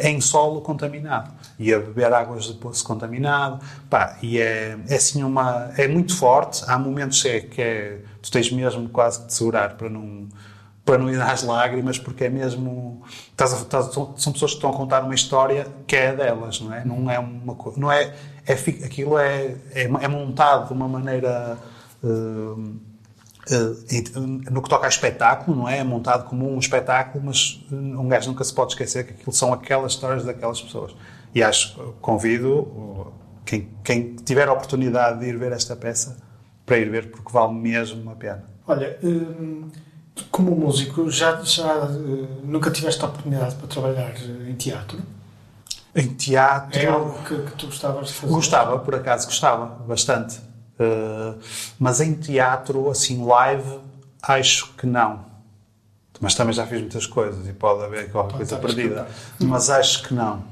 em 0.01 0.20
solo 0.20 0.61
contaminado 0.61 1.33
e 1.59 1.74
a 1.74 1.79
beber 1.79 2.12
águas 2.12 2.44
de 2.44 2.55
poço 2.55 2.85
contaminado. 2.85 3.64
Pá, 3.90 4.16
e 4.22 4.38
é, 4.38 4.79
é 4.88 4.94
assim 4.94 5.24
uma. 5.24 5.72
É 5.77 5.88
muito 5.88 6.16
forte. 6.16 6.62
Há 6.68 6.79
momentos 6.79 7.20
que 7.20 7.29
é, 7.29 7.40
que 7.40 7.62
é. 7.62 8.01
Tu 8.22 8.31
tens 8.31 8.53
mesmo 8.53 8.88
quase 8.88 9.22
que 9.22 9.27
te 9.29 9.35
segurar 9.35 9.77
para 9.77 9.88
não 9.88 10.29
para 10.88 10.96
não 10.96 11.11
ir 11.11 11.20
às 11.20 11.42
lágrimas, 11.42 11.98
porque 11.98 12.24
é 12.24 12.31
mesmo. 12.31 13.03
Estás 13.31 13.53
a, 13.53 13.57
estás, 13.59 13.92
são 13.92 14.33
pessoas 14.33 14.53
que 14.53 14.57
estão 14.57 14.70
a 14.70 14.72
contar 14.72 15.03
uma 15.03 15.14
história 15.14 15.66
que 15.87 15.94
é 15.94 16.16
delas, 16.16 16.62
não 16.62 16.72
é? 16.72 16.83
Não 16.83 17.11
é 17.11 17.18
uma 17.18 17.55
Não 17.77 17.92
é, 17.92 18.14
é, 18.46 18.55
aquilo 18.55 19.18
é, 19.18 19.55
é, 19.72 19.83
é 19.83 20.09
montado 20.09 20.68
de 20.68 20.72
uma 20.72 20.88
maneira. 20.88 21.59
Uh, 22.03 22.09
uh, 23.51 24.51
no 24.51 24.62
que 24.62 24.70
toca 24.70 24.87
a 24.87 24.88
espetáculo, 24.88 25.59
não 25.59 25.68
é? 25.68 25.81
É 25.81 25.85
montado 25.85 26.27
como 26.27 26.51
um 26.51 26.59
espetáculo, 26.59 27.22
mas 27.22 27.62
um 27.70 28.09
gajo 28.09 28.31
nunca 28.31 28.42
se 28.42 28.55
pode 28.55 28.72
esquecer 28.72 29.05
que 29.05 29.12
aquilo 29.12 29.33
são 29.33 29.53
aquelas 29.53 29.92
histórias 29.92 30.24
daquelas 30.24 30.59
pessoas. 30.59 30.96
E 31.35 31.42
acho, 31.42 31.79
convido 32.01 33.12
quem, 33.44 33.68
quem 33.85 34.16
tiver 34.16 34.48
a 34.48 34.55
oportunidade 34.55 35.20
de 35.20 35.27
ir 35.27 35.37
ver 35.37 35.53
esta 35.53 35.77
peça 35.77 36.16
para 36.64 36.79
ir 36.79 36.88
ver, 36.88 37.11
porque 37.11 37.31
vale 37.31 37.53
mesmo 37.53 38.11
a 38.11 38.14
pena. 38.14 38.44
Olha. 38.66 38.98
Hum 39.03 39.68
como 40.31 40.54
músico, 40.54 41.11
já, 41.11 41.40
já 41.42 41.85
uh, 41.85 42.28
nunca 42.44 42.70
tiveste 42.70 43.02
a 43.02 43.07
oportunidade 43.07 43.54
para 43.57 43.66
trabalhar 43.66 44.11
eh, 44.11 44.50
em 44.50 44.54
teatro? 44.54 44.98
Em 45.94 46.09
teatro. 46.09 46.78
É 46.78 46.87
algo 46.87 47.18
que, 47.24 47.37
que 47.37 47.52
tu 47.52 47.66
gostavas 47.66 48.09
de 48.09 48.14
fazer? 48.14 48.33
Gostava, 48.33 48.78
por 48.78 48.94
acaso 48.94 49.26
gostava, 49.26 49.66
bastante. 49.87 50.38
Uh, 50.78 51.38
mas 51.78 52.00
em 52.00 52.14
teatro, 52.14 52.90
assim, 52.90 53.24
live, 53.24 53.81
acho 54.22 54.72
que 54.74 54.87
não. 54.87 55.26
Mas 56.20 56.35
também 56.35 56.52
já 56.52 56.66
fiz 56.66 56.81
muitas 56.81 57.07
coisas 57.07 57.46
e 57.48 57.52
pode 57.52 57.85
haver 57.85 58.11
qualquer 58.11 58.37
coisa 58.37 58.57
perdida. 58.57 59.09
Mas 59.38 59.70
acho 59.70 60.02
que 60.02 60.14
não. 60.14 60.42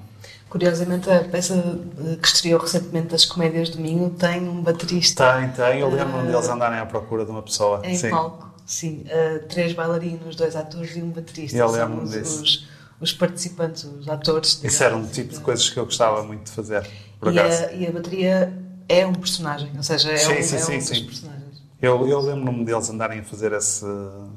Curiosamente, 0.49 1.11
a 1.11 1.25
peça 1.25 1.81
que 2.23 2.27
estreou 2.27 2.61
recentemente 2.61 3.09
das 3.09 3.25
Comédias 3.25 3.69
do 3.71 3.81
Minho 3.81 4.11
tem 4.11 4.49
um 4.49 4.63
baterista. 4.63 5.41
Tem, 5.41 5.49
tem. 5.51 5.81
Eu 5.81 5.91
lembro-me 5.91 6.29
uh, 6.29 6.33
deles 6.33 6.49
andarem 6.49 6.79
à 6.79 6.87
procura 6.87 7.25
de 7.25 7.31
uma 7.31 7.43
pessoa. 7.43 7.81
Em 7.85 7.97
Sim. 7.97 8.11
palco. 8.11 8.46
Sim, 8.67 9.05
uh, 9.07 9.47
três 9.47 9.73
bailarinos, 9.73 10.35
dois 10.35 10.57
atores 10.57 10.97
e 10.97 11.01
um 11.01 11.11
baterista. 11.11 11.57
Eu 11.57 11.71
lembro 11.71 12.05
disso. 12.05 12.43
Os, 12.43 12.69
os, 13.01 13.13
participantes, 13.13 13.85
os 13.85 14.09
atores. 14.09 14.61
Isso 14.63 14.83
era 14.83 14.97
um 14.97 15.07
tipo 15.07 15.33
de 15.33 15.41
coisas 15.41 15.71
que 15.71 15.79
eu 15.79 15.85
gostava 15.85 16.25
muito 16.25 16.47
de 16.47 16.51
fazer, 16.51 16.85
por 17.21 17.33
e 17.33 17.39
A, 17.39 17.73
e 17.73 17.87
a 17.87 17.93
bateria 17.93 18.53
é 18.89 19.07
um 19.07 19.15
personagem, 19.15 19.71
ou 19.77 19.83
seja, 19.85 20.11
é 20.11 20.17
sim, 20.17 20.33
um, 20.33 20.43
sim, 20.43 20.57
é 20.57 20.59
sim, 20.59 20.77
um 20.77 20.81
sim. 20.81 21.05
personagens. 21.05 21.63
Eu, 21.81 22.09
eu 22.09 22.21
lembro-me 22.21 22.65
deles 22.65 22.91
andarem 22.91 23.21
a 23.21 23.23
fazer 23.23 23.53
esse, 23.53 23.87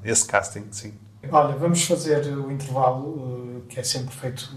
esse 0.04 0.26
casting, 0.26 0.65
sim. 0.72 0.94
Olha, 1.32 1.56
vamos 1.56 1.84
fazer 1.84 2.26
o 2.38 2.52
intervalo, 2.52 3.08
uh, 3.08 3.62
que 3.68 3.80
é 3.80 3.84
sempre 3.84 4.15
feito 4.15 4.54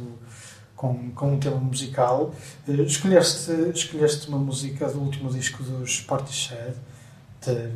com, 0.76 1.10
com 1.12 1.32
um 1.32 1.38
tema 1.38 1.56
musical. 1.56 2.34
Uh, 2.68 2.82
escolheste, 2.82 3.52
escolheste 3.74 4.28
uma 4.28 4.38
música 4.38 4.86
do 4.88 5.00
último 5.00 5.30
disco 5.30 5.62
dos 5.62 6.00
Portishead, 6.00 6.74
de 7.40 7.70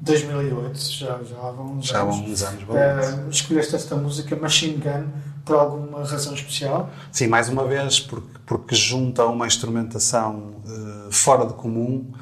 2008, 0.00 0.78
já, 0.78 1.22
já 1.22 1.36
há 1.38 1.50
uns 1.52 1.86
já 1.86 2.00
anos. 2.00 2.16
Uns 2.16 2.42
anos, 2.42 2.62
uh, 2.62 3.30
Escolheste 3.30 3.76
esta 3.76 3.94
música, 3.96 4.34
Machine 4.34 4.78
Gun, 4.78 5.08
por 5.44 5.56
alguma 5.56 6.04
razão 6.04 6.34
especial? 6.34 6.90
Sim, 7.12 7.26
mais 7.26 7.48
uma 7.48 7.66
vez, 7.66 8.00
porque, 8.00 8.38
porque 8.46 8.74
junta 8.74 9.24
uma 9.26 9.46
instrumentação 9.46 10.54
uh, 10.64 11.12
fora 11.12 11.44
do 11.44 11.54
comum, 11.54 12.12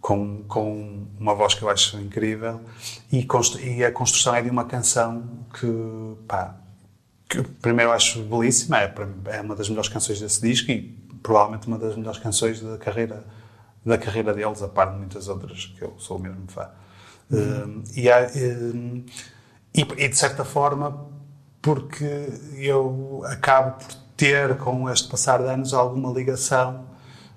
com, 0.00 0.44
com 0.46 1.06
uma 1.18 1.34
voz 1.34 1.54
que 1.54 1.62
eu 1.62 1.68
acho 1.68 1.98
incrível, 1.98 2.60
e, 3.12 3.26
e 3.64 3.84
a 3.84 3.90
construção 3.90 4.34
é 4.34 4.42
de 4.42 4.48
uma 4.48 4.64
canção 4.64 5.24
que, 5.52 5.66
pá, 6.28 6.56
que 7.28 7.42
primeiro 7.42 7.90
acho 7.90 8.22
belíssima, 8.22 8.78
é, 8.78 8.94
é 9.26 9.40
uma 9.40 9.56
das 9.56 9.68
melhores 9.68 9.88
canções 9.88 10.20
desse 10.20 10.40
disco 10.40 10.70
e 10.70 10.96
provavelmente 11.22 11.66
uma 11.66 11.76
das 11.76 11.96
melhores 11.96 12.20
canções 12.20 12.60
da 12.60 12.78
carreira 12.78 13.24
da 13.86 13.96
carreira 13.96 14.34
deles, 14.34 14.60
a 14.62 14.68
par 14.68 14.92
de 14.92 14.98
muitas 14.98 15.28
outras 15.28 15.66
que 15.66 15.82
eu 15.82 15.94
sou 15.96 16.18
mesmo 16.18 16.44
fã. 16.48 16.68
Uhum. 17.30 17.82
E, 17.94 18.10
há, 18.10 18.22
e, 18.24 18.96
e, 19.74 20.08
de 20.08 20.16
certa 20.16 20.44
forma, 20.44 21.06
porque 21.60 22.28
eu 22.56 23.22
acabo 23.26 23.78
por 23.78 23.94
ter, 24.16 24.56
com 24.58 24.88
este 24.88 25.08
passar 25.08 25.38
de 25.42 25.48
anos, 25.48 25.74
alguma 25.74 26.12
ligação 26.12 26.86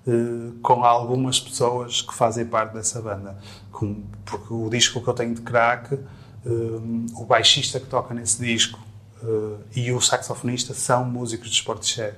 uh, 0.06 0.52
com 0.62 0.84
algumas 0.84 1.40
pessoas 1.40 2.00
que 2.02 2.14
fazem 2.14 2.46
parte 2.46 2.74
dessa 2.74 3.00
banda. 3.00 3.36
Com, 3.72 4.02
porque 4.24 4.52
o 4.52 4.68
disco 4.70 5.00
que 5.00 5.08
eu 5.08 5.14
tenho 5.14 5.34
de 5.34 5.42
crack, 5.42 5.98
o 7.16 7.24
baixista 7.26 7.78
que 7.78 7.86
toca 7.86 8.14
nesse 8.14 8.42
disco 8.42 8.80
e 9.76 9.92
o 9.92 10.00
saxofonista 10.00 10.72
são 10.72 11.04
músicos 11.04 11.50
de 11.50 11.56
Sportshare. 11.56 12.14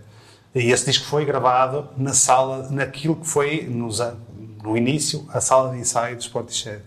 E 0.55 0.71
esse 0.71 0.85
disco 0.85 1.07
foi 1.07 1.25
gravado 1.25 1.89
na 1.97 2.13
sala, 2.13 2.69
naquilo 2.71 3.17
que 3.17 3.27
foi, 3.27 3.67
nos, 3.67 4.01
no 4.63 4.77
início, 4.77 5.27
a 5.33 5.41
sala 5.41 5.73
de 5.73 5.79
ensaio 5.79 6.17
de 6.17 6.23
Sportshare. 6.25 6.83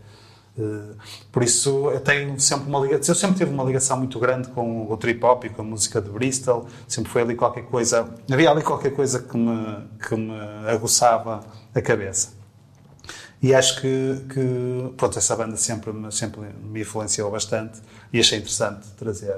Eh, 0.57 0.95
por 1.31 1.43
isso 1.43 1.89
eu 1.89 1.99
tenho 1.99 2.39
sempre 2.39 2.69
uma 2.69 2.79
ligação, 2.79 3.13
eu 3.13 3.19
sempre 3.19 3.37
tive 3.37 3.51
uma 3.51 3.63
ligação 3.63 3.97
muito 3.97 4.17
grande 4.19 4.47
com 4.49 4.89
o 4.89 4.97
trip 4.97 5.23
hop 5.23 5.43
e 5.43 5.49
com 5.49 5.61
a 5.61 5.65
música 5.65 6.01
de 6.01 6.09
Bristol, 6.09 6.65
sempre 6.87 7.11
foi 7.11 7.21
ali 7.23 7.35
qualquer 7.35 7.63
coisa, 7.63 8.09
havia 8.31 8.49
ali 8.49 8.61
qualquer 8.61 8.91
coisa 8.91 9.19
que 9.19 9.35
me, 9.37 9.77
que 10.07 10.15
me 10.15 10.33
aguçava 10.67 11.41
a 11.73 11.81
cabeça. 11.81 12.33
E 13.41 13.53
acho 13.53 13.81
que, 13.81 14.25
que 14.33 14.93
pronto, 14.95 15.19
essa 15.19 15.35
banda 15.35 15.57
sempre, 15.57 15.93
sempre 16.11 16.41
me 16.63 16.81
influenciou 16.81 17.29
bastante 17.29 17.79
e 18.11 18.19
achei 18.19 18.39
interessante 18.39 18.87
trazer, 18.97 19.37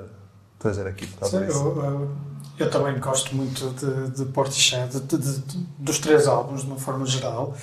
trazer 0.59 0.87
aqui. 0.87 1.07
Sim, 1.23 1.37
eu, 1.37 1.83
eu, 1.83 2.11
eu, 2.59 2.69
também 2.69 2.97
gosto 2.99 3.35
muito 3.35 3.71
de, 3.71 4.11
de 4.11 4.31
Portishead, 4.31 4.99
de, 4.99 5.17
de, 5.17 5.43
dos 5.79 5.99
três 5.99 6.27
álbuns 6.27 6.61
de 6.61 6.67
uma 6.67 6.77
forma 6.77 7.05
geral, 7.05 7.55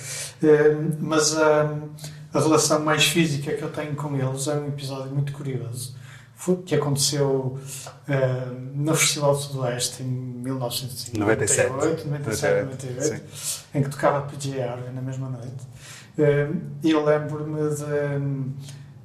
eh, 0.43 0.75
mas 0.99 1.35
a 2.35 2.39
relação 2.39 2.79
mais 2.81 3.05
física 3.05 3.53
que 3.53 3.63
eu 3.63 3.69
tenho 3.69 3.95
com 3.95 4.15
eles 4.15 4.47
é 4.47 4.55
um 4.55 4.67
episódio 4.67 5.11
muito 5.11 5.31
curioso 5.33 5.95
que 6.65 6.75
aconteceu 6.75 7.57
uh, 8.07 8.53
no 8.75 8.93
Festival 8.93 9.33
Sudoeste 9.35 10.03
em 10.03 10.05
1997, 10.05 11.17
97, 11.17 12.07
97, 12.07 12.63
98, 12.65 13.23
em 13.73 13.83
que 13.83 13.89
tocava 13.89 14.27
PJ 14.27 14.61
Harvey 14.61 14.91
na 14.93 15.01
mesma 15.01 15.29
noite. 15.29 15.63
Uh, 16.17 16.61
e 16.83 16.91
eu 16.91 17.03
lembro-me 17.03 17.57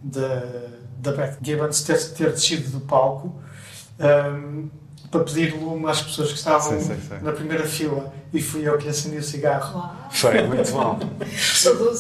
da 0.03 1.13
Beth 1.13 1.39
Gibbons 1.41 1.83
ter, 1.83 2.13
ter 2.13 2.33
descido 2.33 2.69
do 2.71 2.81
palco 2.81 3.41
um, 3.99 4.69
para 5.11 5.25
pedir 5.25 5.55
lume 5.55 5.89
às 5.89 6.03
pessoas 6.03 6.31
que 6.31 6.39
estavam 6.39 6.79
sim, 6.79 6.95
sim, 6.95 7.01
sim. 7.01 7.19
na 7.23 7.33
primeira 7.33 7.65
fila 7.65 8.13
e 8.33 8.41
fui 8.41 8.69
eu 8.69 8.77
que 8.77 8.89
acendi 8.89 9.17
o 9.17 9.23
cigarro. 9.23 9.91
Foi 10.11 10.43
muito 10.43 10.71
bom. 10.73 10.99
Sou 11.37 11.77
do 11.77 11.97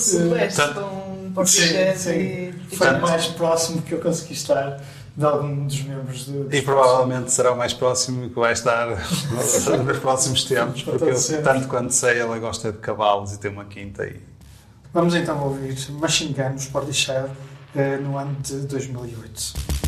Sim, 1.46 1.96
sim. 1.96 2.54
Foi 2.76 2.90
o 2.94 3.00
mais 3.00 3.26
próximo 3.26 3.82
que 3.82 3.92
eu 3.92 4.00
consegui 4.00 4.32
estar 4.34 4.80
de 5.16 5.24
algum 5.24 5.66
dos 5.66 5.82
membros 5.82 6.26
do. 6.26 6.54
E 6.54 6.62
provavelmente 6.62 7.30
será 7.32 7.52
o 7.52 7.56
mais 7.56 7.72
próximo 7.72 8.28
que 8.28 8.34
vai 8.34 8.52
estar 8.52 8.88
nos 9.84 9.98
próximos 9.98 10.44
tempos, 10.44 10.82
porque 10.82 11.04
eu, 11.04 11.42
tanto 11.42 11.68
quanto 11.68 11.92
sei, 11.92 12.18
ela 12.18 12.38
gosta 12.38 12.72
de 12.72 12.78
cavalos 12.78 13.32
e 13.34 13.38
tem 13.38 13.50
uma 13.50 13.64
quinta. 13.64 14.06
E... 14.06 14.20
Vamos 14.92 15.14
então 15.14 15.42
ouvir 15.42 15.76
Machine 15.92 16.32
Gun, 16.32 16.50
nos 16.50 16.66
Portishead, 16.66 17.30
eh, 17.74 17.96
no 17.98 18.16
ano 18.16 18.36
de 18.40 18.66
2008. 18.66 19.79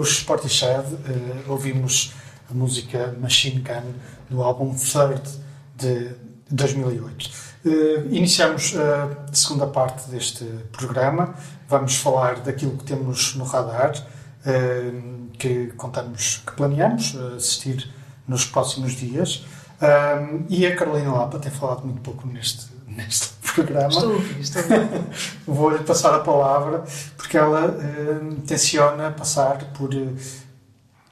Os 0.00 0.22
Portishead, 0.22 0.86
uh, 0.94 1.52
ouvimos 1.52 2.14
a 2.50 2.54
música 2.54 3.14
Machine 3.20 3.60
Gun 3.60 3.92
do 4.30 4.42
álbum 4.42 4.74
Third 4.74 5.20
de 5.76 6.12
2008. 6.50 7.30
Uh, 7.62 7.70
iniciamos 8.10 8.74
a 8.76 9.26
segunda 9.30 9.66
parte 9.66 10.08
deste 10.10 10.44
programa. 10.72 11.34
Vamos 11.68 11.96
falar 11.96 12.40
daquilo 12.40 12.78
que 12.78 12.84
temos 12.84 13.34
no 13.34 13.44
radar, 13.44 13.94
uh, 13.94 15.28
que 15.36 15.66
contamos, 15.76 16.42
que 16.46 16.52
planeamos 16.52 17.14
assistir 17.36 17.86
nos 18.26 18.46
próximos 18.46 18.92
dias. 18.92 19.44
E 20.50 20.66
a 20.66 20.76
Carolina 20.76 21.10
Lapa 21.10 21.38
tem 21.38 21.50
falado 21.50 21.86
muito 21.86 22.02
pouco 22.02 22.26
neste, 22.26 22.69
neste 22.96 23.30
programa. 23.54 23.88
Estou 23.88 24.10
a 24.10 24.12
ouvir, 24.14 24.40
estou 24.40 24.62
a. 24.62 25.04
Vou-lhe 25.46 25.78
passar 25.84 26.14
a 26.14 26.20
palavra, 26.20 26.84
porque 27.16 27.36
ela 27.36 27.68
uh, 27.68 28.34
tenciona 28.42 29.10
passar 29.10 29.72
por 29.72 29.94
uh, 29.94 30.16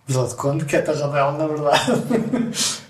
Vila 0.06 0.28
de 0.28 0.34
Conde, 0.34 0.64
que 0.64 0.76
é 0.76 0.82
Tarradel, 0.82 1.32
na 1.32 1.46
verdade, 1.46 1.92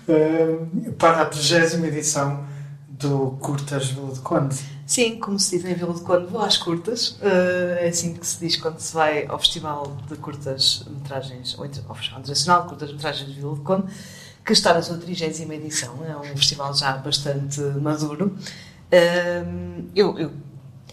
uh, 0.07 0.93
para 0.97 1.21
a 1.21 1.25
30 1.25 1.87
edição 1.87 2.45
do 2.87 3.37
Curtas 3.39 3.87
Vila 3.87 4.13
de 4.13 4.19
Conde. 4.19 4.57
Sim, 4.85 5.19
como 5.19 5.39
se 5.39 5.57
diz 5.57 5.69
em 5.69 5.75
Vila 5.75 5.93
de 5.93 6.01
Conde, 6.01 6.25
vou 6.25 6.41
às 6.41 6.57
curtas. 6.57 7.17
é 7.21 7.87
assim 7.87 8.15
que 8.15 8.25
se 8.25 8.39
diz 8.39 8.57
quando 8.57 8.79
se 8.79 8.93
vai 8.93 9.25
ao 9.27 9.37
Festival 9.37 9.95
de 10.09 10.17
Curtas 10.17 10.83
Metragens, 10.89 11.55
ou 11.59 11.65
ao 11.87 11.95
Festival 11.95 12.21
Internacional 12.21 12.63
de 12.63 12.69
Curtas 12.69 12.91
Metragens 12.91 13.27
de 13.29 13.35
Vila 13.35 13.53
de 13.53 13.61
Conde 13.61 13.93
que 14.49 14.53
está 14.53 14.73
na 14.73 14.81
sua 14.81 14.97
30 14.97 15.53
edição. 15.53 16.03
É 16.03 16.17
um 16.17 16.35
festival 16.35 16.73
já 16.73 16.93
bastante 16.97 17.61
maduro. 17.61 18.35
Eu, 19.95 20.17
eu 20.17 20.31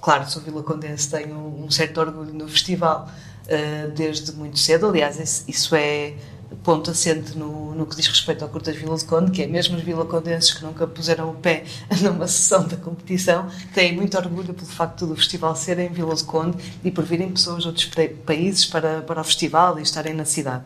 claro, 0.00 0.28
sou 0.28 0.42
Vila 0.42 0.62
Condense, 0.62 1.10
tenho 1.10 1.36
um 1.36 1.70
certo 1.70 1.98
orgulho 1.98 2.32
no 2.32 2.48
festival 2.48 3.08
ah, 3.48 3.88
desde 3.94 4.32
muito 4.32 4.58
cedo. 4.58 4.86
Aliás, 4.86 5.44
isso 5.48 5.74
é 5.74 6.14
ponto 6.62 6.90
assente 6.90 7.36
no, 7.36 7.74
no 7.74 7.86
que 7.86 7.96
diz 7.96 8.06
respeito 8.06 8.42
ao 8.42 8.48
Curtas 8.48 8.76
Vila 8.76 8.96
de 8.96 9.04
Conde, 9.04 9.30
que 9.30 9.42
é 9.42 9.46
mesmo 9.46 9.76
os 9.76 9.82
vilacondenses 9.82 10.52
que 10.52 10.64
nunca 10.64 10.86
puseram 10.86 11.30
o 11.30 11.34
pé 11.34 11.64
numa 12.02 12.26
sessão 12.26 12.66
da 12.66 12.76
competição, 12.76 13.48
têm 13.74 13.94
muito 13.94 14.16
orgulho 14.16 14.54
pelo 14.54 14.66
facto 14.66 15.06
do 15.06 15.16
festival 15.16 15.54
ser 15.56 15.78
em 15.78 15.88
Vila 15.88 16.14
de 16.14 16.24
Conde 16.24 16.56
e 16.84 16.90
por 16.90 17.04
virem 17.04 17.30
pessoas 17.30 17.62
de 17.62 17.68
outros 17.68 17.90
países 18.24 18.64
para, 18.64 19.02
para 19.02 19.20
o 19.20 19.24
festival 19.24 19.78
e 19.78 19.82
estarem 19.82 20.14
na 20.14 20.24
cidade. 20.24 20.64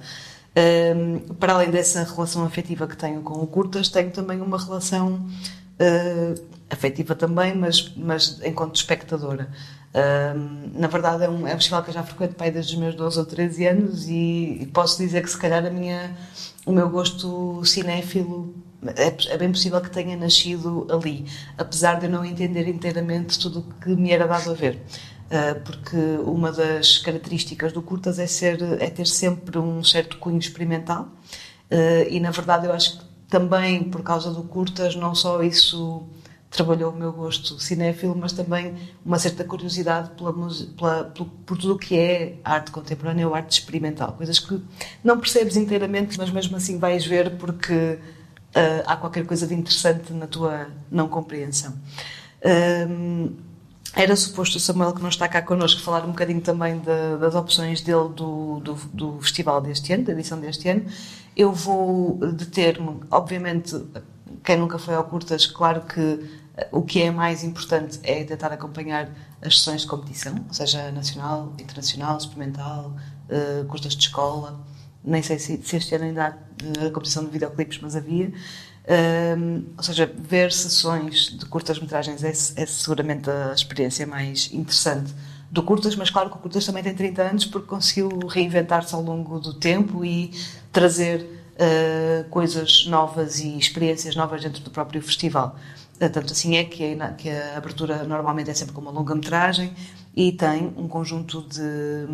Um, 0.57 1.35
para 1.35 1.55
além 1.55 1.71
dessa 1.71 2.03
relação 2.03 2.45
afetiva 2.45 2.87
que 2.87 2.97
tenho 2.97 3.23
com 3.23 3.35
o 3.35 3.47
Curtas, 3.47 3.89
tenho 3.89 4.11
também 4.11 4.41
uma 4.41 4.59
relação 4.59 5.27
uh, 5.81 6.60
afetiva 6.71 7.15
também, 7.15 7.55
mas, 7.55 7.93
mas 7.97 8.41
enquanto 8.45 8.77
espectadora. 8.77 9.51
Na 10.75 10.87
verdade, 10.87 11.25
é 11.25 11.29
um, 11.29 11.47
é 11.49 11.53
um 11.53 11.57
festival 11.57 11.83
que 11.83 11.91
eu 11.91 11.95
já 11.95 12.05
frequento 12.05 12.37
pai 12.37 12.51
desde 12.51 12.75
os 12.75 12.81
meus 12.81 12.95
12 12.95 13.19
ou 13.19 13.27
13 13.27 13.67
anos 13.67 14.09
e, 14.09 14.59
e, 14.63 14.67
posso 14.73 14.97
dizer 14.99 15.21
que 15.23 15.29
se 15.29 15.37
calhar 15.37 15.67
a 15.67 15.71
minha, 15.71 16.17
o 16.65 16.71
meu 16.73 16.89
gosto 16.89 17.65
cinéfilo 17.65 18.55
é, 18.97 19.13
é, 19.35 19.37
bem 19.37 19.51
possível 19.51 19.81
que 19.81 19.91
tenha 19.91 20.17
nascido 20.17 20.87
ali, 20.91 21.27
apesar 21.59 21.99
de 21.99 22.07
eu 22.07 22.11
não 22.11 22.25
entender 22.25 22.69
inteiramente 22.69 23.39
tudo 23.39 23.61
o 23.61 23.63
que 23.83 23.91
me 23.91 24.13
era 24.13 24.27
dado 24.29 24.53
a 24.53 24.55
ver. 24.55 24.81
Ah, 25.31 25.61
porque 25.65 25.97
uma 26.25 26.51
das 26.51 26.99
características 26.99 27.73
do 27.73 27.81
curtas 27.81 28.19
é, 28.19 28.27
ser, 28.27 28.61
é 28.81 28.91
ter 28.91 29.07
sempre 29.07 29.59
um 29.59 29.83
certo 29.85 30.19
cunho 30.19 30.39
experimental 30.39 31.09
ah, 31.71 32.09
e, 32.09 32.19
na 32.19 32.31
verdade, 32.33 32.67
eu 32.67 32.73
acho 32.73 32.99
que 32.99 33.05
também 33.29 33.85
por 33.85 34.03
causa 34.03 34.33
do 34.33 34.43
curtas, 34.43 34.97
não 34.97 35.15
só 35.15 35.41
isso 35.43 36.03
trabalhou 36.51 36.91
o 36.91 36.97
meu 36.97 37.13
gosto 37.13 37.61
cinéfilo, 37.61 38.17
mas 38.17 38.33
também 38.33 38.75
uma 39.05 39.19
certa 39.19 39.45
curiosidade 39.45 40.11
pela, 40.11 40.33
pela, 40.33 41.05
por, 41.05 41.57
tudo 41.57 41.75
o 41.75 41.79
que 41.79 41.97
é 41.97 42.37
arte 42.45 42.73
contemporânea 42.73 43.27
ou 43.27 43.35
arte 43.35 43.53
experimental. 43.53 44.13
Coisas 44.13 44.39
que 44.39 44.61
não 45.03 45.19
percebes 45.19 45.57
inteiramente, 45.57 46.19
mas 46.19 46.31
mesmo 46.31 46.57
assim 46.57 46.79
vais 46.79 47.07
ver 47.07 47.37
porque 47.37 47.73
uh, 47.73 48.83
há 48.85 48.97
qualquer 48.97 49.25
coisa 49.25 49.47
de 49.47 49.55
interessante 49.55 50.13
na 50.13 50.27
tua 50.27 50.67
não 50.91 51.09
compreensão. 51.09 51.73
Era 53.95 54.15
suposto 54.15 54.57
o 54.57 54.61
Samuel, 54.61 54.93
que 54.93 55.03
não 55.03 55.09
está 55.09 55.29
cá 55.29 55.43
connosco, 55.43 55.81
falar 55.81 56.05
um 56.05 56.11
bocadinho 56.11 56.41
também 56.41 56.79
de, 56.79 57.19
das 57.21 57.35
opções 57.35 57.81
dele 57.81 58.09
do, 58.11 58.61
do, 58.61 58.75
do, 58.93 59.21
festival 59.21 59.61
deste 59.61 59.93
ano, 59.93 60.05
da 60.05 60.13
edição 60.13 60.39
deste 60.39 60.69
ano. 60.69 60.85
Eu 61.37 61.53
vou 61.53 62.17
deter-me, 62.33 63.01
obviamente, 63.11 63.77
quem 64.45 64.57
nunca 64.57 64.79
foi 64.79 64.95
ao 64.95 65.05
Curtas, 65.05 65.45
claro 65.47 65.83
que 65.83 66.21
o 66.71 66.83
que 66.83 67.03
é 67.03 67.11
mais 67.11 67.45
importante 67.45 67.99
é 68.03 68.25
tentar 68.25 68.53
acompanhar 68.53 69.11
as 69.43 69.59
sessões 69.59 69.83
de 69.83 69.87
competição, 69.87 70.35
ou 70.49 70.55
seja, 70.55 70.91
nacional, 70.91 71.53
internacional, 71.59 72.19
experimental, 72.19 72.97
uh, 73.29 73.65
curtas 73.67 73.95
de 73.95 74.03
escola. 74.03 74.61
Nem 75.03 75.23
sei 75.23 75.39
se, 75.39 75.61
se 75.63 75.77
este 75.77 75.95
ano 75.95 76.05
ainda 76.05 76.27
há 76.27 76.87
uh, 76.87 76.91
competição 76.93 77.25
de 77.25 77.31
videoclipes, 77.31 77.79
mas 77.81 77.97
havia. 77.97 78.33
Um, 78.91 79.67
ou 79.77 79.83
seja, 79.83 80.11
ver 80.19 80.53
sessões 80.53 81.37
de 81.39 81.45
curtas-metragens 81.47 82.25
é, 82.25 82.31
é, 82.31 82.67
seguramente 82.67 83.31
a 83.31 83.53
experiência 83.53 84.07
mais 84.07 84.51
interessante 84.53 85.15
do 85.51 85.63
curtas, 85.63 85.95
mas 85.97 86.11
claro 86.11 86.31
que 86.31 86.37
o 86.37 86.39
curtas 86.41 86.65
também 86.65 86.83
tem 86.83 86.95
30 86.95 87.23
anos 87.23 87.45
porque 87.45 87.67
conseguiu 87.67 88.09
reinventar-se 88.29 88.95
ao 88.95 89.03
longo 89.03 89.39
do 89.39 89.55
tempo 89.55 90.05
e 90.05 90.33
trazer 90.73 91.21
uh, 91.21 92.29
coisas 92.31 92.87
novas 92.87 93.39
e 93.41 93.59
experiências 93.59 94.17
novas 94.17 94.43
dentro 94.43 94.63
do 94.63 94.71
próprio 94.71 95.03
festival. 95.03 95.57
Uh, 96.01 96.09
tanto 96.11 96.33
assim 96.33 96.57
é 96.57 96.65
que 96.65 96.97
a, 97.01 97.09
que 97.13 97.29
a 97.29 97.59
abertura 97.59 98.03
normalmente 98.05 98.51
é 98.51 98.55
sempre 98.55 98.73
com 98.73 98.81
uma 98.81 98.91
longa-metragem 98.91 99.75
e 100.17 100.33
tem 100.33 100.73
um 100.77 100.89
conjunto 100.89 101.43
de, 101.43 102.07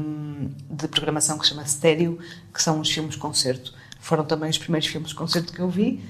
de 0.68 0.89
programação 0.89 1.39
que 1.39 1.45
se 1.45 1.51
chama 1.51 1.64
Stereo, 1.64 2.18
que 2.53 2.62
são 2.62 2.80
os 2.80 2.91
filmes-concerto. 2.91 3.72
Foram 4.01 4.24
também 4.24 4.51
os 4.51 4.59
primeiros 4.59 4.89
filmes-concerto 4.89 5.53
que 5.53 5.61
eu 5.61 5.68
vi, 5.70 6.03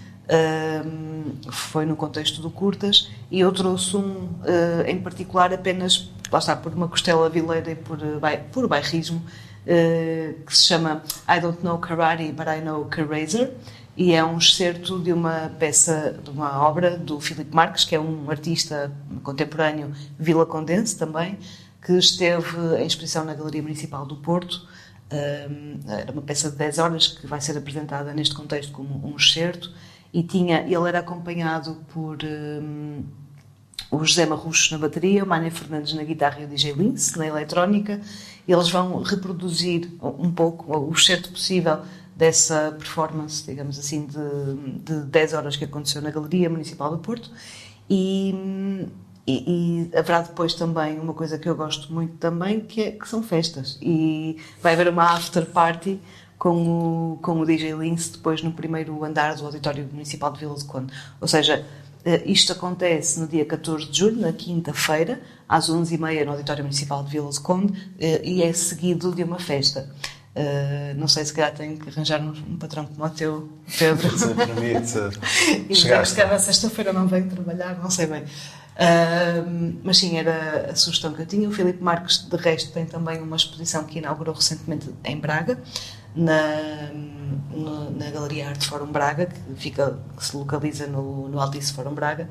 foi 1.50 1.86
no 1.86 1.94
contexto 1.94 2.42
do 2.42 2.50
Curtas 2.50 3.10
e 3.30 3.40
eu 3.40 3.52
trouxe 3.52 3.96
um 3.96 4.24
uh, 4.24 4.82
em 4.86 5.00
particular 5.00 5.52
apenas, 5.52 6.10
lá 6.30 6.38
está, 6.38 6.56
por 6.56 6.72
uma 6.72 6.88
costela 6.88 7.28
vileira 7.30 7.70
e 7.70 7.76
por, 7.76 7.98
uh, 7.98 8.20
por 8.50 8.66
bairrismo, 8.66 9.18
uh, 9.18 10.44
que 10.44 10.56
se 10.56 10.66
chama 10.66 11.02
I 11.28 11.40
Don't 11.40 11.62
Know 11.62 11.78
Karate, 11.78 12.32
But 12.32 12.46
I 12.48 12.60
Know 12.60 12.86
Karazer 12.86 13.54
e 13.96 14.12
é 14.12 14.24
um 14.24 14.38
excerto 14.38 14.98
de 14.98 15.12
uma 15.12 15.50
peça, 15.58 16.20
de 16.22 16.30
uma 16.30 16.60
obra 16.66 16.98
do 16.98 17.20
Filipe 17.20 17.54
Marques, 17.54 17.84
que 17.84 17.94
é 17.94 18.00
um 18.00 18.30
artista 18.30 18.92
contemporâneo 19.22 19.92
Vila 20.18 20.44
Condense 20.44 20.96
também, 20.96 21.38
que 21.84 21.92
esteve 21.92 22.58
em 22.78 22.86
exposição 22.86 23.24
na 23.24 23.34
Galeria 23.34 23.62
Municipal 23.62 24.04
do 24.04 24.16
Porto. 24.16 24.68
era 25.08 26.12
uma 26.12 26.22
peça 26.22 26.50
de 26.50 26.56
10 26.56 26.78
horas 26.78 27.08
que 27.08 27.26
vai 27.26 27.40
ser 27.40 27.56
apresentada 27.56 28.12
neste 28.12 28.34
contexto 28.34 28.72
como 28.72 29.06
um 29.06 29.16
excerto 29.16 29.72
e 30.12 30.22
tinha, 30.22 30.60
ele 30.62 30.88
era 30.88 31.00
acompanhado 31.00 31.76
por 31.92 32.18
um, 32.24 33.02
o 33.90 34.04
José 34.04 34.26
Marrucho 34.26 34.72
na 34.72 34.78
bateria, 34.78 35.22
o 35.22 35.26
Mania 35.26 35.50
Fernandes 35.50 35.92
na 35.92 36.02
guitarra 36.02 36.40
e 36.40 36.44
o 36.44 36.48
DJ 36.48 36.72
Lince 36.72 37.18
na 37.18 37.26
eletrónica. 37.26 38.00
Eles 38.48 38.68
vão 38.68 39.02
reproduzir 39.02 39.90
um 40.00 40.30
pouco, 40.30 40.74
o 40.74 40.96
certo 40.96 41.30
possível, 41.30 41.80
dessa 42.16 42.74
performance, 42.78 43.44
digamos 43.44 43.78
assim, 43.78 44.06
de, 44.06 44.82
de 44.82 45.00
10 45.04 45.34
horas 45.34 45.56
que 45.56 45.64
aconteceu 45.64 46.00
na 46.00 46.10
Galeria 46.10 46.48
Municipal 46.48 46.90
do 46.90 46.98
Porto. 46.98 47.30
E, 47.88 48.88
e, 49.26 49.90
e, 49.92 49.96
haverá 49.96 50.22
depois 50.22 50.54
também 50.54 50.98
uma 50.98 51.12
coisa 51.12 51.38
que 51.38 51.48
eu 51.48 51.54
gosto 51.54 51.92
muito 51.92 52.16
também, 52.16 52.60
que, 52.60 52.82
é, 52.82 52.90
que 52.92 53.06
são 53.06 53.22
festas. 53.22 53.78
E 53.82 54.38
vai 54.62 54.72
haver 54.72 54.88
uma 54.88 55.04
after 55.12 55.44
party 55.44 56.00
com 56.38 57.12
o, 57.12 57.18
com 57.18 57.40
o 57.40 57.46
DJ 57.46 57.72
Lince 57.72 58.12
depois 58.12 58.42
no 58.42 58.52
primeiro 58.52 59.04
andar 59.04 59.34
do 59.36 59.44
Auditório 59.44 59.86
Municipal 59.92 60.32
de 60.32 60.40
Vila 60.40 60.54
de 60.54 60.64
Conde. 60.64 60.92
Ou 61.20 61.28
seja, 61.28 61.66
eh, 62.04 62.22
isto 62.24 62.52
acontece 62.52 63.18
no 63.20 63.26
dia 63.26 63.44
14 63.44 63.86
de 63.86 63.98
julho, 63.98 64.20
na 64.20 64.32
quinta-feira, 64.32 65.20
às 65.48 65.68
11h30 65.68 66.24
no 66.24 66.32
Auditório 66.32 66.62
Municipal 66.62 67.02
de 67.04 67.10
Vila 67.10 67.30
de 67.30 67.40
Conde 67.40 67.92
eh, 67.98 68.22
e 68.24 68.42
é 68.42 68.52
seguido 68.52 69.14
de 69.14 69.22
uma 69.22 69.38
festa. 69.38 69.90
Uh, 70.36 70.94
não 70.98 71.08
sei 71.08 71.24
se 71.24 71.32
calhar 71.32 71.54
tenho 71.54 71.78
que 71.78 71.88
arranjar 71.88 72.20
um, 72.20 72.28
um 72.28 72.58
patrão 72.58 72.84
como 72.84 73.02
o 73.02 73.08
teu, 73.08 73.48
Pedro. 73.78 74.18
Se 74.18 74.34
permite. 74.34 74.98
e 75.70 75.74
se 75.74 75.88
calhar 75.88 76.38
sexta-feira 76.38 76.92
não 76.92 77.08
venho 77.08 77.26
trabalhar, 77.30 77.78
não 77.78 77.88
sei 77.88 78.06
bem. 78.06 78.22
Uh, 78.22 79.78
mas 79.82 79.96
sim, 79.96 80.18
era 80.18 80.70
a 80.70 80.76
sugestão 80.76 81.14
que 81.14 81.22
eu 81.22 81.26
tinha. 81.26 81.48
O 81.48 81.52
Filipe 81.52 81.82
Marques, 81.82 82.18
de 82.18 82.36
resto, 82.36 82.70
tem 82.70 82.84
também 82.84 83.22
uma 83.22 83.36
exposição 83.36 83.84
que 83.84 83.98
inaugurou 83.98 84.34
recentemente 84.34 84.90
em 85.04 85.18
Braga, 85.18 85.58
na, 86.14 86.90
no, 87.50 87.90
na 87.92 88.10
Galeria 88.10 88.50
Arte 88.50 88.66
Fórum 88.68 88.92
Braga, 88.92 89.26
que, 89.26 89.54
fica, 89.54 89.98
que 90.14 90.22
se 90.22 90.36
localiza 90.36 90.86
no, 90.86 91.28
no 91.28 91.40
Altice 91.40 91.72
Fórum 91.72 91.94
Braga. 91.94 92.28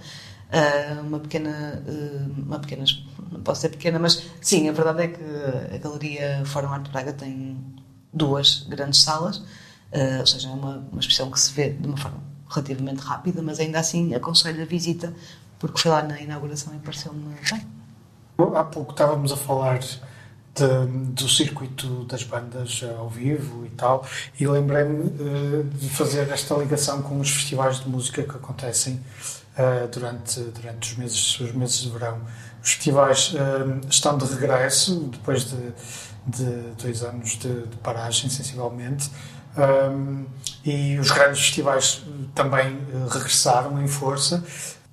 Uh, 0.53 1.01
uma 1.01 1.19
pequena, 1.19 1.81
uh, 1.87 2.43
uma 2.43 2.59
pequena, 2.59 2.85
não 3.31 3.41
posso 3.41 3.61
ser 3.61 3.69
pequena, 3.69 3.97
mas 3.97 4.27
sim, 4.39 4.69
a 4.69 4.71
verdade 4.71 5.01
é 5.01 5.07
que 5.07 5.23
a 5.73 5.77
Galeria 5.79 6.43
Fórum 6.45 6.71
Arte 6.71 6.91
Braga 6.91 7.11
tem 7.11 7.57
duas 8.15 8.65
grandes 8.69 9.01
salas, 9.01 9.37
uh, 9.37 10.19
ou 10.21 10.25
seja, 10.25 10.47
é 10.47 10.51
uma, 10.51 10.77
uma 10.91 10.99
exposição 10.99 11.29
que 11.29 11.39
se 11.39 11.51
vê 11.51 11.69
de 11.69 11.87
uma 11.87 11.97
forma 11.97 12.23
relativamente 12.49 12.99
rápida, 13.01 13.41
mas 13.41 13.59
ainda 13.59 13.79
assim 13.79 14.15
aconselho 14.15 14.61
a 14.61 14.65
visita, 14.65 15.13
porque 15.59 15.79
foi 15.79 15.91
lá 15.91 16.01
na 16.01 16.19
inauguração 16.21 16.73
e 16.73 16.79
pareceu-me 16.79 17.35
bem. 17.51 17.67
Há 18.55 18.63
pouco 18.63 18.91
estávamos 18.91 19.31
a 19.31 19.37
falar 19.37 19.79
de- 19.79 21.11
do 21.11 21.27
circuito 21.27 22.05
das 22.05 22.23
bandas 22.23 22.81
ao 22.97 23.09
vivo 23.09 23.65
e 23.65 23.69
tal, 23.69 24.05
e 24.39 24.47
lembrei-me 24.47 25.05
eh, 25.05 25.63
de 25.77 25.89
fazer 25.89 26.29
esta 26.29 26.55
ligação 26.55 27.01
com 27.01 27.19
os 27.19 27.29
festivais 27.29 27.79
de 27.81 27.89
música 27.89 28.23
que 28.23 28.29
acontecem 28.35 29.01
eh, 29.57 29.87
durante, 29.87 30.39
durante 30.41 30.91
os, 30.91 30.97
meses, 30.97 31.39
os 31.39 31.51
meses 31.53 31.81
de 31.81 31.89
verão. 31.89 32.19
Os 32.63 32.71
festivais 32.71 33.33
eh, 33.35 33.87
estão 33.89 34.17
de 34.17 34.25
regresso, 34.25 35.09
depois 35.11 35.45
de, 35.45 35.57
de 36.25 36.45
dois 36.81 37.03
anos 37.03 37.31
de, 37.37 37.67
de 37.67 37.77
paragem, 37.77 38.29
sensivelmente, 38.29 39.09
um, 39.57 40.25
e 40.65 40.97
os 40.99 41.11
grandes 41.11 41.39
festivais 41.41 42.03
eh, 42.07 42.11
também 42.33 42.67
eh, 42.93 43.07
regressaram 43.09 43.81
em 43.81 43.87
força. 43.87 44.43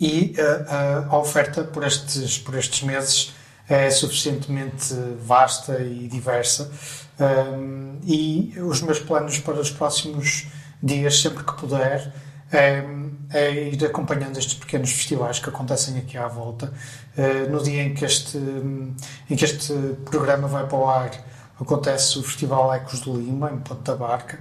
E 0.01 0.35
eh, 0.37 0.67
a- 0.69 1.07
a 1.11 1.19
oferta 1.19 1.65
por 1.65 1.85
estes, 1.85 2.39
por 2.39 2.55
estes 2.55 2.83
meses 2.83 3.33
é 3.69 3.89
suficientemente 3.91 4.95
vasta 5.25 5.81
e 5.81 6.07
diversa. 6.09 6.71
Um, 7.21 7.99
e 8.05 8.53
os 8.59 8.81
meus 8.83 8.99
planos 8.99 9.39
para 9.39 9.55
os 9.61 9.71
próximos 9.71 10.47
dias, 10.83 11.21
sempre 11.21 11.45
que 11.45 11.53
puder, 11.55 12.13
é, 12.51 12.83
é 13.33 13.51
ir 13.69 13.85
acompanhando 13.85 14.39
estes 14.39 14.55
pequenos 14.55 14.91
festivais 14.93 15.39
que 15.39 15.49
acontecem 15.49 15.97
aqui 15.99 16.17
à 16.19 16.27
volta. 16.29 16.73
Eh, 17.17 17.47
no 17.49 17.63
dia 17.63 17.83
em 17.83 17.95
que, 17.95 18.05
este, 18.05 18.37
em 18.39 19.37
que 19.37 19.45
este 19.45 19.73
programa 20.05 20.47
vai 20.49 20.67
para 20.67 20.77
o 20.79 20.89
ar, 20.89 21.11
acontece 21.61 22.19
o 22.19 22.23
Festival 22.23 22.73
Ecos 22.75 23.01
do 23.01 23.15
Lima, 23.15 23.51
em 23.53 23.59
Ponta 23.59 23.95
Barca, 23.95 24.39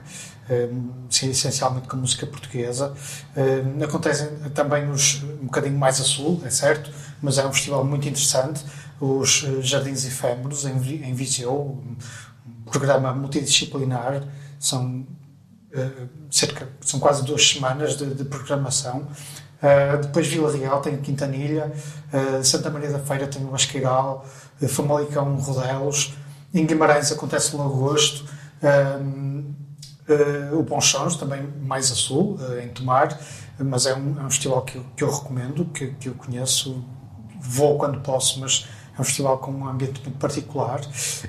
eh, 0.50 0.70
sim, 1.10 1.30
essencialmente 1.30 1.88
com 1.88 1.98
música 1.98 2.26
portuguesa. 2.26 2.94
Eh, 3.36 3.84
Acontecem 3.84 4.28
também 4.54 4.90
os, 4.90 5.24
um 5.24 5.46
bocadinho 5.46 5.78
mais 5.78 6.00
a 6.02 6.04
sul, 6.04 6.42
é 6.46 6.50
certo, 6.50 6.92
mas 7.22 7.38
é 7.38 7.46
um 7.46 7.52
festival 7.54 7.84
muito 7.86 8.08
interessante. 8.08 8.64
Os 9.00 9.46
Jardins 9.62 10.06
Efêmeros, 10.06 10.66
em, 10.66 10.78
Vi- 10.78 11.04
em 11.04 11.14
Viseu, 11.14 11.82
um 12.46 12.70
programa 12.72 13.14
multidisciplinar, 13.14 14.24
são 14.60 15.06
cerca, 16.30 16.68
são 16.82 17.00
quase 17.00 17.24
duas 17.24 17.48
semanas 17.48 17.96
de, 17.96 18.14
de 18.14 18.24
programação. 18.26 19.08
Uh, 19.62 20.02
depois 20.02 20.28
Vila 20.28 20.52
Real 20.52 20.82
tem 20.82 20.98
Quintanilha, 20.98 21.72
uh, 22.12 22.44
Santa 22.44 22.72
Maria 22.72 22.90
da 22.90 22.98
Feira 22.98 23.28
tem 23.28 23.46
o 23.46 23.52
Basqueiral, 23.52 24.26
uh, 24.60 24.68
Famalicão 24.68 25.36
Rodelos, 25.36 26.16
em 26.52 26.66
Guimarães 26.66 27.12
acontece 27.12 27.56
no 27.56 27.64
agosto, 27.64 28.26
o 30.52 30.64
Bonchons 30.64 31.16
também 31.16 31.42
mais 31.62 31.90
a 31.92 31.96
sul, 31.96 32.38
em 32.62 32.68
Tomar, 32.68 33.18
mas 33.58 33.86
é 33.86 33.96
um, 33.96 34.20
é 34.20 34.24
um 34.24 34.30
festival 34.30 34.64
que 34.64 34.78
eu, 34.78 34.86
que 34.98 35.04
eu 35.04 35.10
recomendo, 35.10 35.64
que, 35.66 35.88
que 35.94 36.10
eu 36.10 36.14
conheço, 36.16 36.84
vou 37.40 37.78
quando 37.78 38.02
posso, 38.02 38.42
mas 38.42 38.68
é 38.98 39.02
um 39.02 39.04
festival 39.04 39.38
com 39.38 39.52
um 39.52 39.68
ambiente 39.68 40.02
muito 40.02 40.18
particular. 40.18 40.82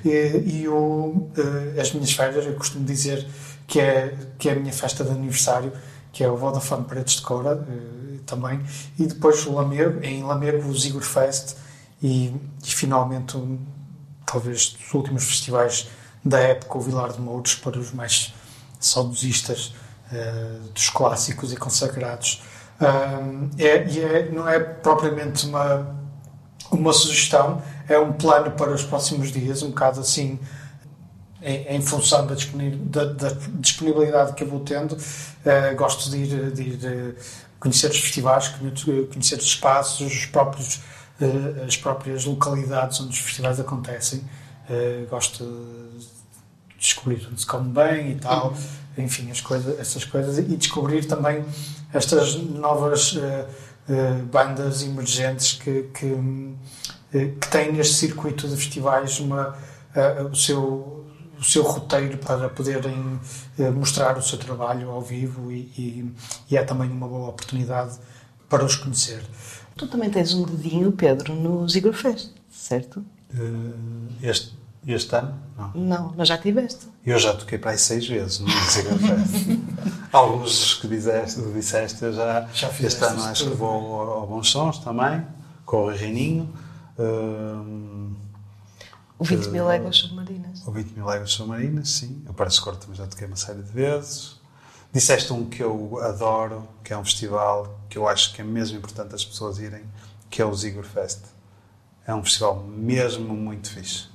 E, 0.04 0.08
e 0.08 0.64
eh, 0.66 1.80
as 1.80 1.92
minhas 1.92 2.12
férias, 2.12 2.44
eu 2.44 2.54
costumo 2.54 2.84
dizer 2.84 3.26
que 3.72 3.80
é, 3.80 4.14
que 4.38 4.50
é 4.50 4.52
a 4.52 4.54
minha 4.54 4.72
festa 4.72 5.02
de 5.02 5.12
aniversário, 5.12 5.72
que 6.12 6.22
é 6.22 6.30
o 6.30 6.36
Vodafone 6.36 6.84
Paredes 6.84 7.14
de 7.14 7.22
Cora, 7.22 7.66
eh, 7.66 8.18
também. 8.26 8.60
E 8.98 9.06
depois 9.06 9.46
o 9.46 9.54
Lamego, 9.54 10.04
em 10.04 10.22
Lamego, 10.22 10.68
o 10.68 10.78
Zigor 10.78 11.00
Fest. 11.00 11.56
E, 12.02 12.34
e 12.62 12.66
finalmente, 12.66 13.34
um, 13.34 13.58
talvez 14.26 14.76
dos 14.78 14.92
últimos 14.92 15.24
festivais 15.24 15.88
da 16.22 16.38
época, 16.38 16.76
o 16.76 16.80
Vilar 16.82 17.14
de 17.14 17.20
Mouros, 17.22 17.54
para 17.54 17.78
os 17.78 17.92
mais 17.92 18.34
saudosistas 18.78 19.74
eh, 20.12 20.58
dos 20.74 20.90
clássicos 20.90 21.50
e 21.50 21.56
consagrados. 21.56 22.42
Um, 22.78 23.48
é, 23.56 23.88
e 23.88 24.00
é, 24.00 24.30
não 24.30 24.46
é 24.46 24.60
propriamente 24.60 25.46
uma, 25.46 25.96
uma 26.70 26.92
sugestão, 26.92 27.62
é 27.88 27.98
um 27.98 28.12
plano 28.12 28.50
para 28.50 28.70
os 28.70 28.84
próximos 28.84 29.32
dias, 29.32 29.62
um 29.62 29.70
bocado 29.70 30.00
assim, 30.00 30.38
em, 31.42 31.76
em 31.76 31.80
função 31.82 32.26
da, 32.26 32.34
disponi- 32.34 32.76
da- 32.76 33.04
da 33.12 33.28
disponibilidade 33.54 34.34
que 34.34 34.44
eu 34.44 34.48
vou 34.48 34.60
tendo. 34.60 34.96
Eh, 35.44 35.74
gosto 35.74 36.10
de 36.10 36.16
ir, 36.18 36.50
de 36.52 36.62
ir, 36.62 36.78
eh, 36.84 37.14
conhecer 37.58 37.90
os 37.90 37.98
festivais, 37.98 38.48
conhe- 38.48 39.06
conhecer 39.06 39.38
os 39.38 39.44
espaços, 39.44 40.00
os 40.06 40.26
próprios, 40.26 40.80
eh, 41.20 41.64
as 41.66 41.76
próprias 41.76 42.24
localidades 42.24 43.00
onde 43.00 43.10
os 43.10 43.18
festivais 43.18 43.58
acontecem. 43.60 44.22
Gosto 45.10 45.44
de 45.44 46.06
descobrir 46.78 47.26
onde 47.30 47.40
se 47.40 47.46
come 47.46 47.68
bem 47.70 48.12
e 48.12 48.14
tal, 48.14 48.54
enfim, 48.96 49.30
as 49.30 49.40
coisas, 49.40 49.78
essas 49.78 50.04
coisas, 50.04 50.38
e 50.38 50.42
descobrir 50.56 51.04
também 51.04 51.44
estas 51.92 52.36
novas 52.36 53.18
bandas 54.30 54.82
emergentes 54.82 55.52
que, 55.52 55.90
que, 55.92 56.54
que 57.10 57.48
têm 57.50 57.72
neste 57.72 57.94
circuito 57.94 58.48
de 58.48 58.56
festivais 58.56 59.18
uma, 59.20 59.54
o, 60.30 60.34
seu, 60.34 61.01
o 61.42 61.44
seu 61.44 61.64
roteiro 61.64 62.16
para 62.18 62.48
poderem 62.48 63.18
eh, 63.58 63.68
mostrar 63.70 64.16
o 64.16 64.22
seu 64.22 64.38
trabalho 64.38 64.88
ao 64.90 65.02
vivo 65.02 65.50
e, 65.50 65.56
e, 65.76 66.14
e 66.48 66.56
é 66.56 66.62
também 66.62 66.88
uma 66.88 67.08
boa 67.08 67.28
oportunidade 67.30 67.98
para 68.48 68.64
os 68.64 68.76
conhecer. 68.76 69.22
Tu 69.76 69.88
também 69.88 70.08
tens 70.08 70.32
um 70.34 70.44
dedinho, 70.44 70.92
Pedro, 70.92 71.34
no 71.34 71.68
Zigor 71.68 71.94
Fest, 71.94 72.30
certo? 72.48 73.04
Eh, 73.34 74.28
Este, 74.30 74.52
este 74.86 75.16
ano? 75.16 75.34
Não. 75.58 75.72
Não, 75.74 76.14
mas 76.16 76.28
já 76.28 76.38
tiveste. 76.38 76.86
Eu 77.04 77.18
já 77.18 77.32
toquei 77.34 77.58
para 77.58 77.72
aí 77.72 77.78
seis 77.78 78.06
vezes 78.06 78.38
no 78.38 78.46
Music 78.46 78.86
Fest. 78.88 79.58
Alguns 80.12 80.74
que 80.74 80.86
disseste, 80.86 81.40
disseste 81.52 82.04
eu 82.04 82.12
já, 82.12 82.46
Já 82.54 82.68
este 82.68 82.76
fizeste 82.76 83.04
ano 83.04 83.24
acho 83.24 83.44
que 83.44 83.50
tudo. 83.50 83.58
vou 83.58 84.00
ao, 84.00 84.10
ao 84.20 84.26
Bons 84.28 84.48
Sons 84.48 84.78
também, 84.78 85.26
com 85.66 85.86
o 85.86 85.88
Reininho. 85.90 86.48
Hum, 86.98 87.91
O 89.22 89.24
20 89.24 89.46
mil 89.50 89.64
Eh, 89.64 89.68
léguas 89.78 89.96
submarinas. 89.96 90.66
o 90.66 90.72
20 90.72 90.90
mil 90.96 91.06
léguas 91.06 91.30
submarinas, 91.30 91.88
sim. 91.90 92.24
O 92.28 92.34
Paris 92.34 92.58
Cor 92.58 92.76
também 92.76 92.96
já 92.96 93.06
toquei 93.06 93.26
uma 93.26 93.36
série 93.36 93.62
de 93.62 93.70
vezes. 93.70 94.40
Disseste 94.92 95.32
um 95.32 95.48
que 95.48 95.62
eu 95.62 95.98
adoro, 96.02 96.68
que 96.84 96.92
é 96.92 96.98
um 96.98 97.04
festival 97.04 97.80
que 97.88 97.96
eu 97.96 98.08
acho 98.08 98.34
que 98.34 98.40
é 98.40 98.44
mesmo 98.44 98.76
importante 98.78 99.14
as 99.14 99.24
pessoas 99.24 99.58
irem, 99.58 99.84
que 100.28 100.42
é 100.42 100.44
o 100.44 100.54
Zigor 100.54 100.84
Fest. 100.84 101.20
É 102.06 102.14
um 102.14 102.22
festival 102.22 102.56
mesmo 102.64 103.32
muito 103.34 103.70
fixe. 103.70 104.08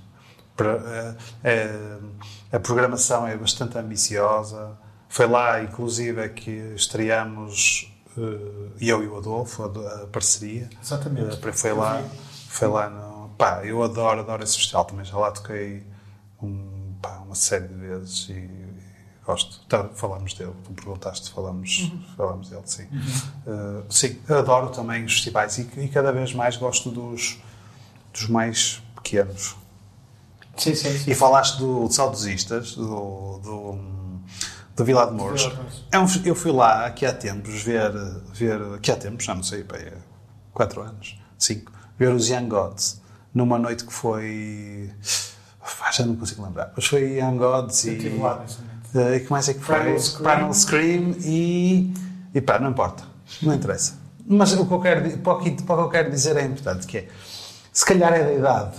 É- 0.59 1.15
é- 1.43 1.97
a 2.51 2.59
programação 2.59 3.25
é 3.27 3.37
bastante 3.37 3.77
ambiciosa. 3.77 4.77
Foi 5.07 5.25
lá, 5.27 5.63
inclusive, 5.63 6.19
é 6.21 6.27
que 6.29 6.51
estreamos 6.75 7.93
eh, 8.17 8.69
eu 8.81 9.03
e 9.03 9.07
o 9.07 9.17
Adolfo, 9.17 9.63
a, 9.63 10.03
a 10.03 10.07
parceria. 10.07 10.67
Exatamente. 10.83 11.37
Eh, 11.47 11.51
Foi 11.53 11.71
lá, 11.73 12.03
foi 12.49 12.67
lá 12.67 12.89
no. 12.89 13.06
Pá, 13.37 13.63
eu 13.63 13.83
adoro, 13.83 14.21
adoro 14.21 14.43
esse 14.43 14.57
festival 14.57 14.85
também. 14.85 15.05
Já 15.05 15.17
lá 15.17 15.31
toquei 15.31 15.85
um, 16.41 16.95
pá, 17.01 17.19
uma 17.19 17.35
série 17.35 17.67
de 17.67 17.75
vezes 17.75 18.29
e, 18.29 18.33
e 18.33 18.67
gosto. 19.25 19.59
Tá, 19.67 19.87
falamos 19.93 20.33
dele, 20.33 20.53
tu 20.63 20.71
perguntaste, 20.73 21.31
falamos, 21.31 21.91
falamos 22.15 22.49
dele, 22.49 22.63
sim. 22.65 22.87
Eh, 23.45 23.83
sim, 23.89 24.19
adoro 24.29 24.69
também 24.69 25.05
os 25.05 25.13
festivais 25.13 25.57
e, 25.57 25.69
e 25.77 25.87
cada 25.87 26.11
vez 26.11 26.33
mais 26.33 26.55
gosto 26.57 26.89
dos, 26.89 27.37
dos 28.11 28.27
mais 28.27 28.81
pequenos. 28.95 29.55
Sim, 30.55 30.73
sim. 30.73 30.97
sim. 30.97 31.11
E 31.11 31.13
falaste 31.13 31.59
do 31.59 31.87
Saudosistas, 31.91 32.73
do, 32.75 33.37
do, 33.43 33.77
do 34.75 34.83
Vila 34.85 35.05
de 35.05 35.13
Mouros. 35.13 35.51
É 35.91 35.99
um- 35.99 36.07
eu 36.25 36.33
fui 36.33 36.51
lá 36.51 36.87
aqui 36.87 37.05
há 37.05 37.13
tempos 37.13 37.61
ver, 37.61 37.91
ver 38.33 38.59
aqui 38.73 38.91
há 38.91 38.95
tempos, 38.95 39.23
já 39.25 39.35
não 39.35 39.43
sei, 39.43 39.63
pá, 39.63 39.77
é 39.77 39.93
4 40.53 40.81
anos, 40.81 41.19
5, 41.37 41.71
ver 41.99 42.11
os 42.11 42.27
Young 42.29 42.47
Gods 42.47 42.99
numa 43.37 43.57
noite 43.59 43.85
que 43.85 43.93
foi. 43.93 44.89
pá, 45.79 45.91
já 45.91 46.05
não 46.05 46.15
consigo 46.15 46.43
lembrar, 46.43 46.71
mas 46.75 46.85
foi 46.85 47.19
Young 47.19 47.37
Gods 47.37 47.85
e. 47.85 47.89
Eh, 48.95 49.15
E 49.17 49.19
que 49.21 49.31
mais 49.31 49.47
é 49.49 49.53
que 49.53 49.59
foi? 49.59 49.75
Primal 49.79 49.99
Scream. 49.99 50.23
Primal 50.35 50.53
Scream 50.53 51.15
e. 51.23 51.93
E 52.33 52.41
pá, 52.41 52.59
não 52.59 52.71
importa. 52.71 53.03
Não 53.41 53.53
interessa. 53.53 53.93
Mas 54.25 54.51
o 54.53 54.65
que 54.65 54.73
eu 54.73 54.79
quero, 54.81 55.17
para 55.19 55.33
o 55.33 55.39
que, 55.39 55.51
para 55.63 55.75
o 55.75 55.77
que 55.77 55.83
eu 55.85 55.89
quero 55.89 56.11
dizer 56.11 56.35
é 56.35 56.43
importante, 56.43 56.85
que 56.87 56.97
é. 56.97 57.07
Se 57.71 57.85
calhar 57.85 58.11
é 58.13 58.23
da 58.23 58.33
idade, 58.33 58.77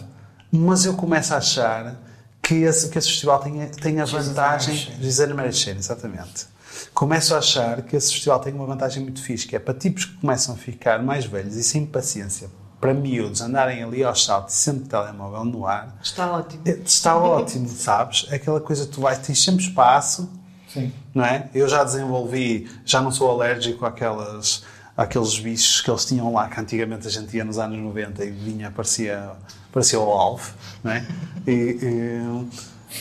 mas 0.51 0.85
eu 0.85 0.95
começo 0.95 1.33
a 1.33 1.39
achar 1.39 1.95
que 2.43 2.55
esse, 2.57 2.89
que 2.89 2.99
esse 2.99 3.09
festival 3.09 3.39
tem, 3.41 3.63
a- 3.63 3.67
tem 3.69 4.01
a 4.01 4.05
Jesus 4.05 4.29
vantagem. 4.29 4.75
Mary 4.75 4.87
Chain. 4.87 5.03
Jesus 5.03 5.21
and 5.31 5.35
Mary 5.35 5.53
Chain, 5.53 5.77
exatamente. 5.77 6.47
Começo 6.95 7.35
a 7.35 7.39
achar 7.39 7.83
que 7.83 7.95
esse 7.97 8.13
festival 8.13 8.41
tem 8.41 8.53
uma 8.53 8.67
vantagem 8.67 9.03
muito 9.03 9.23
fixe, 9.23 9.47
que 9.47 9.55
é 9.55 9.59
para 9.59 9.75
tipos 9.75 10.05
que 10.05 10.15
começam 10.19 10.55
a 10.55 10.59
ficar 10.59 11.03
mais 11.03 11.25
velhos 11.25 11.57
e 11.57 11.63
sem 11.63 11.87
paciência, 11.87 12.49
para 12.81 12.95
miúdos 12.95 13.41
andarem 13.41 13.83
ali 13.83 14.05
ao 14.05 14.15
salto 14.15 14.51
e 14.51 14.53
sempre 14.53 14.85
de 14.85 14.89
telemóvel 14.91 15.45
no 15.45 15.67
ar, 15.67 15.97
Está 16.03 16.31
ótimo. 16.31 16.63
está 16.67 17.17
ótimo, 17.17 17.69
sabes? 17.69 18.27
Aquela 18.33 18.61
coisa 18.61 18.87
que 18.87 18.93
tu 18.93 19.01
vais, 19.01 19.19
tens 19.19 19.43
sempre 19.43 19.65
espaço, 19.65 20.29
Sim. 20.73 20.93
não 21.15 21.25
é? 21.25 21.49
Eu 21.55 21.69
já 21.69 21.83
desenvolvi, 21.83 22.71
já 22.85 23.01
não 23.01 23.11
sou 23.11 23.31
alérgico 23.31 23.85
àquelas, 23.85 24.63
àqueles 24.97 25.39
bichos 25.39 25.81
que 25.81 25.91
eles 25.91 26.05
tinham 26.05 26.33
lá, 26.33 26.49
que 26.49 26.61
antigamente 26.61 27.07
a 27.07 27.11
gente 27.11 27.37
ia 27.37 27.45
nos 27.45 27.59
anos 27.59 27.77
90 27.79 28.25
e 28.25 28.31
vinha, 28.31 28.71
parecia, 28.71 29.33
parecia 29.73 29.99
o 29.99 30.11
Alf, 30.13 30.53
não 30.85 30.93
é? 30.93 31.05
E, 31.47 32.23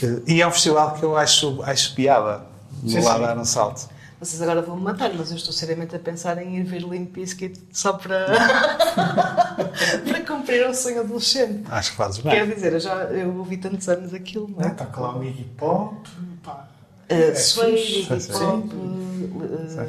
e, 0.02 0.34
e 0.36 0.42
é 0.42 0.48
um 0.48 0.52
festival 0.52 0.94
que 0.96 1.04
eu 1.04 1.16
acho, 1.16 1.62
acho 1.64 1.94
piada, 1.94 2.46
de 2.82 3.00
lá 3.00 3.18
dar 3.20 3.38
um 3.38 3.46
salto. 3.46 3.90
Vocês 4.20 4.42
agora 4.42 4.64
vão 4.64 4.76
me 4.76 4.82
matar, 4.82 5.12
mas 5.14 5.30
eu 5.30 5.38
estou 5.38 5.54
seriamente 5.54 5.96
a 5.96 6.00
pensar 6.00 6.42
em 6.42 6.58
ir 6.58 6.64
ver 6.64 6.82
Limp 6.82 7.14
Bizkit 7.14 7.62
só 7.72 7.94
para. 7.94 8.26
para 10.08 10.22
cumprir 10.26 10.68
o 10.70 10.74
sonho 10.74 11.00
adolescente. 11.02 11.64
Acho 11.70 11.92
que 11.92 11.98
fazes 11.98 12.22
Quer 12.22 12.46
bem. 12.46 12.56
dizer, 12.56 12.74
eu 12.74 12.80
já 12.80 12.94
eu 13.06 13.36
ouvi 13.38 13.58
tantos 13.58 13.88
anos 13.90 14.14
aquilo, 14.14 14.48
não 14.56 14.62
é? 14.68 14.72
Está 14.72 14.88
lá 15.00 15.18
o 15.18 15.24
Iggy 15.24 15.44
Pop. 15.58 16.08
Pá. 16.44 16.68
Uh, 17.10 17.14
É 17.14 17.30
uh, 17.32 17.36
Sim, 17.36 17.78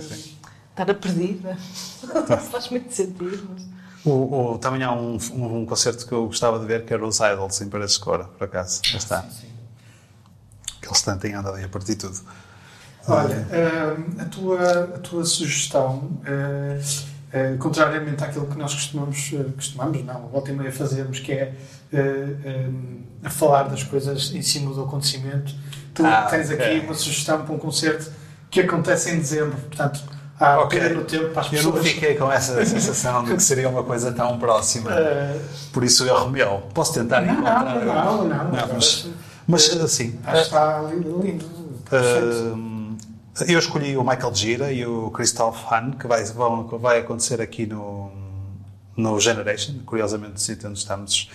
sim. 0.01 0.37
estar 0.71 0.91
a 0.91 0.95
perdida. 0.95 1.57
Faz 2.51 2.69
muito 2.71 2.93
sentido. 2.93 3.49
Mas... 3.55 3.67
O, 4.05 4.53
o- 4.55 4.59
também 4.59 4.83
há 4.83 4.93
um, 4.93 5.19
um, 5.33 5.59
um 5.63 5.67
concerto 5.67 6.07
que 6.07 6.13
eu 6.13 6.27
gostava 6.27 6.59
de 6.61 6.67
ver 6.67 6.85
que 6.85 6.95
era 6.95 7.05
os 7.05 7.19
Idols 7.19 7.61
em 7.61 7.69
Paredes 7.69 7.95
de 7.95 8.01
Cora, 8.01 8.25
por 8.25 8.45
acaso. 8.45 8.81
Já 8.85 8.99
está. 8.99 9.23
Sim. 9.23 9.49
Que 10.81 10.87
eles 10.89 11.03
têm 11.03 11.35
andado 11.35 11.57
aí 11.57 11.65
a 11.65 11.69
partir 11.69 11.97
tudo. 11.97 12.19
Olha, 13.09 13.37
hum, 13.37 14.21
a, 14.21 14.25
tua, 14.27 14.85
a 14.97 14.99
tua 14.99 15.25
sugestão, 15.25 16.21
eh, 16.27 16.79
eh, 17.33 17.57
contrariamente 17.59 18.23
àquilo 18.25 18.47
que 18.47 18.59
nós 18.59 18.73
costumamos, 18.75 19.31
eh, 19.35 19.45
costumamos 19.55 20.05
não, 20.05 20.29
volta 20.29 20.51
e 20.51 20.55
meia 20.55 20.73
fazermos, 20.73 21.21
que 21.21 21.33
é 21.33 21.53
eh, 21.93 22.27
hum, 22.69 23.03
a 23.25 23.31
falar 23.31 23.65
das 23.65 23.83
coisas 23.83 24.33
em 24.35 24.43
cima 24.43 24.73
do 24.75 24.83
acontecimento, 24.85 25.53
tu 25.95 26.05
Ah, 26.07 26.23
tens 26.31 26.51
ok. 26.51 26.65
aqui 26.65 26.85
uma 26.87 26.95
sugestão 26.95 27.43
para 27.45 27.55
um 27.55 27.59
concerto 27.59 28.11
que 28.51 28.61
acontece 28.61 29.11
em 29.11 29.19
dezembro, 29.19 29.57
portanto, 29.59 30.01
há 30.41 30.61
Ok. 30.61 30.79
perda 30.79 30.95
no 30.95 31.05
tempo 31.05 31.29
para 31.31 31.43
as 31.43 31.53
Eu 31.53 31.63
não 31.65 31.73
pessoas. 31.73 31.89
fiquei 31.93 32.15
com 32.15 32.31
essa 32.33 32.65
sensação 32.67 33.25
de 33.25 33.35
que 33.35 33.43
seria 33.43 33.69
uma 33.69 33.83
coisa 33.83 34.13
tão 34.13 34.39
próxima. 34.39 34.91
Eh, 34.93 35.39
Por 35.73 35.85
isso 35.85 36.05
eu 36.07 36.17
arrumei. 36.17 36.45
Posso 36.73 36.95
tentar 36.95 37.21
não, 37.23 37.33
encontrar. 37.35 37.85
não, 37.85 38.25
não, 38.29 38.45
não, 38.45 38.69
mas, 38.75 39.07
mas 39.47 39.69
assim. 39.81 40.19
Acho 40.25 40.37
que 40.37 40.43
está 40.47 40.81
lindo. 40.83 41.45
Perfeito. 41.91 42.57
Eu 43.47 43.59
escolhi 43.59 43.97
o 43.97 44.03
Michael 44.03 44.35
Gira 44.35 44.73
e 44.73 44.85
o 44.85 45.11
Christoph 45.11 45.71
Hahn, 45.71 45.93
que 45.93 46.07
vai, 46.07 46.25
vão, 46.25 46.67
vai 46.79 47.01
acontecer 47.01 47.41
aqui 47.41 47.67
no, 47.67 48.11
no 48.97 49.21
Generation, 49.21 49.75
curiosamente, 49.87 50.41
sim, 50.41 50.57
onde 50.65 50.79
estamos 50.79 51.31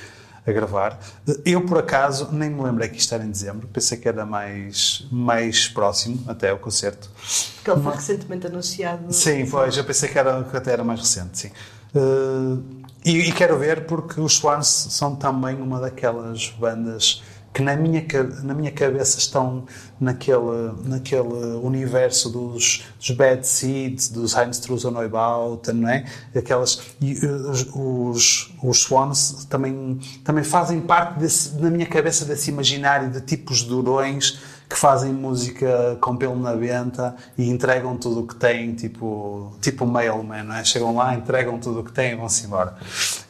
a 0.45 0.51
gravar. 0.51 0.99
Eu, 1.45 1.61
por 1.65 1.77
acaso, 1.77 2.29
nem 2.31 2.49
me 2.49 2.61
lembrei 2.61 2.89
que 2.89 2.97
isto 2.97 3.13
era 3.15 3.23
em 3.23 3.31
dezembro, 3.31 3.67
pensei 3.67 3.97
que 3.97 4.07
era 4.07 4.25
mais, 4.25 5.07
mais 5.11 5.67
próximo, 5.67 6.23
até 6.27 6.51
o 6.51 6.59
concerto. 6.59 7.09
Porque 7.55 7.71
ele 7.71 7.81
foi 7.81 7.93
recentemente 7.93 8.47
anunciado. 8.47 9.13
Sim, 9.13 9.45
pois, 9.49 9.77
eu 9.77 9.85
pensei 9.85 10.09
que, 10.09 10.19
era, 10.19 10.43
que 10.43 10.57
até 10.57 10.73
era 10.73 10.83
mais 10.83 10.99
recente, 10.99 11.37
sim. 11.37 11.51
Uh, 11.95 12.61
e, 13.05 13.29
e 13.29 13.31
quero 13.31 13.57
ver 13.57 13.85
porque 13.85 14.19
os 14.19 14.35
Swans 14.35 14.67
são 14.67 15.15
também 15.15 15.55
uma 15.61 15.79
daquelas 15.79 16.49
bandas 16.49 17.21
que 17.53 17.61
na 17.61 17.75
minha, 17.75 18.03
na 18.41 18.53
minha 18.53 18.71
cabeça 18.71 19.19
estão 19.19 19.65
naquele, 19.99 20.73
naquele 20.85 21.21
universo 21.61 22.29
dos, 22.29 22.85
dos 22.97 23.11
Bad 23.11 23.45
Seeds, 23.45 24.09
dos 24.09 24.33
Heinz 24.33 24.57
Strusser 24.57 24.91
Neubauten, 24.91 25.75
não 25.75 25.89
é? 25.89 26.05
Aquelas, 26.35 26.81
e, 26.99 27.13
uh, 27.25 28.09
os, 28.09 28.51
os, 28.61 28.79
Swans 28.79 29.45
também, 29.49 29.99
também 30.23 30.43
fazem 30.43 30.81
parte, 30.81 31.19
desse, 31.19 31.55
na 31.61 31.69
minha 31.69 31.85
cabeça, 31.85 32.25
desse 32.25 32.49
imaginário 32.49 33.11
de 33.11 33.21
tipos 33.21 33.61
durões 33.63 34.39
que 34.67 34.75
fazem 34.75 35.13
música 35.13 35.97
com 36.01 36.17
pelo 36.17 36.35
na 36.35 36.55
venta 36.55 37.15
e 37.37 37.47
entregam 37.47 37.95
tudo 37.95 38.21
o 38.21 38.27
que 38.27 38.35
têm, 38.35 38.73
tipo, 38.73 39.55
tipo 39.61 39.85
mailman, 39.85 40.43
não 40.43 40.55
é? 40.55 40.63
Chegam 40.63 40.95
lá, 40.95 41.13
entregam 41.13 41.59
tudo 41.59 41.81
o 41.81 41.83
que 41.83 41.91
têm 41.91 42.13
e 42.13 42.15
vão-se 42.15 42.47
embora. 42.47 42.75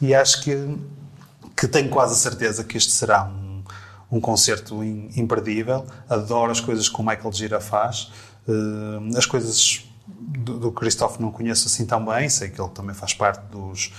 E 0.00 0.14
acho 0.14 0.42
que, 0.42 0.78
que 1.54 1.68
tenho 1.68 1.90
quase 1.90 2.14
a 2.14 2.16
certeza 2.16 2.64
que 2.64 2.78
este 2.78 2.90
será 2.90 3.24
um, 3.24 3.43
um 4.10 4.20
concerto 4.20 4.82
in- 4.84 5.10
imperdível. 5.16 5.86
Adoro 6.08 6.50
as 6.50 6.60
coisas 6.60 6.88
que 6.88 7.00
o 7.00 7.04
Michael 7.04 7.32
Gira 7.32 7.60
faz. 7.60 8.10
Eh, 8.48 9.16
as 9.18 9.26
coisas 9.26 9.84
do, 10.06 10.58
do 10.58 10.72
Christoph 10.72 11.18
não 11.18 11.30
conheço 11.30 11.66
assim 11.66 11.86
tão 11.86 12.04
bem, 12.04 12.28
sei 12.28 12.50
que 12.50 12.60
ele 12.60 12.70
também 12.70 12.94
faz 12.94 13.14
parte 13.14 13.40
dos, 13.50 13.92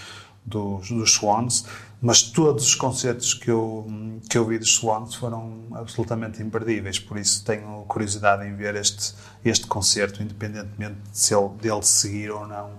dos, 0.46 0.90
dos 0.90 1.12
Swans, 1.14 1.66
mas 2.02 2.22
todos 2.22 2.66
os 2.66 2.76
concertos 2.76 3.34
que 3.34 3.50
eu, 3.50 3.88
que 4.30 4.38
eu 4.38 4.46
vi 4.46 4.60
dos 4.60 4.76
Swans 4.76 5.16
foram 5.16 5.64
absolutamente 5.74 6.44
imperdíveis, 6.44 7.00
por 7.00 7.18
isso 7.18 7.44
tenho 7.44 7.84
curiosidade 7.88 8.46
em 8.46 8.56
ver 8.56 8.76
este, 8.76 9.16
este 9.44 9.66
concerto, 9.66 10.22
independentemente 10.22 10.98
de 11.12 11.18
se 11.18 11.34
ele, 11.34 11.50
dele 11.60 11.82
seguir 11.84 12.30
ou 12.30 12.46
não 12.48 12.70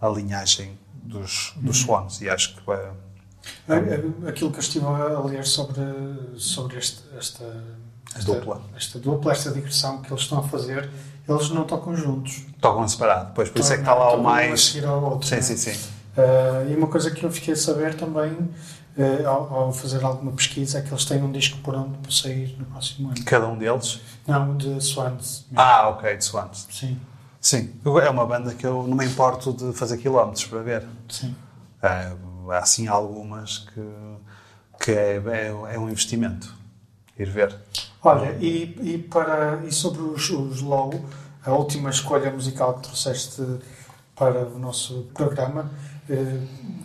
a, 0.00 0.06
a 0.06 0.10
linhagem 0.10 0.78
dos, 1.02 1.54
dos 1.56 1.78
Swans, 1.78 2.20
e 2.20 2.28
acho 2.28 2.54
que 2.56 2.66
vai, 2.66 2.76
É, 2.78 2.90
Aquilo 4.28 4.50
que 4.50 4.56
eu 4.56 4.60
estive 4.60 4.86
a 4.86 5.20
ler 5.20 5.44
sobre, 5.44 5.80
sobre 6.36 6.76
este, 6.78 7.02
esta, 7.18 7.44
esta, 8.14 8.32
Dupla. 8.34 8.62
esta 8.76 8.98
dupla, 8.98 9.32
esta 9.32 9.50
digressão 9.50 10.02
que 10.02 10.12
eles 10.12 10.22
estão 10.22 10.38
a 10.38 10.42
fazer, 10.42 10.88
eles 11.28 11.50
não 11.50 11.64
tocam 11.64 11.96
juntos. 11.96 12.44
tocam 12.60 12.86
separado, 12.88 13.32
pois 13.34 13.48
por 13.50 13.60
isso 13.60 13.72
é 13.72 13.76
que 13.76 13.82
está 13.82 13.94
lá 13.94 14.08
o 14.08 14.10
tocam 14.12 14.24
um 14.24 14.28
a 14.28 14.32
mais... 14.32 14.64
seguir 14.66 14.86
ao 14.86 15.02
outro, 15.02 15.26
Sim, 15.28 15.34
não 15.34 15.38
é? 15.40 15.42
sim, 15.42 15.56
sim. 15.56 15.78
Uh, 16.16 16.70
e 16.70 16.76
uma 16.76 16.86
coisa 16.86 17.10
que 17.10 17.24
eu 17.24 17.30
fiquei 17.30 17.52
a 17.52 17.56
saber 17.56 17.94
também, 17.94 18.32
uh, 18.32 19.28
ao, 19.28 19.54
ao 19.54 19.72
fazer 19.72 20.02
alguma 20.02 20.32
pesquisa, 20.32 20.78
é 20.78 20.82
que 20.82 20.90
eles 20.90 21.04
têm 21.04 21.22
um 21.22 21.30
disco 21.30 21.58
pronto 21.58 21.98
para 21.98 22.10
sair 22.10 22.56
no 22.58 22.64
próximo 22.66 23.08
ano. 23.10 23.24
Cada 23.24 23.46
um 23.48 23.58
deles? 23.58 24.00
Não, 24.26 24.56
de 24.56 24.80
Swans. 24.82 25.44
mesmo. 25.50 25.60
Ah, 25.60 25.88
ok, 25.90 26.16
de 26.16 26.24
Swans. 26.24 26.66
Sim, 26.70 26.98
Sim, 27.38 27.72
é 28.02 28.10
uma 28.10 28.26
banda 28.26 28.54
que 28.54 28.66
eu 28.66 28.84
não 28.88 28.96
me 28.96 29.04
importo 29.04 29.52
de 29.52 29.72
fazer 29.72 29.98
quilómetros 29.98 30.46
para 30.46 30.62
ver. 30.62 30.86
sim. 31.08 31.34
Há, 31.82 32.14
há 32.50 32.64
sim 32.64 32.86
algumas 32.86 33.58
que, 33.58 33.82
que 34.80 34.90
é, 34.92 35.16
é, 35.16 35.46
é 35.74 35.78
um 35.78 35.88
investimento. 35.88 36.54
Ir 37.18 37.30
ver. 37.30 37.56
Olha, 38.02 38.36
e, 38.40 38.76
e, 38.82 38.98
para, 38.98 39.62
e 39.66 39.72
sobre 39.72 40.02
os, 40.02 40.28
os 40.30 40.60
Low, 40.60 40.92
a 41.44 41.52
última 41.52 41.90
escolha 41.90 42.30
musical 42.30 42.74
que 42.74 42.82
trouxeste 42.82 43.42
para 44.14 44.46
o 44.46 44.58
nosso 44.58 45.08
programa, 45.14 45.70
eh, 46.08 46.40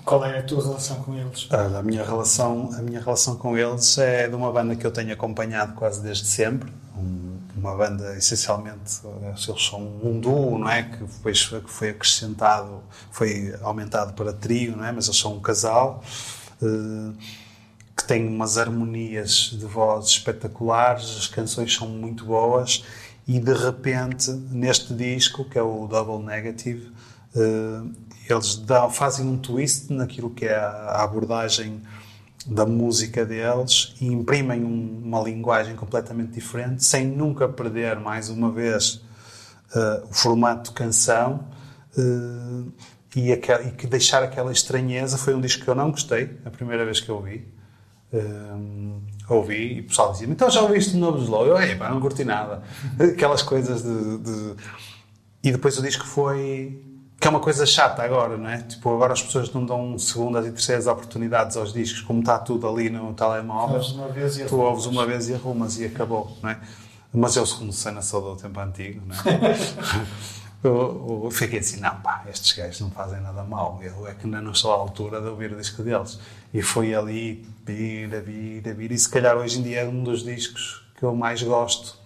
qual 0.06 0.24
é 0.26 0.40
a 0.40 0.44
tua 0.44 0.62
relação 0.64 0.98
com 1.04 1.16
eles? 1.16 1.48
A 1.52 1.82
minha, 1.84 2.04
relação, 2.04 2.70
a 2.78 2.82
minha 2.82 3.00
relação 3.02 3.36
com 3.36 3.58
eles 3.58 3.98
é 3.98 4.28
de 4.28 4.36
uma 4.36 4.52
banda 4.52 4.76
que 4.76 4.86
eu 4.86 4.92
tenho 4.92 5.14
acompanhado 5.14 5.74
quase 5.74 6.02
desde 6.02 6.26
sempre. 6.26 6.72
Um- 6.98 7.31
uma 7.62 7.76
banda, 7.76 8.18
essencialmente, 8.18 9.02
eles 9.48 9.66
são 9.66 9.80
um 10.04 10.20
duo, 10.20 10.58
não 10.58 10.70
é? 10.70 10.84
Que 10.84 11.04
depois 11.04 11.42
foi 11.68 11.90
acrescentado, 11.90 12.82
foi 13.12 13.56
aumentado 13.62 14.14
para 14.14 14.34
trio, 14.34 14.76
não 14.76 14.84
é? 14.84 14.92
Mas 14.92 15.06
eles 15.06 15.20
são 15.20 15.36
um 15.36 15.40
casal. 15.40 16.04
eh, 16.62 17.14
que 17.96 18.08
tem 18.08 18.28
umas 18.28 18.58
harmonias 18.58 19.52
de 19.52 19.66
voz 19.66 20.08
espetaculares, 20.08 21.18
as 21.18 21.28
canções 21.28 21.74
são 21.74 21.88
muito 21.88 22.26
boas 22.26 22.84
e 23.28 23.40
de 23.40 23.54
repente 23.54 24.32
neste 24.32 24.94
disco 24.94 25.46
que 25.46 25.58
é 25.58 25.62
o 25.62 25.88
Double 25.88 26.26
Negative 26.26 26.92
eh, 27.36 27.82
eles 28.30 28.56
dão, 28.56 28.90
fazem 28.90 29.26
um 29.26 29.38
twist 29.38 29.92
naquilo 29.94 30.30
que 30.30 30.46
é 30.46 30.56
a 30.56 31.04
abordagem 31.04 31.82
da 32.48 32.66
música 32.66 33.26
deles 33.26 33.94
e 34.02 34.08
imprimem 34.08 34.64
um- 34.64 35.02
uma 35.04 35.22
linguagem 35.22 35.76
completamente 35.76 36.32
diferente 36.32 36.84
sem 36.84 37.06
nunca 37.08 37.48
perder 37.48 38.00
mais 38.00 38.30
uma 38.30 38.52
vez 38.52 39.02
eh, 39.76 40.04
o 40.10 40.14
formato 40.14 40.70
de 40.72 40.76
canção 40.76 41.46
eh, 41.98 42.64
e, 43.16 43.32
aquel- 43.32 43.68
e 43.68 43.72
que 43.72 43.86
deixar 43.88 44.24
aquela 44.24 44.52
estranheza 44.52 45.18
foi 45.18 45.34
um 45.36 45.42
disco 45.42 45.64
que 45.64 45.70
eu 45.70 45.76
não 45.76 45.92
gostei 45.92 46.38
a 46.46 46.50
primeira 46.50 46.84
vez 46.86 47.00
que 47.00 47.10
eu 47.10 47.16
ouvi 47.16 47.48
um, 48.14 49.00
ouvi 49.30 49.76
e 49.78 49.80
o 49.80 49.84
pessoal 49.86 50.12
dizia 50.12 50.28
então 50.28 50.50
já 50.50 50.62
ouviste 50.62 50.96
o 50.96 51.00
novo 51.00 51.18
Slow? 51.20 51.46
Eu, 51.48 51.58
"Ei, 51.62 51.76
pá, 51.76 51.90
não 51.90 52.02
curti 52.02 52.26
nada 52.26 52.62
aquelas 53.00 53.42
coisas 53.42 53.82
de, 53.84 54.18
de- 54.18 54.56
e 55.44 55.52
depois 55.52 55.78
o 55.78 55.82
disco 55.82 56.06
foi 56.06 56.84
que 57.22 57.28
é 57.28 57.30
uma 57.30 57.40
coisa 57.40 57.68
chata 57.68 58.02
agora, 58.02 58.36
não 58.36 58.50
é? 58.50 58.58
Tipo, 58.64 58.96
agora 58.96 59.14
as 59.14 59.22
pessoas 59.22 59.54
não 59.54 59.64
dão 59.64 59.96
segundas 60.00 60.44
e 60.48 60.52
terceiras 60.52 60.88
oportunidades 60.88 61.56
aos 61.56 61.72
discos, 61.72 62.02
como 62.02 62.22
está 62.22 62.40
tudo 62.40 62.68
ali 62.68 62.90
no 62.90 63.14
telemóvel. 63.14 63.76
Ouves 63.76 63.92
uma 63.92 64.08
vez 64.08 64.38
e 64.38 64.46
tu 64.46 64.56
arrumas. 64.56 64.70
ouves 64.72 64.86
uma 64.88 65.06
vez 65.06 65.30
e 65.30 65.36
arrumas 65.36 65.80
e 65.80 65.86
acabou, 65.86 66.36
não 66.42 66.50
é? 66.50 66.60
Mas 67.14 67.36
eu, 67.36 67.46
segundo 67.46 67.74
sei 67.74 67.92
na 67.92 68.02
saúde 68.02 68.30
do 68.30 68.36
tempo 68.42 68.60
antigo, 68.60 69.04
não 69.06 69.16
é? 69.16 69.56
eu, 70.68 71.22
eu 71.26 71.30
fiquei 71.30 71.60
assim, 71.60 71.80
não, 71.80 71.96
pá, 71.98 72.24
estes 72.28 72.54
gajos 72.54 72.82
não 72.82 72.90
fazem 72.90 73.22
nada 73.22 73.44
mal. 73.44 73.80
Eu 73.84 74.08
é 74.08 74.16
que 74.16 74.26
ainda 74.26 74.42
não 74.42 74.54
estou 74.54 74.74
à 74.74 74.78
altura 74.78 75.22
de 75.22 75.28
ouvir 75.28 75.54
o 75.54 75.58
disco 75.58 75.84
deles. 75.84 76.18
E 76.52 76.64
foi 76.64 76.96
ali, 76.96 77.48
vir, 77.64 78.16
a 78.16 78.20
vir, 78.20 78.68
a 78.68 78.74
vir. 78.74 78.92
E 78.92 78.98
se 78.98 79.08
calhar 79.08 79.38
hoje 79.38 79.60
em 79.60 79.62
dia 79.62 79.82
é 79.82 79.88
um 79.88 80.04
dos 80.04 80.24
discos 80.24 80.84
que 80.98 81.04
eu 81.04 81.16
mais 81.16 81.44
gosto. 81.44 82.00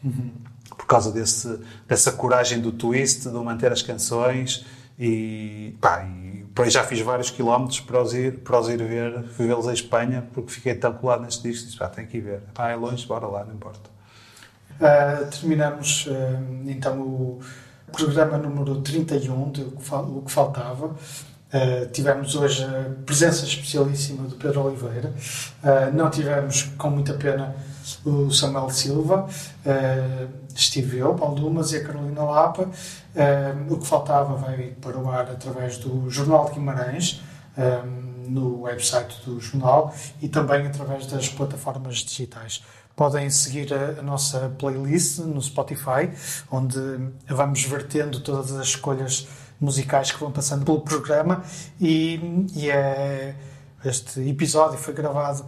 Por 0.75 0.87
causa 0.87 1.09
desse, 1.09 1.57
dessa 1.87 2.11
coragem 2.11 2.59
do 2.59 2.73
twist, 2.73 3.29
de 3.29 3.37
manter 3.37 3.71
as 3.71 3.81
canções. 3.81 4.65
E, 4.97 5.75
pá, 5.81 6.05
e 6.05 6.69
já 6.69 6.83
fiz 6.83 7.01
vários 7.01 7.29
quilómetros 7.29 7.81
para 7.81 8.01
os 8.01 8.13
ir, 8.13 8.39
para 8.39 8.59
os 8.59 8.69
ir 8.69 8.77
ver, 8.77 9.23
fui 9.35 9.45
vê-los 9.45 9.67
em 9.67 9.73
Espanha, 9.73 10.25
porque 10.33 10.51
fiquei 10.51 10.73
tão 10.75 10.93
colado 10.93 11.23
neste 11.23 11.43
disco. 11.43 11.65
Disse, 11.65 11.77
pá, 11.77 11.89
tem 11.89 12.05
que 12.05 12.17
ir 12.17 12.21
ver. 12.21 12.41
Pá, 12.53 12.69
é 12.69 12.75
longe, 12.75 13.05
bora 13.05 13.27
lá, 13.27 13.43
não 13.43 13.53
importa. 13.53 13.89
Uh, 14.75 15.25
terminamos 15.27 16.05
uh, 16.07 16.11
então 16.65 16.99
o 16.99 17.39
programa 17.91 18.37
número 18.37 18.81
31 18.81 19.51
de 19.51 19.61
O 19.61 20.21
que 20.25 20.31
Faltava. 20.31 20.87
Uh, 20.87 21.85
tivemos 21.93 22.35
hoje 22.35 22.65
a 22.65 23.03
presença 23.05 23.45
especialíssima 23.45 24.27
do 24.27 24.35
Pedro 24.35 24.65
Oliveira. 24.65 25.13
Não 25.93 26.09
tivemos, 26.09 26.63
com 26.77 26.89
muita 26.89 27.13
pena, 27.13 27.55
o 28.05 28.31
Samuel 28.31 28.69
Silva. 28.69 29.27
Uh, 29.65 30.29
estive 30.55 30.97
eu, 30.97 31.13
Paulo 31.13 31.35
Dumas 31.35 31.71
e 31.71 31.77
a 31.77 31.83
Carolina 31.83 32.23
Lapa. 32.23 32.63
Uh, 32.63 33.73
o 33.73 33.79
que 33.79 33.87
faltava 33.87 34.35
vai 34.35 34.75
para 34.81 34.97
o 34.97 35.09
ar 35.09 35.29
através 35.29 35.77
do 35.77 36.09
Jornal 36.09 36.45
de 36.45 36.53
Guimarães. 36.53 37.21
Um, 37.57 38.15
no 38.27 38.61
website 38.61 39.21
do 39.25 39.39
jornal 39.39 39.93
e 40.21 40.27
também 40.27 40.65
através 40.65 41.05
das 41.07 41.29
plataformas 41.29 41.97
digitais. 41.97 42.63
Podem 42.95 43.29
seguir 43.29 43.73
a, 43.73 43.99
a, 43.99 44.01
nossa 44.01 44.53
playlist 44.57 45.19
no 45.19 45.41
Spotify, 45.41 46.09
onde 46.49 46.79
vamos 47.27 47.63
vertendo 47.63 48.21
todas 48.21 48.51
as 48.53 48.67
escolhas 48.67 49.27
musicais 49.59 50.11
que 50.11 50.19
vão 50.19 50.31
passando 50.31 50.65
pelo 50.65 50.81
programa 50.81 51.43
e, 51.79 52.45
e 52.55 52.69
é, 52.69 53.35
este 53.83 54.27
episódio 54.27 54.77
foi 54.77 54.93
gravado 54.93 55.45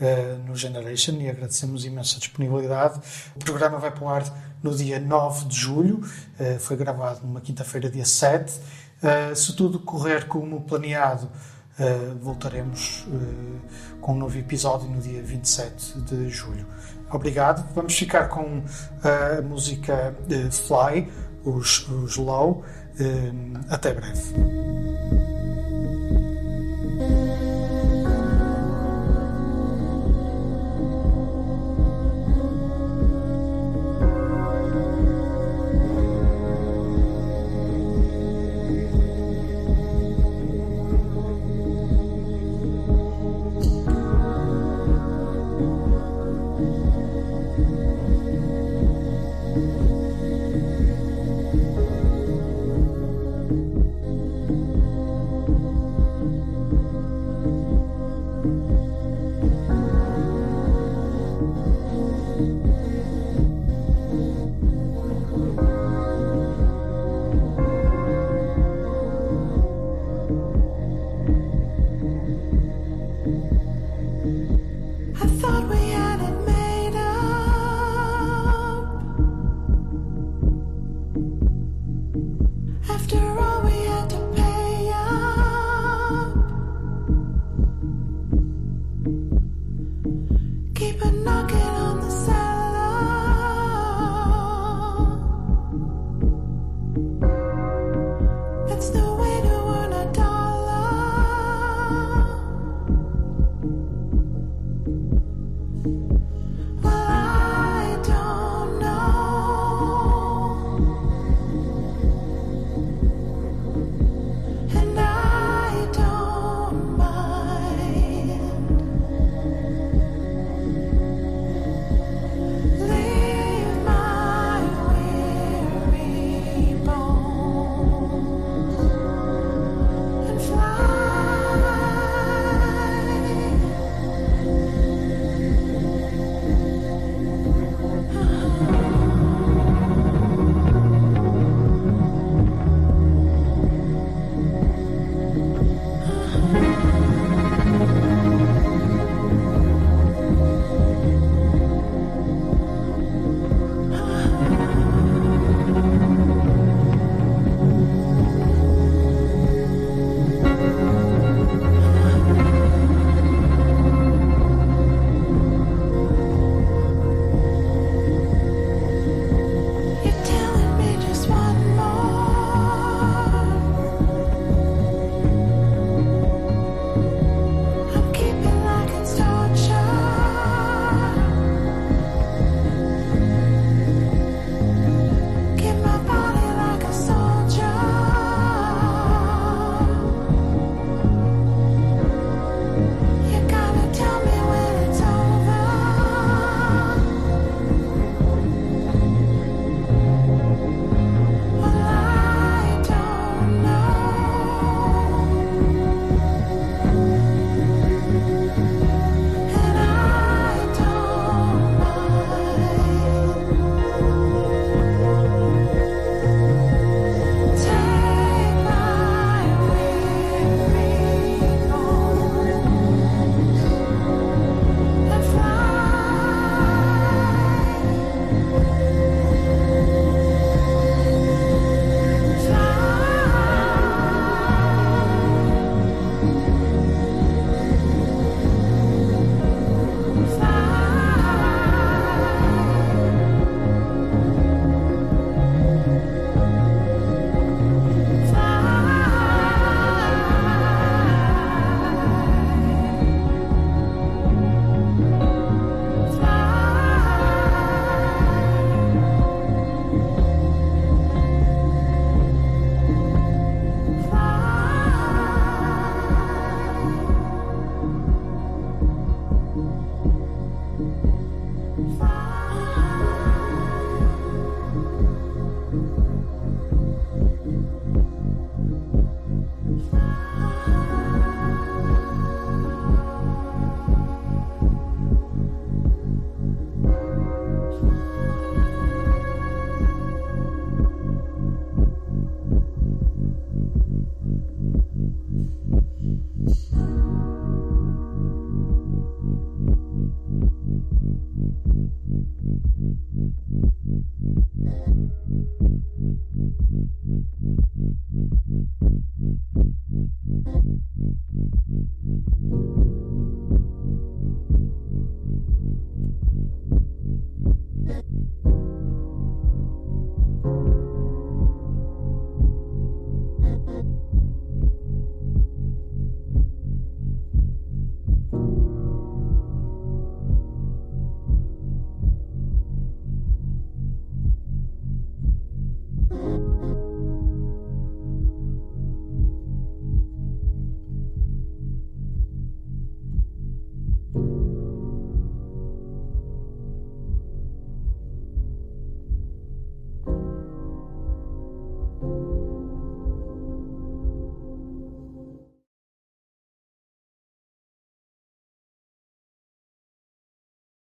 uh, 0.00 0.38
no 0.46 0.56
Generation 0.56 1.14
e 1.20 1.28
agradecemos 1.28 1.84
imenso 1.84 2.16
a 2.16 2.18
disponibilidade. 2.18 3.00
O 3.36 3.38
programa 3.38 3.78
vai 3.78 3.90
para 3.90 4.04
o 4.04 4.08
ar 4.08 4.56
no 4.62 4.74
dia 4.74 4.98
9 4.98 5.46
de 5.46 5.56
julho, 5.56 5.98
uh, 5.98 6.58
foi 6.58 6.76
gravado 6.76 7.20
numa 7.26 7.40
quinta-feira, 7.40 7.90
dia 7.90 8.04
7. 8.04 8.52
Uh, 8.52 8.60
eh, 9.00 9.34
se 9.34 9.54
tudo 9.54 9.78
correr 9.78 10.26
como 10.26 10.60
planeado, 10.62 11.30
voltaremos 12.20 13.06
com 14.00 14.12
um 14.12 14.16
novo 14.16 14.36
episódio 14.36 14.90
no 14.90 15.00
dia 15.00 15.22
27 15.22 16.00
de 16.00 16.28
julho. 16.28 16.66
Obrigado. 17.08 17.72
Vamos 17.72 17.96
ficar 17.96 18.26
com 18.26 18.64
a 19.04 19.40
música 19.40 20.12
Fly, 20.50 21.08
os, 21.44 21.88
os 21.88 22.16
Low. 22.16 22.64
Até 23.70 23.94
breve. 23.94 24.34